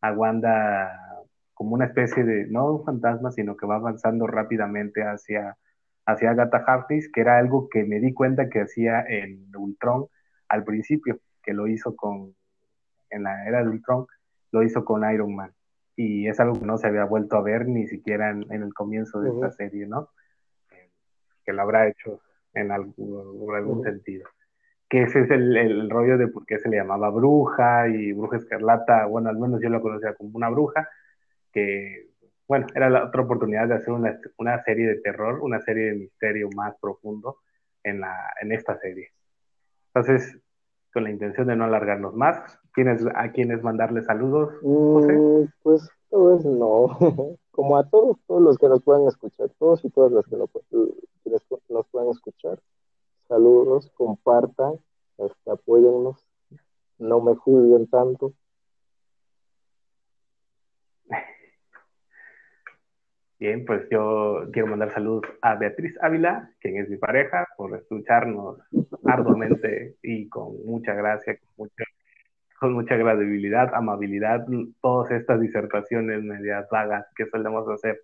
a 0.00 0.12
Wanda 0.12 1.24
como 1.52 1.74
una 1.74 1.86
especie 1.86 2.24
de, 2.24 2.46
no 2.46 2.72
un 2.72 2.84
fantasma, 2.84 3.30
sino 3.30 3.56
que 3.56 3.66
va 3.66 3.76
avanzando 3.76 4.26
rápidamente 4.26 5.02
hacia, 5.02 5.56
hacia 6.06 6.30
Agatha 6.30 6.62
Harkness, 6.66 7.10
que 7.10 7.20
era 7.20 7.38
algo 7.38 7.68
que 7.68 7.84
me 7.84 8.00
di 8.00 8.12
cuenta 8.12 8.48
que 8.48 8.60
hacía 8.60 9.04
en 9.06 9.46
Ultron 9.56 10.06
al 10.48 10.64
principio, 10.64 11.18
que 11.42 11.52
lo 11.52 11.66
hizo 11.66 11.96
con, 11.96 12.34
en 13.10 13.22
la 13.22 13.46
era 13.46 13.62
de 13.62 13.70
Ultron, 13.70 14.06
lo 14.52 14.62
hizo 14.62 14.84
con 14.84 15.10
Iron 15.10 15.34
Man. 15.34 15.52
Y 15.96 16.28
es 16.28 16.40
algo 16.40 16.58
que 16.58 16.66
no 16.66 16.76
se 16.76 16.88
había 16.88 17.04
vuelto 17.04 17.36
a 17.36 17.42
ver 17.42 17.66
ni 17.66 17.86
siquiera 17.86 18.30
en, 18.30 18.50
el 18.50 18.74
comienzo 18.74 19.20
de 19.20 19.30
esta 19.30 19.52
serie, 19.52 19.86
¿no? 19.86 20.10
que 21.44 21.52
lo 21.52 21.62
habrá 21.62 21.88
hecho 21.88 22.20
en 22.54 22.72
algún, 22.72 23.54
algún 23.54 23.82
sentido. 23.82 24.28
Que 24.88 25.02
ese 25.02 25.20
es 25.20 25.30
el, 25.30 25.56
el, 25.56 25.90
rollo 25.90 26.18
de 26.18 26.28
por 26.28 26.46
qué 26.46 26.58
se 26.58 26.68
le 26.68 26.78
llamaba 26.78 27.10
bruja 27.10 27.88
y 27.88 28.12
bruja 28.12 28.38
escarlata, 28.38 29.06
bueno, 29.06 29.28
al 29.28 29.38
menos 29.38 29.60
yo 29.62 29.68
lo 29.68 29.82
conocía 29.82 30.14
como 30.14 30.30
una 30.34 30.48
bruja, 30.48 30.88
que, 31.52 32.13
bueno, 32.46 32.66
era 32.74 32.90
la 32.90 33.04
otra 33.04 33.22
oportunidad 33.22 33.68
de 33.68 33.74
hacer 33.74 33.92
una, 33.92 34.18
una 34.38 34.62
serie 34.64 34.86
de 34.88 35.00
terror, 35.00 35.40
una 35.40 35.60
serie 35.60 35.86
de 35.86 35.94
misterio 35.94 36.48
más 36.54 36.74
profundo 36.80 37.38
en, 37.82 38.00
la, 38.00 38.14
en 38.40 38.52
esta 38.52 38.78
serie. 38.78 39.10
Entonces, 39.94 40.38
con 40.92 41.04
la 41.04 41.10
intención 41.10 41.46
de 41.46 41.56
no 41.56 41.64
alargarnos 41.64 42.14
más, 42.14 42.58
¿tienes 42.74 43.04
a 43.14 43.30
quienes 43.32 43.62
mandarle 43.62 44.02
saludos, 44.02 44.54
José? 44.62 45.12
Mm, 45.12 45.48
pues, 45.62 45.88
pues 46.08 46.44
no. 46.44 46.98
Como 47.50 47.76
a 47.76 47.88
todos, 47.88 48.18
todos 48.26 48.42
los 48.42 48.58
que 48.58 48.68
nos 48.68 48.82
puedan 48.82 49.06
escuchar, 49.06 49.48
todos 49.58 49.84
y 49.84 49.90
todas 49.90 50.12
las 50.12 50.26
que, 50.26 50.36
no, 50.36 50.48
nos 51.68 51.86
puedan 51.88 52.08
escuchar. 52.10 52.58
Saludos, 53.28 53.90
compartan, 53.94 54.74
hasta 55.18 55.52
apóyennos, 55.52 56.24
no 56.98 57.20
me 57.20 57.34
juzguen 57.34 57.86
tanto. 57.86 58.32
Bien, 63.44 63.62
pues 63.66 63.86
yo 63.90 64.48
quiero 64.54 64.68
mandar 64.68 64.90
saludos 64.90 65.26
a 65.42 65.54
Beatriz 65.56 65.98
Ávila, 66.00 66.50
quien 66.62 66.78
es 66.78 66.88
mi 66.88 66.96
pareja, 66.96 67.46
por 67.58 67.76
escucharnos 67.76 68.58
arduamente 69.04 69.96
y 70.02 70.30
con 70.30 70.64
mucha 70.64 70.94
gracia, 70.94 71.36
con 71.36 71.50
mucha, 71.58 71.84
con 72.58 72.72
mucha 72.72 72.96
gradibilidad, 72.96 73.74
amabilidad, 73.74 74.46
todas 74.80 75.10
estas 75.10 75.42
disertaciones 75.42 76.22
medias 76.22 76.66
vagas 76.70 77.06
que 77.14 77.26
solemos 77.26 77.68
hacer 77.68 78.00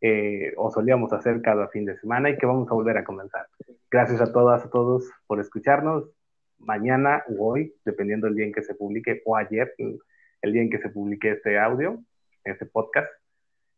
eh, 0.00 0.52
o 0.56 0.72
solíamos 0.72 1.12
hacer 1.12 1.40
cada 1.40 1.68
fin 1.68 1.84
de 1.84 1.96
semana 1.98 2.30
y 2.30 2.36
que 2.36 2.44
vamos 2.44 2.68
a 2.68 2.74
volver 2.74 2.98
a 2.98 3.04
comenzar. 3.04 3.46
Gracias 3.88 4.20
a 4.20 4.32
todas, 4.32 4.64
a 4.64 4.70
todos 4.70 5.08
por 5.28 5.38
escucharnos. 5.38 6.10
Mañana 6.58 7.22
o 7.28 7.52
hoy, 7.52 7.76
dependiendo 7.84 8.26
del 8.26 8.34
día 8.34 8.46
en 8.46 8.52
que 8.52 8.62
se 8.62 8.74
publique, 8.74 9.22
o 9.24 9.36
ayer, 9.36 9.72
el 9.78 10.52
día 10.52 10.62
en 10.62 10.70
que 10.70 10.80
se 10.80 10.88
publique 10.88 11.30
este 11.30 11.60
audio, 11.60 12.02
este 12.42 12.66
podcast, 12.66 13.08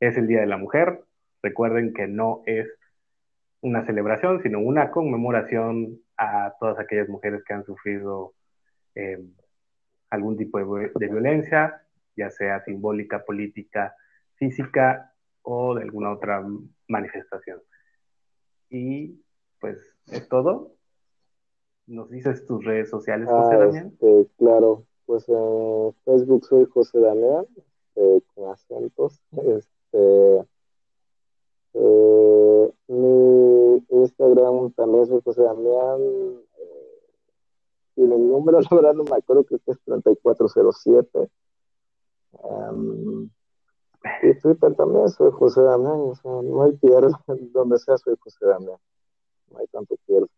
es 0.01 0.17
el 0.17 0.27
Día 0.27 0.41
de 0.41 0.47
la 0.47 0.57
Mujer. 0.57 1.05
Recuerden 1.43 1.93
que 1.93 2.07
no 2.07 2.43
es 2.47 2.69
una 3.61 3.85
celebración, 3.85 4.43
sino 4.43 4.61
una 4.61 4.91
conmemoración 4.91 6.01
a 6.17 6.55
todas 6.61 6.79
aquellas 6.79 7.09
mujeres 7.09 7.43
que 7.45 7.55
han 7.55 7.65
sufrido 7.65 8.35
eh, 8.95 9.23
algún 10.11 10.37
tipo 10.37 10.59
de, 10.59 10.91
de, 10.95 11.09
violencia, 11.09 11.83
ya 12.17 12.31
sea 12.31 12.63
simbólica, 12.65 13.25
política, 13.25 13.95
física 14.37 15.13
o 15.43 15.75
de 15.75 15.83
alguna 15.83 16.13
otra 16.13 16.45
manifestación. 16.89 17.61
Y 18.71 19.21
pues 19.61 19.79
es 20.07 20.29
todo. 20.29 20.73
¿Nos 21.87 22.11
dices 22.11 22.45
tus 22.47 22.65
redes 22.65 22.91
sociales, 22.91 23.29
José 23.29 23.55
ah, 23.55 23.59
Damián? 23.59 23.87
Este, 23.87 24.27
claro, 24.39 24.87
pues 25.07 25.29
en 25.29 25.95
Facebook 26.05 26.45
soy 26.45 26.67
José 26.67 26.99
Damián, 26.99 27.47
eh, 27.95 28.21
con 28.35 28.51
acentos. 28.51 29.23
Este, 29.33 29.76
eh, 31.75 32.73
mi 32.89 33.85
Instagram 33.89 34.73
también 34.73 35.07
soy 35.07 35.21
José 35.25 35.43
Damián. 35.43 36.01
Eh, 36.01 36.97
y 37.97 38.03
el 38.03 38.29
número, 38.29 38.61
la 38.71 38.77
verdad, 38.77 38.95
no 38.95 39.05
me 39.05 39.17
acuerdo, 39.17 39.45
creo 39.45 39.61
que 39.65 39.73
es 39.73 39.81
3407. 39.85 41.31
Um, 42.33 43.31
y 44.23 44.35
Twitter 44.39 44.75
también 44.75 45.09
soy 45.09 45.31
José 45.33 45.63
Damián, 45.63 45.95
o 45.97 46.15
sea, 46.15 46.31
no 46.31 46.63
hay 46.63 46.73
pierde, 46.73 47.13
donde 47.53 47.79
sea 47.79 47.97
soy 47.97 48.15
José 48.19 48.47
Damián, 48.47 48.79
no 49.51 49.59
hay 49.59 49.67
tanto 49.69 49.97
pierde. 50.07 50.29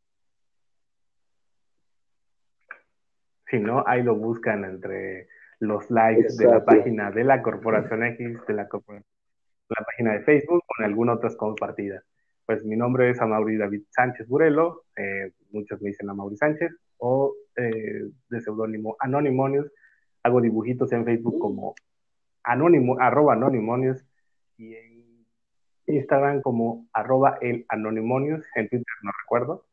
Si 3.50 3.58
no, 3.58 3.82
ahí 3.86 4.02
lo 4.02 4.14
buscan 4.14 4.64
entre 4.64 5.28
los 5.58 5.90
likes 5.90 6.34
de 6.36 6.46
la 6.46 6.64
página 6.64 7.10
de 7.10 7.24
la 7.24 7.42
Corporación 7.42 8.04
X, 8.04 8.40
de 8.46 8.54
la, 8.54 8.68
la 9.68 9.84
página 9.84 10.12
de 10.12 10.20
Facebook, 10.20 10.62
con 10.66 10.84
algunas 10.84 11.16
otras 11.16 11.36
compartidas. 11.36 12.04
Pues 12.46 12.64
mi 12.64 12.76
nombre 12.76 13.10
es 13.10 13.20
Amaury 13.20 13.56
David 13.56 13.82
Sánchez 13.90 14.26
Burelo, 14.28 14.84
eh, 14.96 15.32
muchos 15.50 15.80
me 15.82 15.90
dicen 15.90 16.08
Amaury 16.08 16.36
Sánchez, 16.36 16.72
o 16.98 17.34
eh, 17.56 18.10
de 18.28 18.40
seudónimo 18.40 18.96
Anonymous, 19.00 19.70
hago 20.22 20.40
dibujitos 20.40 20.92
en 20.92 21.04
Facebook 21.04 21.38
como 21.38 21.74
anónimo, 22.42 22.98
arroba 22.98 23.34
anonymonius 23.34 24.04
y 24.56 24.74
en 24.74 25.26
Instagram 25.86 26.40
como 26.40 26.88
arroba 26.92 27.38
el 27.40 27.64
anonymonius, 27.68 28.44
en 28.54 28.68
Twitter 28.68 28.94
no 29.02 29.10
recuerdo. 29.22 29.66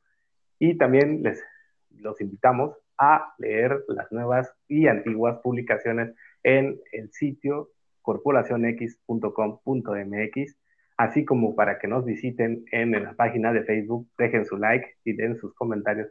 Y 0.60 0.78
también 0.78 1.24
les 1.24 1.44
los 1.90 2.20
invitamos 2.22 2.76
a 2.98 3.34
leer 3.38 3.84
las 3.88 4.12
nuevas 4.12 4.54
y 4.68 4.88
antiguas 4.88 5.40
publicaciones 5.42 6.14
en 6.44 6.80
el 6.92 7.12
sitio 7.12 7.72
corporacionx.com.mx, 8.06 10.56
así 10.98 11.26
como 11.26 11.56
para 11.56 11.80
que 11.80 11.88
nos 11.88 12.06
visiten 12.06 12.66
en 12.72 12.92
la 12.92 13.14
página 13.14 13.52
de 13.52 13.64
Facebook, 13.64 14.08
dejen 14.18 14.46
su 14.46 14.58
like 14.58 14.98
y 15.04 15.14
den 15.14 15.38
sus 15.38 15.56
comentarios 15.56 16.10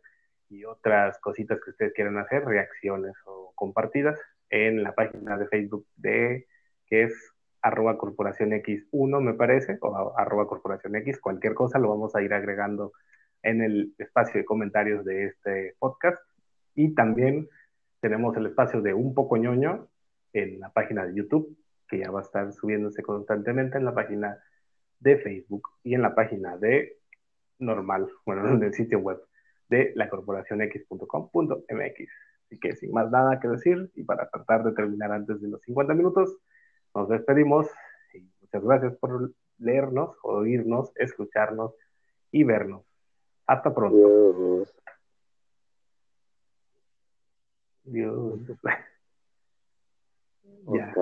y 0.51 0.64
otras 0.64 1.18
cositas 1.20 1.61
que 1.64 1.70
ustedes 1.70 1.92
quieran 1.95 2.18
hacer, 2.18 2.45
reacciones 2.45 3.14
o 3.24 3.53
compartidas 3.55 4.18
en 4.51 4.82
la 4.82 4.95
página 4.95 5.38
de 5.38 5.47
Facebook 5.47 5.86
de 5.97 6.47
que 6.86 7.05
es 7.05 7.14
arroba 7.62 7.97
corporación 7.97 8.51
X1 8.51 9.22
me 9.22 9.34
parece, 9.34 9.78
o 9.80 10.18
arroba 10.18 10.47
corporación 10.47 10.97
X, 10.97 11.18
cualquier 11.20 11.55
cosa 11.55 11.78
lo 11.78 11.88
vamos 11.88 12.14
a 12.14 12.22
ir 12.22 12.34
agregando 12.34 12.92
en 13.42 13.62
el 13.62 13.95
espacio 13.99 14.40
de 14.40 14.45
comentarios 14.45 15.05
de 15.05 15.26
este 15.26 15.74
podcast. 15.78 16.20
Y 16.74 16.95
también 16.95 17.49
tenemos 18.01 18.36
el 18.36 18.47
espacio 18.47 18.82
de 18.82 18.92
Un 18.92 19.14
poco 19.14 19.36
ñoño 19.36 19.88
en 20.34 20.61
la 20.61 20.70
página 20.70 21.07
de 21.07 21.14
YouTube, 21.14 21.57
que 21.95 22.01
ya 22.01 22.11
va 22.11 22.20
a 22.20 22.22
estar 22.22 22.51
subiéndose 22.53 23.03
constantemente 23.03 23.78
en 23.78 23.84
la 23.84 23.95
página 23.95 24.42
de 24.99 25.16
Facebook 25.18 25.68
y 25.84 25.95
en 25.95 26.03
la 26.03 26.14
página 26.14 26.57
de 26.57 26.99
normal, 27.59 28.09
bueno, 28.26 28.49
en 28.55 28.62
el 28.62 28.74
sitio 28.74 28.99
web 28.99 29.20
de 29.68 29.92
la 29.95 30.11
corporacionx.com.mx. 30.11 32.09
Así 32.47 32.59
que 32.59 32.76
sin 32.76 32.92
más 32.92 33.11
nada 33.11 33.38
que 33.38 33.49
decir 33.49 33.90
y 33.95 34.03
para 34.03 34.28
tratar 34.28 34.64
de 34.64 34.72
terminar 34.72 35.12
antes 35.12 35.40
de 35.40 35.49
los 35.49 35.62
50 35.62 35.95
minutos, 35.95 36.36
nos 36.95 37.09
despedimos 37.09 37.68
y 38.12 38.28
muchas 38.40 38.64
gracias 38.64 38.97
por 38.97 39.32
leernos, 39.59 40.16
oírnos, 40.22 40.90
escucharnos 40.97 41.74
y 42.32 42.45
vernos. 42.45 42.84
Hasta 43.47 43.72
pronto. 43.72 44.64
Dios. 47.84 48.40
ya. 50.72 50.95